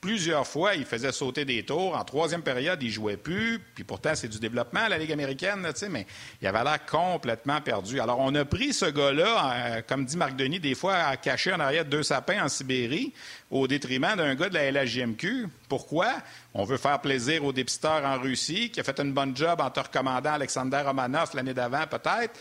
Plusieurs 0.00 0.46
fois, 0.46 0.74
il 0.74 0.84
faisait 0.84 1.10
sauter 1.10 1.44
des 1.44 1.64
tours. 1.64 1.96
En 1.96 2.04
troisième 2.04 2.42
période, 2.42 2.82
il 2.82 2.90
jouait 2.90 3.16
plus. 3.16 3.60
Puis 3.74 3.82
pourtant, 3.82 4.14
c'est 4.14 4.28
du 4.28 4.38
développement, 4.38 4.86
la 4.88 4.98
Ligue 4.98 5.12
américaine, 5.12 5.66
sais, 5.74 5.88
mais 5.88 6.06
il 6.40 6.46
avait 6.46 6.62
l'air 6.62 6.84
complètement 6.84 7.60
perdu. 7.60 7.98
Alors, 7.98 8.18
on 8.20 8.34
a 8.34 8.44
pris 8.44 8.72
ce 8.72 8.86
gars-là, 8.86 9.54
euh, 9.54 9.82
comme 9.88 10.04
dit 10.04 10.16
Marc 10.16 10.36
Denis, 10.36 10.60
des 10.60 10.74
fois 10.74 10.94
à 10.94 11.16
cacher 11.16 11.52
en 11.52 11.60
arrière 11.60 11.84
de 11.84 11.90
deux 11.90 12.02
sapins 12.02 12.44
en 12.44 12.48
Sibérie, 12.48 13.14
au 13.50 13.66
détriment 13.66 14.16
d'un 14.16 14.34
gars 14.34 14.48
de 14.48 14.54
la 14.54 14.70
LHJMQ. 14.70 15.48
Pourquoi? 15.68 16.12
On 16.54 16.64
veut 16.64 16.76
faire 16.76 17.00
plaisir 17.00 17.44
aux 17.44 17.52
dépisteurs 17.52 18.04
en 18.04 18.18
Russie, 18.18 18.70
qui 18.70 18.80
a 18.80 18.84
fait 18.84 19.00
une 19.00 19.12
bonne 19.12 19.36
job 19.36 19.60
en 19.60 19.70
te 19.70 19.80
recommandant 19.80 20.34
Alexander 20.34 20.82
Romanov 20.84 21.30
l'année 21.34 21.54
d'avant, 21.54 21.86
peut-être. 21.86 22.38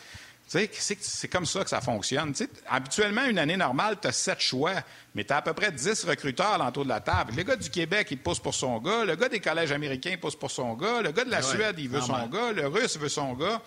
C'est 0.47 1.27
comme 1.27 1.45
ça 1.45 1.63
que 1.63 1.69
ça 1.69 1.81
fonctionne. 1.81 2.33
habituellement, 2.69 3.25
une 3.25 3.39
année 3.39 3.57
normale, 3.57 3.97
tu 3.99 4.07
as 4.07 4.11
sept 4.11 4.39
choix, 4.39 4.75
mais 5.15 5.23
tu 5.23 5.33
as 5.33 5.37
à 5.37 5.41
peu 5.41 5.53
près 5.53 5.71
dix 5.71 6.03
recruteurs 6.03 6.57
l'entour 6.57 6.83
de 6.83 6.89
la 6.89 7.01
table. 7.01 7.33
Le 7.35 7.43
gars 7.43 7.55
du 7.55 7.69
Québec, 7.69 8.07
il 8.11 8.19
pousse 8.19 8.39
pour 8.39 8.53
son 8.53 8.77
gars. 8.79 9.05
Le 9.05 9.15
gars 9.15 9.27
des 9.27 9.39
collèges 9.39 9.71
américains 9.71 10.15
pousse 10.21 10.35
pour 10.35 10.51
son 10.51 10.75
gars. 10.75 11.01
Le 11.01 11.11
gars 11.11 11.25
de 11.25 11.31
la 11.31 11.41
Suède, 11.41 11.75
il 11.79 11.89
veut 11.89 12.01
son 12.01 12.27
gars. 12.27 12.51
Le 12.51 12.67
Russe 12.67 12.97
veut 12.97 13.09
son 13.09 13.33
gars. 13.33 13.59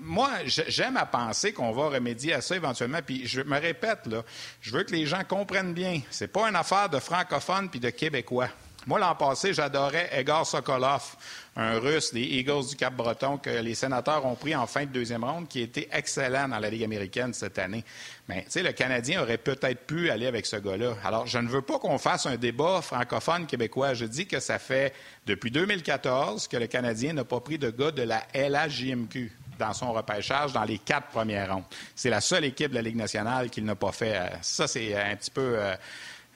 moi, 0.00 0.30
j'aime 0.44 0.98
à 0.98 1.06
penser 1.06 1.54
qu'on 1.54 1.72
va 1.72 1.88
remédier 1.88 2.34
à 2.34 2.42
ça 2.42 2.54
éventuellement. 2.54 3.00
Puis 3.04 3.26
je 3.26 3.40
me 3.40 3.58
répète, 3.58 4.06
là, 4.06 4.24
je 4.60 4.72
veux 4.72 4.82
que 4.82 4.92
les 4.92 5.06
gens 5.06 5.24
comprennent 5.24 5.74
bien. 5.74 6.02
C'est 6.10 6.28
pas 6.28 6.48
une 6.48 6.56
affaire 6.56 6.90
de 6.90 6.98
francophones 6.98 7.70
puis 7.70 7.80
de 7.80 7.90
Québécois. 7.90 8.50
Moi, 8.86 9.00
l'an 9.00 9.16
passé, 9.16 9.52
j'adorais 9.52 10.10
Egor 10.12 10.46
Sokolov, 10.46 11.16
un 11.56 11.80
Russe 11.80 12.14
des 12.14 12.22
Eagles 12.22 12.68
du 12.68 12.76
Cap-Breton 12.76 13.38
que 13.38 13.50
les 13.50 13.74
sénateurs 13.74 14.24
ont 14.24 14.36
pris 14.36 14.54
en 14.54 14.68
fin 14.68 14.82
de 14.84 14.90
deuxième 14.90 15.24
ronde, 15.24 15.48
qui 15.48 15.60
était 15.60 15.88
excellent 15.90 16.46
dans 16.46 16.60
la 16.60 16.70
Ligue 16.70 16.84
américaine 16.84 17.34
cette 17.34 17.58
année. 17.58 17.84
Mais, 18.28 18.44
tu 18.44 18.52
sais, 18.52 18.62
le 18.62 18.70
Canadien 18.70 19.22
aurait 19.22 19.38
peut-être 19.38 19.86
pu 19.86 20.08
aller 20.08 20.28
avec 20.28 20.46
ce 20.46 20.54
gars-là. 20.54 20.94
Alors, 21.04 21.26
je 21.26 21.38
ne 21.38 21.48
veux 21.48 21.62
pas 21.62 21.80
qu'on 21.80 21.98
fasse 21.98 22.26
un 22.26 22.36
débat 22.36 22.80
francophone 22.80 23.46
québécois. 23.46 23.94
Je 23.94 24.04
dis 24.04 24.28
que 24.28 24.38
ça 24.38 24.60
fait 24.60 24.94
depuis 25.26 25.50
2014 25.50 26.46
que 26.46 26.56
le 26.56 26.68
Canadien 26.68 27.12
n'a 27.12 27.24
pas 27.24 27.40
pris 27.40 27.58
de 27.58 27.70
gars 27.70 27.90
de 27.90 28.02
la 28.02 28.24
LHJMQ 28.34 29.32
dans 29.58 29.72
son 29.72 29.92
repêchage 29.92 30.52
dans 30.52 30.64
les 30.64 30.78
quatre 30.78 31.08
premières 31.08 31.52
rondes. 31.52 31.64
C'est 31.96 32.10
la 32.10 32.20
seule 32.20 32.44
équipe 32.44 32.70
de 32.70 32.76
la 32.76 32.82
Ligue 32.82 32.96
nationale 32.96 33.50
qu'il 33.50 33.64
n'a 33.64 33.74
pas 33.74 33.90
fait. 33.90 34.30
Ça, 34.42 34.68
c'est 34.68 34.94
un 34.94 35.16
petit 35.16 35.32
peu... 35.32 35.56
Euh, 35.58 35.74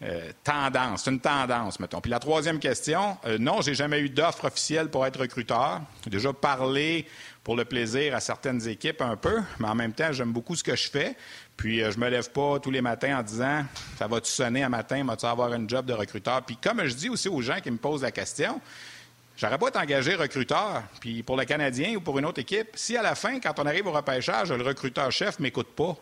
euh, 0.03 0.31
tendance, 0.43 1.07
une 1.07 1.21
tendance, 1.21 1.79
mettons. 1.79 2.01
Puis 2.01 2.11
la 2.11 2.19
troisième 2.19 2.59
question, 2.59 3.19
euh, 3.27 3.37
non, 3.39 3.61
j'ai 3.61 3.75
jamais 3.75 4.01
eu 4.01 4.09
d'offre 4.09 4.47
officielle 4.47 4.89
pour 4.89 5.05
être 5.05 5.21
recruteur. 5.21 5.83
J'ai 6.03 6.11
déjà 6.11 6.33
parlé 6.33 7.07
pour 7.45 7.55
le 7.55 7.67
plaisir 7.67 8.15
à 8.15 8.21
certaines 8.21 8.67
équipes 8.67 9.03
un 9.03 9.17
peu, 9.17 9.43
mais 9.59 9.69
en 9.69 9.75
même 9.75 9.93
temps, 9.93 10.11
j'aime 10.11 10.33
beaucoup 10.33 10.57
ce 10.57 10.65
que 10.65 10.75
je 10.75 10.89
fais. 10.89 11.17
Puis 11.59 11.83
euh, 11.83 11.91
je 11.91 11.99
me 11.99 12.09
lève 12.09 12.31
pas 12.31 12.59
tous 12.61 12.71
les 12.71 12.81
matins 12.81 13.19
en 13.19 13.23
disant 13.23 13.65
ça 13.99 14.07
va-tu 14.07 14.31
sonner 14.31 14.63
un 14.63 14.71
matin, 14.71 15.05
vas-tu 15.05 15.27
avoir 15.27 15.53
un 15.53 15.69
job 15.69 15.85
de 15.85 15.93
recruteur? 15.93 16.43
Puis 16.43 16.57
comme 16.57 16.83
je 16.87 16.95
dis 16.95 17.11
aussi 17.11 17.29
aux 17.29 17.43
gens 17.43 17.61
qui 17.61 17.71
me 17.71 17.79
posent 17.79 18.03
la 18.03 18.13
question, 18.13 18.59
J'aurais 19.37 19.57
pas 19.57 19.69
été 19.69 19.79
engagé 19.79 20.15
recruteur, 20.17 20.83
puis 21.01 21.23
pour 21.23 21.35
le 21.35 21.47
Canadien 21.47 21.95
ou 21.97 22.03
pour 22.03 22.19
une 22.19 22.27
autre 22.27 22.41
équipe, 22.41 22.73
si 22.75 22.95
à 22.95 23.01
la 23.01 23.15
fin, 23.15 23.41
quand 23.41 23.59
on 23.59 23.65
arrive 23.65 23.87
au 23.87 23.91
repêchage, 23.91 24.53
le 24.53 24.63
recruteur-chef 24.63 25.39
m'écoute 25.39 25.69
pas, 25.75 25.97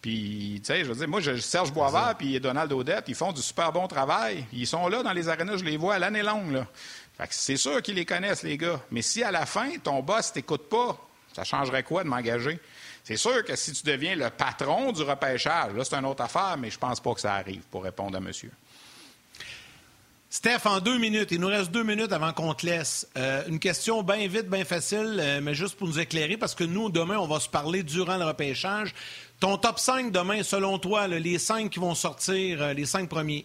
puis, 0.00 0.60
tu 0.64 0.72
sais, 0.72 0.84
je 0.84 0.88
veux 0.90 0.94
dire, 0.94 1.08
moi, 1.08 1.20
je, 1.20 1.36
Serge 1.36 1.72
Boisvert 1.72 2.14
puis 2.16 2.40
Donald 2.40 2.72
Odette, 2.72 3.04
ils 3.08 3.14
font 3.14 3.32
du 3.32 3.42
super 3.42 3.70
bon 3.70 3.86
travail. 3.86 4.46
Ils 4.52 4.66
sont 4.66 4.88
là 4.88 5.02
dans 5.02 5.12
les 5.12 5.28
arénas, 5.28 5.58
je 5.58 5.64
les 5.64 5.76
vois 5.76 5.94
à 5.94 5.98
l'année 5.98 6.22
longue, 6.22 6.52
là. 6.52 6.66
Fait 7.18 7.26
que 7.26 7.34
c'est 7.34 7.58
sûr 7.58 7.82
qu'ils 7.82 7.96
les 7.96 8.06
connaissent, 8.06 8.42
les 8.42 8.56
gars. 8.56 8.80
Mais 8.90 9.02
si 9.02 9.22
à 9.22 9.30
la 9.30 9.44
fin, 9.44 9.68
ton 9.82 10.00
boss 10.02 10.32
t'écoute 10.32 10.70
pas, 10.70 10.96
ça 11.34 11.44
changerait 11.44 11.82
quoi 11.82 12.02
de 12.02 12.08
m'engager? 12.08 12.58
C'est 13.04 13.16
sûr 13.16 13.44
que 13.44 13.56
si 13.56 13.72
tu 13.72 13.84
deviens 13.84 14.14
le 14.14 14.30
patron 14.30 14.92
du 14.92 15.02
repêchage, 15.02 15.74
là, 15.74 15.84
c'est 15.84 15.96
une 15.96 16.06
autre 16.06 16.22
affaire, 16.22 16.56
mais 16.58 16.70
je 16.70 16.78
pense 16.78 17.00
pas 17.00 17.12
que 17.12 17.20
ça 17.20 17.34
arrive, 17.34 17.62
pour 17.70 17.84
répondre 17.84 18.16
à 18.16 18.20
monsieur. 18.20 18.50
Steph, 20.32 20.60
en 20.64 20.78
deux 20.78 20.96
minutes, 20.96 21.32
il 21.32 21.40
nous 21.40 21.48
reste 21.48 21.72
deux 21.72 21.82
minutes 21.82 22.12
avant 22.12 22.32
qu'on 22.32 22.54
te 22.54 22.64
laisse. 22.64 23.04
Euh, 23.18 23.42
une 23.48 23.58
question 23.58 24.04
bien 24.04 24.28
vite, 24.28 24.48
bien 24.48 24.64
facile, 24.64 25.16
euh, 25.18 25.40
mais 25.42 25.54
juste 25.54 25.76
pour 25.76 25.88
nous 25.88 25.98
éclairer, 25.98 26.36
parce 26.36 26.54
que 26.54 26.62
nous, 26.62 26.88
demain, 26.88 27.18
on 27.18 27.26
va 27.26 27.40
se 27.40 27.48
parler 27.48 27.82
durant 27.82 28.16
le 28.16 28.24
repêchage. 28.24 28.94
Ton 29.40 29.56
top 29.58 29.80
5 29.80 30.12
demain, 30.12 30.44
selon 30.44 30.78
toi, 30.78 31.08
les 31.08 31.40
cinq 31.40 31.70
qui 31.70 31.80
vont 31.80 31.96
sortir, 31.96 32.62
euh, 32.62 32.72
les 32.74 32.86
cinq 32.86 33.08
premiers? 33.08 33.44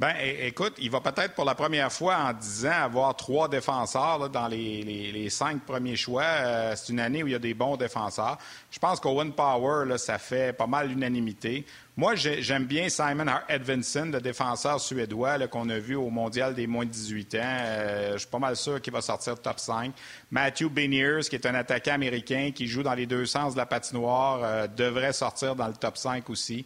Ben, 0.00 0.14
écoute, 0.18 0.76
il 0.78 0.90
va 0.90 1.02
peut-être 1.02 1.34
pour 1.34 1.44
la 1.44 1.54
première 1.54 1.92
fois 1.92 2.16
en 2.16 2.32
10 2.32 2.64
ans 2.64 2.84
avoir 2.84 3.14
trois 3.14 3.50
défenseurs 3.50 4.30
dans 4.30 4.48
les, 4.48 5.28
cinq 5.28 5.60
premiers 5.66 5.94
choix. 5.96 6.22
Euh, 6.22 6.72
c'est 6.74 6.90
une 6.90 7.00
année 7.00 7.22
où 7.22 7.26
il 7.26 7.32
y 7.32 7.36
a 7.36 7.38
des 7.38 7.52
bons 7.52 7.76
défenseurs. 7.76 8.38
Je 8.70 8.78
pense 8.78 8.98
qu'Owen 8.98 9.30
Power, 9.30 9.84
là, 9.86 9.98
ça 9.98 10.16
fait 10.16 10.56
pas 10.56 10.66
mal 10.66 10.88
l'unanimité. 10.88 11.66
Moi, 11.98 12.14
j'aime 12.14 12.64
bien 12.64 12.88
Simon 12.88 13.26
Edvinson, 13.46 14.08
le 14.10 14.22
défenseur 14.22 14.80
suédois 14.80 15.46
qu'on 15.48 15.68
a 15.68 15.78
vu 15.78 15.96
au 15.96 16.08
Mondial 16.08 16.54
des 16.54 16.66
moins 16.66 16.86
de 16.86 16.90
18 16.90 17.34
ans. 17.34 17.38
Euh, 17.42 18.12
je 18.14 18.20
suis 18.20 18.28
pas 18.28 18.38
mal 18.38 18.56
sûr 18.56 18.80
qu'il 18.80 18.94
va 18.94 19.02
sortir 19.02 19.38
top 19.38 19.60
5. 19.60 19.92
Matthew 20.30 20.70
Beniers, 20.70 21.20
qui 21.28 21.36
est 21.36 21.44
un 21.44 21.54
attaquant 21.54 21.92
américain 21.92 22.52
qui 22.54 22.68
joue 22.68 22.82
dans 22.82 22.94
les 22.94 23.04
deux 23.04 23.26
sens 23.26 23.52
de 23.52 23.58
la 23.58 23.66
patinoire, 23.66 24.40
euh, 24.42 24.66
devrait 24.66 25.12
sortir 25.12 25.54
dans 25.54 25.68
le 25.68 25.74
top 25.74 25.98
5 25.98 26.30
aussi. 26.30 26.64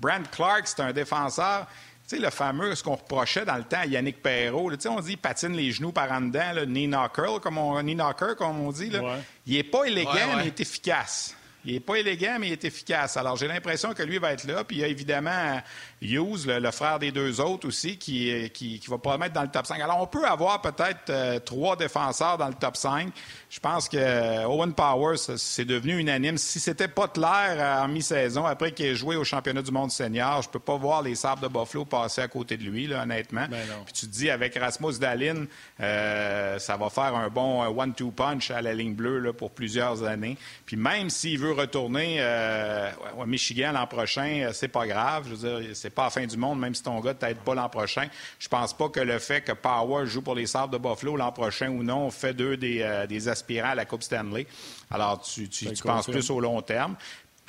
Brent 0.00 0.30
Clark, 0.32 0.66
c'est 0.66 0.80
un 0.80 0.94
défenseur 0.94 1.66
tu 2.10 2.16
sais, 2.16 2.22
le 2.22 2.30
fameux, 2.30 2.74
ce 2.74 2.82
qu'on 2.82 2.96
reprochait 2.96 3.44
dans 3.44 3.54
le 3.54 3.62
temps 3.62 3.78
à 3.78 3.86
Yannick 3.86 4.20
Perrault, 4.20 4.72
tu 4.72 4.80
sais, 4.80 4.88
on 4.88 4.98
dit 4.98 5.16
patine 5.16 5.52
les 5.52 5.70
genoux 5.70 5.92
par 5.92 6.10
en 6.10 6.22
dedans, 6.22 6.52
le 6.56 6.64
knee 6.64 6.88
knocker, 6.88 7.40
comme 7.40 7.56
on, 7.56 7.80
knee 7.80 7.94
knocker, 7.94 8.34
comme 8.36 8.58
on 8.60 8.72
dit. 8.72 8.90
Là. 8.90 9.18
Il 9.46 9.56
n'est 9.56 9.62
pas 9.62 9.84
élégant, 9.84 10.36
mais 10.36 10.42
il 10.42 10.46
est 10.48 10.60
efficace. 10.60 11.36
Il 11.64 11.74
n'est 11.74 11.80
pas 11.80 11.96
élégant, 11.96 12.38
mais 12.40 12.48
il 12.48 12.52
est 12.52 12.64
efficace. 12.64 13.16
Alors, 13.16 13.36
j'ai 13.36 13.46
l'impression 13.46 13.92
que 13.92 14.02
lui 14.02 14.18
va 14.18 14.32
être 14.32 14.44
là. 14.44 14.64
Puis, 14.64 14.78
il 14.78 14.80
y 14.80 14.84
a 14.84 14.88
évidemment 14.88 15.60
Hughes, 16.02 16.46
le, 16.46 16.70
frère 16.72 16.98
des 16.98 17.12
deux 17.12 17.40
autres 17.40 17.68
aussi, 17.68 17.96
qui, 17.96 18.50
qui, 18.52 18.82
va 18.88 18.98
pas 18.98 19.16
mettre 19.16 19.34
dans 19.34 19.42
le 19.42 19.50
top 19.50 19.66
5. 19.66 19.80
Alors, 19.80 20.00
on 20.00 20.06
peut 20.06 20.24
avoir 20.24 20.60
peut-être 20.62 21.10
euh, 21.10 21.38
trois 21.38 21.76
défenseurs 21.76 22.38
dans 22.38 22.48
le 22.48 22.54
top 22.54 22.76
5. 22.76 23.12
Je 23.50 23.58
pense 23.58 23.88
que 23.88 23.96
euh, 23.96 24.46
Owen 24.46 24.72
Powers, 24.72 25.18
c'est 25.36 25.64
devenu 25.64 25.98
unanime. 25.98 26.38
Si 26.38 26.60
c'était 26.60 26.86
pas 26.86 27.08
clair 27.08 27.56
euh, 27.56 27.84
en 27.84 27.88
mi-saison, 27.88 28.46
après 28.46 28.70
qu'il 28.70 28.86
ait 28.86 28.94
joué 28.94 29.16
au 29.16 29.24
championnat 29.24 29.60
du 29.60 29.72
monde 29.72 29.90
senior, 29.90 30.40
je 30.42 30.48
peux 30.48 30.60
pas 30.60 30.76
voir 30.76 31.02
les 31.02 31.16
Sabres 31.16 31.42
de 31.42 31.52
Buffalo 31.52 31.84
passer 31.84 32.20
à 32.20 32.28
côté 32.28 32.56
de 32.56 32.62
lui, 32.62 32.86
là, 32.86 33.02
honnêtement. 33.02 33.46
Ben 33.50 33.58
Puis 33.84 33.92
tu 33.92 34.06
te 34.06 34.12
dis, 34.12 34.30
avec 34.30 34.56
Rasmus 34.56 35.00
Dallin, 35.00 35.46
ça 35.78 36.76
va 36.76 36.90
faire 36.90 37.16
un 37.16 37.28
bon 37.28 37.64
one-two 37.76 38.12
punch 38.12 38.52
à 38.52 38.62
la 38.62 38.72
ligne 38.72 38.94
bleue 38.94 39.18
là, 39.18 39.32
pour 39.32 39.50
plusieurs 39.50 40.04
années. 40.04 40.36
Puis 40.64 40.76
même 40.76 41.10
s'il 41.10 41.40
veut 41.40 41.52
retourner 41.52 42.22
à 42.22 42.92
Michigan 43.26 43.72
l'an 43.72 43.88
prochain, 43.88 44.50
c'est 44.52 44.68
pas 44.68 44.86
grave. 44.86 45.24
Je 45.28 45.34
veux 45.34 45.60
dire, 45.60 45.90
pas 45.90 46.04
la 46.04 46.10
fin 46.10 46.26
du 46.26 46.36
monde, 46.36 46.60
même 46.60 46.76
si 46.76 46.84
ton 46.84 47.00
gars 47.00 47.14
t'aide 47.14 47.38
pas 47.38 47.56
l'an 47.56 47.68
prochain. 47.68 48.06
Je 48.38 48.46
pense 48.46 48.76
pas 48.76 48.88
que 48.88 49.00
le 49.00 49.18
fait 49.18 49.40
que 49.40 49.52
Power 49.52 50.06
joue 50.06 50.22
pour 50.22 50.36
les 50.36 50.46
Sabres 50.46 50.72
de 50.72 50.78
Buffalo 50.78 51.16
l'an 51.16 51.32
prochain 51.32 51.68
ou 51.68 51.82
non 51.82 52.10
fait 52.12 52.32
d'eux 52.32 52.56
des, 52.56 52.82
euh, 52.82 53.08
des, 53.08 53.28
aspirants 53.40 53.70
à 53.70 53.74
la 53.74 53.84
Coupe 53.84 54.02
Stanley. 54.02 54.46
Alors, 54.90 55.20
tu, 55.20 55.48
tu, 55.48 55.66
penses 55.82 56.06
plus 56.06 56.30
au 56.30 56.40
long 56.40 56.60
terme. 56.62 56.96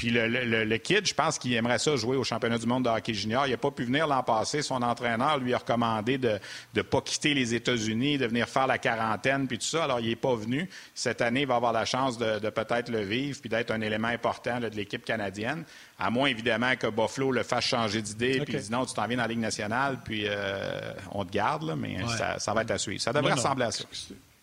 Puis 0.01 0.09
le, 0.09 0.27
le, 0.27 0.77
kid, 0.77 1.05
je 1.05 1.13
pense 1.13 1.37
qu'il 1.37 1.53
aimerait 1.53 1.77
ça 1.77 1.95
jouer 1.95 2.17
au 2.17 2.23
championnat 2.23 2.57
du 2.57 2.65
monde 2.65 2.85
de 2.85 2.89
hockey 2.89 3.13
junior. 3.13 3.45
Il 3.45 3.51
n'a 3.51 3.57
pas 3.57 3.69
pu 3.69 3.83
venir 3.83 4.07
l'an 4.07 4.23
passé. 4.23 4.63
Son 4.63 4.81
entraîneur 4.81 5.37
lui 5.37 5.53
a 5.53 5.59
recommandé 5.59 6.17
de 6.17 6.39
ne 6.75 6.81
pas 6.81 7.01
quitter 7.01 7.35
les 7.35 7.53
États-Unis, 7.53 8.17
de 8.17 8.25
venir 8.25 8.49
faire 8.49 8.65
la 8.65 8.79
quarantaine, 8.79 9.47
puis 9.47 9.59
tout 9.59 9.67
ça. 9.67 9.83
Alors, 9.83 9.99
il 9.99 10.09
n'est 10.09 10.15
pas 10.15 10.33
venu. 10.33 10.67
Cette 10.95 11.21
année, 11.21 11.41
il 11.41 11.47
va 11.47 11.57
avoir 11.57 11.71
la 11.71 11.85
chance 11.85 12.17
de, 12.17 12.49
peut-être 12.49 12.89
le 12.89 13.01
vivre, 13.01 13.39
puis 13.39 13.49
d'être 13.51 13.69
un 13.69 13.81
élément 13.81 14.07
important 14.07 14.59
de 14.59 14.69
l'équipe 14.69 15.05
canadienne. 15.05 15.65
À 15.99 16.09
moins, 16.09 16.29
évidemment, 16.29 16.75
que 16.75 16.87
Buffalo 16.87 17.31
le 17.31 17.43
fasse 17.43 17.65
changer 17.65 18.01
d'idée, 18.01 18.41
puis 18.43 18.55
dise 18.55 18.71
non, 18.71 18.87
tu 18.87 18.95
t'en 18.95 19.05
viens 19.05 19.17
dans 19.17 19.23
la 19.23 19.29
Ligue 19.29 19.37
nationale, 19.37 19.99
puis 20.03 20.23
euh, 20.25 20.93
on 21.11 21.25
te 21.25 21.31
garde, 21.31 21.75
mais 21.77 21.97
ça, 22.39 22.53
va 22.55 22.63
être 22.63 22.71
à 22.71 22.79
suivre. 22.79 22.99
Ça 22.99 23.13
devrait 23.13 23.33
ressembler 23.33 23.65
à 23.65 23.71
ça. 23.71 23.83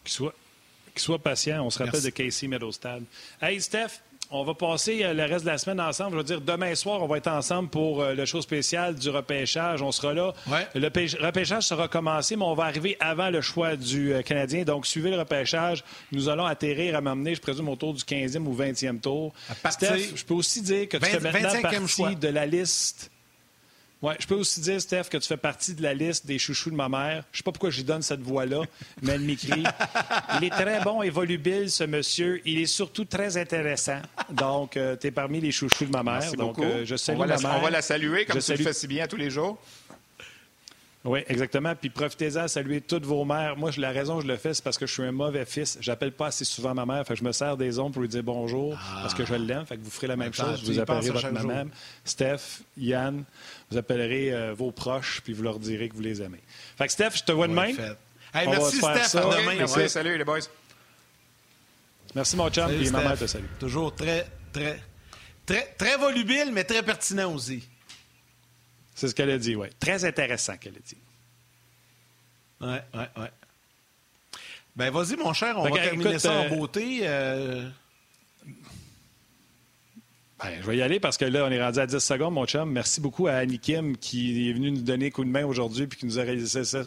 Qu'il 0.05 0.14
soit, 0.14 0.34
soit, 1.01 1.18
patient. 1.18 1.64
On 1.64 1.70
se 1.70 1.82
rappelle 1.82 2.03
de 2.03 2.11
Casey 2.11 2.46
Meadowstad. 2.46 3.03
Hey, 3.40 3.61
Steph, 3.61 4.01
on 4.30 4.44
va 4.44 4.55
passer 4.55 5.03
euh, 5.03 5.14
le 5.14 5.24
reste 5.24 5.44
de 5.44 5.51
la 5.51 5.59
semaine 5.59 5.80
ensemble. 5.80 6.12
Je 6.12 6.16
veux 6.18 6.24
dire, 6.24 6.40
demain 6.40 6.74
soir, 6.74 7.03
on 7.03 7.07
va 7.07 7.16
être 7.16 7.28
ensemble 7.28 7.70
pour 7.70 8.03
euh, 8.03 8.14
le 8.14 8.26
show 8.26 8.42
spécial 8.42 8.94
du 8.94 9.09
repêchage. 9.09 9.80
On 9.80 9.90
sera 9.90 10.12
là. 10.12 10.34
Le 10.74 11.24
repêchage 11.24 11.62
sera 11.62 11.88
commencé, 11.88 12.36
mais 12.36 12.44
on 12.44 12.55
va 12.55 12.64
arriver 12.64 12.96
avant 13.01 13.30
le 13.30 13.40
choix 13.40 13.76
du 13.76 14.12
euh, 14.12 14.22
Canadien. 14.22 14.64
Donc, 14.64 14.86
suivez 14.86 15.11
le 15.11 15.18
repêchage. 15.18 15.82
Nous 16.12 16.28
allons 16.28 16.44
atterrir 16.44 16.96
à 16.96 17.01
m'amener, 17.01 17.34
je 17.34 17.40
présume, 17.40 17.68
autour 17.68 17.94
du 17.94 18.03
15e 18.03 18.44
ou 18.44 18.55
20e 18.55 19.01
tour. 19.01 19.32
Steph, 19.70 20.16
je 20.16 20.24
peux 20.24 20.34
aussi 20.34 20.61
dire 20.61 20.88
que 20.88 20.99
tu 20.99 21.07
fais 21.07 21.20
maintenant 21.20 21.62
partie 21.62 22.16
de 22.16 22.28
la 22.28 22.44
liste 22.44 23.11
oui, 24.01 24.14
je 24.20 24.26
peux 24.26 24.36
aussi 24.36 24.61
dire, 24.61 24.80
Steph, 24.80 25.05
que 25.11 25.16
tu 25.16 25.26
fais 25.26 25.36
partie 25.36 25.74
de 25.74 25.82
la 25.82 25.92
liste 25.92 26.24
des 26.24 26.38
chouchous 26.38 26.70
de 26.70 26.76
ma 26.76 26.88
mère. 26.88 27.24
Je 27.32 27.36
ne 27.36 27.38
sais 27.38 27.42
pas 27.42 27.51
pourquoi 27.51 27.70
je 27.70 27.78
lui 27.78 27.84
donne 27.84 28.03
cette 28.03 28.20
voix-là, 28.20 28.62
mais 29.03 29.12
elle 29.14 29.22
m'écrit. 29.22 29.64
Il 30.40 30.44
est 30.44 30.51
très 30.51 30.80
bon 30.82 31.03
et 31.03 31.11
volubile, 31.11 31.68
ce 31.68 31.82
monsieur. 31.82 32.40
Il 32.44 32.61
est 32.61 32.66
surtout 32.66 33.05
très 33.05 33.36
intéressant. 33.36 34.01
Donc, 34.30 34.76
euh, 34.76 34.96
tu 34.96 35.09
es 35.09 35.11
parmi 35.11 35.40
les 35.40 35.51
chouchous 35.51 35.86
de 35.86 35.90
ma 35.90 36.05
mère. 36.05 36.20
Merci 36.20 36.36
Donc, 36.36 36.61
euh, 36.61 36.84
je 36.84 36.94
salue 36.94 37.16
on 37.16 37.20
va, 37.20 37.26
la, 37.26 37.57
on 37.57 37.61
va 37.61 37.70
la 37.70 37.82
saluer 37.82 38.24
comme 38.24 38.40
tu 38.40 38.53
le 38.53 38.59
fais 38.59 38.72
si 38.72 38.86
bien 38.86 39.09
tous 39.09 39.16
les 39.16 39.30
jours. 39.30 39.59
Oui, 41.05 41.20
exactement. 41.28 41.74
Puis 41.76 41.90
profitez-en 41.90 42.40
à 42.40 42.49
saluer 42.49 42.80
toutes 42.80 43.05
vos 43.05 43.24
mères. 43.24 43.57
Moi, 43.57 43.70
la 43.78 43.90
raison 43.90 44.16
que 44.16 44.24
je 44.24 44.28
le 44.28 44.36
fais, 44.36 44.53
c'est 44.53 44.64
parce 44.64 44.76
que 44.76 44.86
je 44.86 44.92
suis 44.92 45.05
un 45.05 45.12
mauvais 45.12 45.44
fils. 45.44 45.78
J'appelle 45.80 46.12
pas 46.12 46.26
assez 46.26 46.44
souvent 46.44 46.74
ma 46.74 46.84
mère. 46.84 47.07
Fait 47.07 47.14
que 47.14 47.20
je 47.20 47.24
me 47.24 47.32
sers 47.32 47.57
des 47.57 47.78
ondes 47.78 47.92
pour 47.92 48.03
lui 48.03 48.09
dire 48.09 48.22
bonjour 48.22 48.76
parce 49.01 49.14
que 49.14 49.24
je 49.24 49.34
l'aime. 49.34 49.64
Fait 49.64 49.76
que 49.76 49.82
vous 49.82 49.90
ferez 49.90 50.09
la 50.09 50.16
même 50.16 50.34
chose. 50.34 50.62
Vous 50.64 50.78
appellerez 50.78 51.11
votre 51.11 51.30
maman, 51.30 51.70
Steph, 52.05 52.62
Yann. 52.76 53.24
Vous 53.70 53.78
appellerez 53.78 54.32
euh, 54.32 54.55
vos 54.55 54.72
proches 54.72 55.20
puis 55.22 55.32
vous 55.32 55.42
leur 55.42 55.59
direz 55.59 55.88
que 55.88 55.94
vous 55.94 56.03
les 56.03 56.20
aimez. 56.20 56.40
Fait 56.76 56.86
que 56.86 56.92
Steph, 56.92 57.11
je 57.14 57.22
te 57.22 57.32
vois 57.32 57.46
demain. 57.46 57.72
merci, 58.34 58.78
Steph. 58.78 59.18
À 59.18 59.36
demain. 59.36 59.88
salut, 59.88 60.18
les 60.18 60.24
boys. 60.24 60.40
Merci, 62.14 62.36
mon 62.36 62.51
chum. 62.51 62.66
Salut, 62.66 62.90
ma 62.90 63.03
mère 63.03 63.18
te 63.18 63.26
salue. 63.26 63.44
Toujours 63.61 63.94
très, 63.94 64.26
très, 64.53 64.80
très, 65.46 65.74
très 65.78 65.96
volubile, 65.96 66.51
mais 66.53 66.64
très 66.64 66.82
pertinent 66.82 67.32
aussi. 67.32 67.68
C'est 68.99 69.07
ce 69.07 69.14
qu'elle 69.14 69.30
a 69.30 69.38
dit, 69.38 69.55
oui. 69.55 69.68
Très 69.78 70.05
intéressant 70.05 70.57
qu'elle 70.57 70.74
a 70.74 70.80
dit. 70.80 70.96
Oui, 72.61 72.76
oui, 72.94 73.05
oui. 73.16 73.26
Ben, 74.74 74.90
vas-y, 74.90 75.16
mon 75.16 75.32
cher, 75.32 75.57
on 75.57 75.62
va 75.62 75.70
terminer 75.70 76.18
ça 76.18 76.32
en 76.32 76.44
euh, 76.46 76.49
beauté. 76.49 77.03
Euh. 77.03 77.68
Ben, 80.42 80.51
je 80.61 80.66
vais 80.66 80.78
y 80.78 80.82
aller 80.82 80.99
parce 80.99 81.16
que 81.16 81.24
là, 81.24 81.44
on 81.44 81.51
est 81.53 81.62
rendu 81.62 81.78
à 81.78 81.86
10 81.86 81.96
secondes, 82.01 82.34
mon 82.34 82.44
chum. 82.44 82.72
Merci 82.72 83.01
beaucoup 83.01 83.28
à 83.28 83.34
Annie 83.34 83.61
Kim 83.61 83.96
qui 83.96 84.51
est 84.51 84.53
venue 84.53 84.72
nous 84.72 84.82
donner 84.82 85.07
un 85.07 85.11
coup 85.11 85.24
de 85.24 85.30
main 85.30 85.46
aujourd'hui 85.46 85.86
puis 85.86 86.01
qui 86.01 86.07
nous 86.07 86.18
a 86.18 86.24
réalisé 86.24 86.64
ça, 86.64 86.82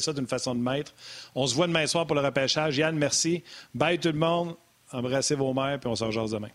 ça 0.00 0.12
d'une 0.12 0.26
façon 0.26 0.54
de 0.54 0.60
maître. 0.60 0.92
On 1.34 1.46
se 1.46 1.54
voit 1.54 1.66
demain 1.66 1.86
soir 1.86 2.06
pour 2.06 2.14
le 2.14 2.20
repêchage. 2.20 2.76
Yann, 2.76 2.94
merci. 2.94 3.42
Bye 3.72 3.98
tout 3.98 4.08
le 4.08 4.18
monde. 4.18 4.54
Embrassez 4.92 5.34
vos 5.34 5.54
mères 5.54 5.80
puis 5.80 5.88
on 5.88 5.94
se 5.94 6.04
rejoint 6.04 6.26
demain. 6.26 6.50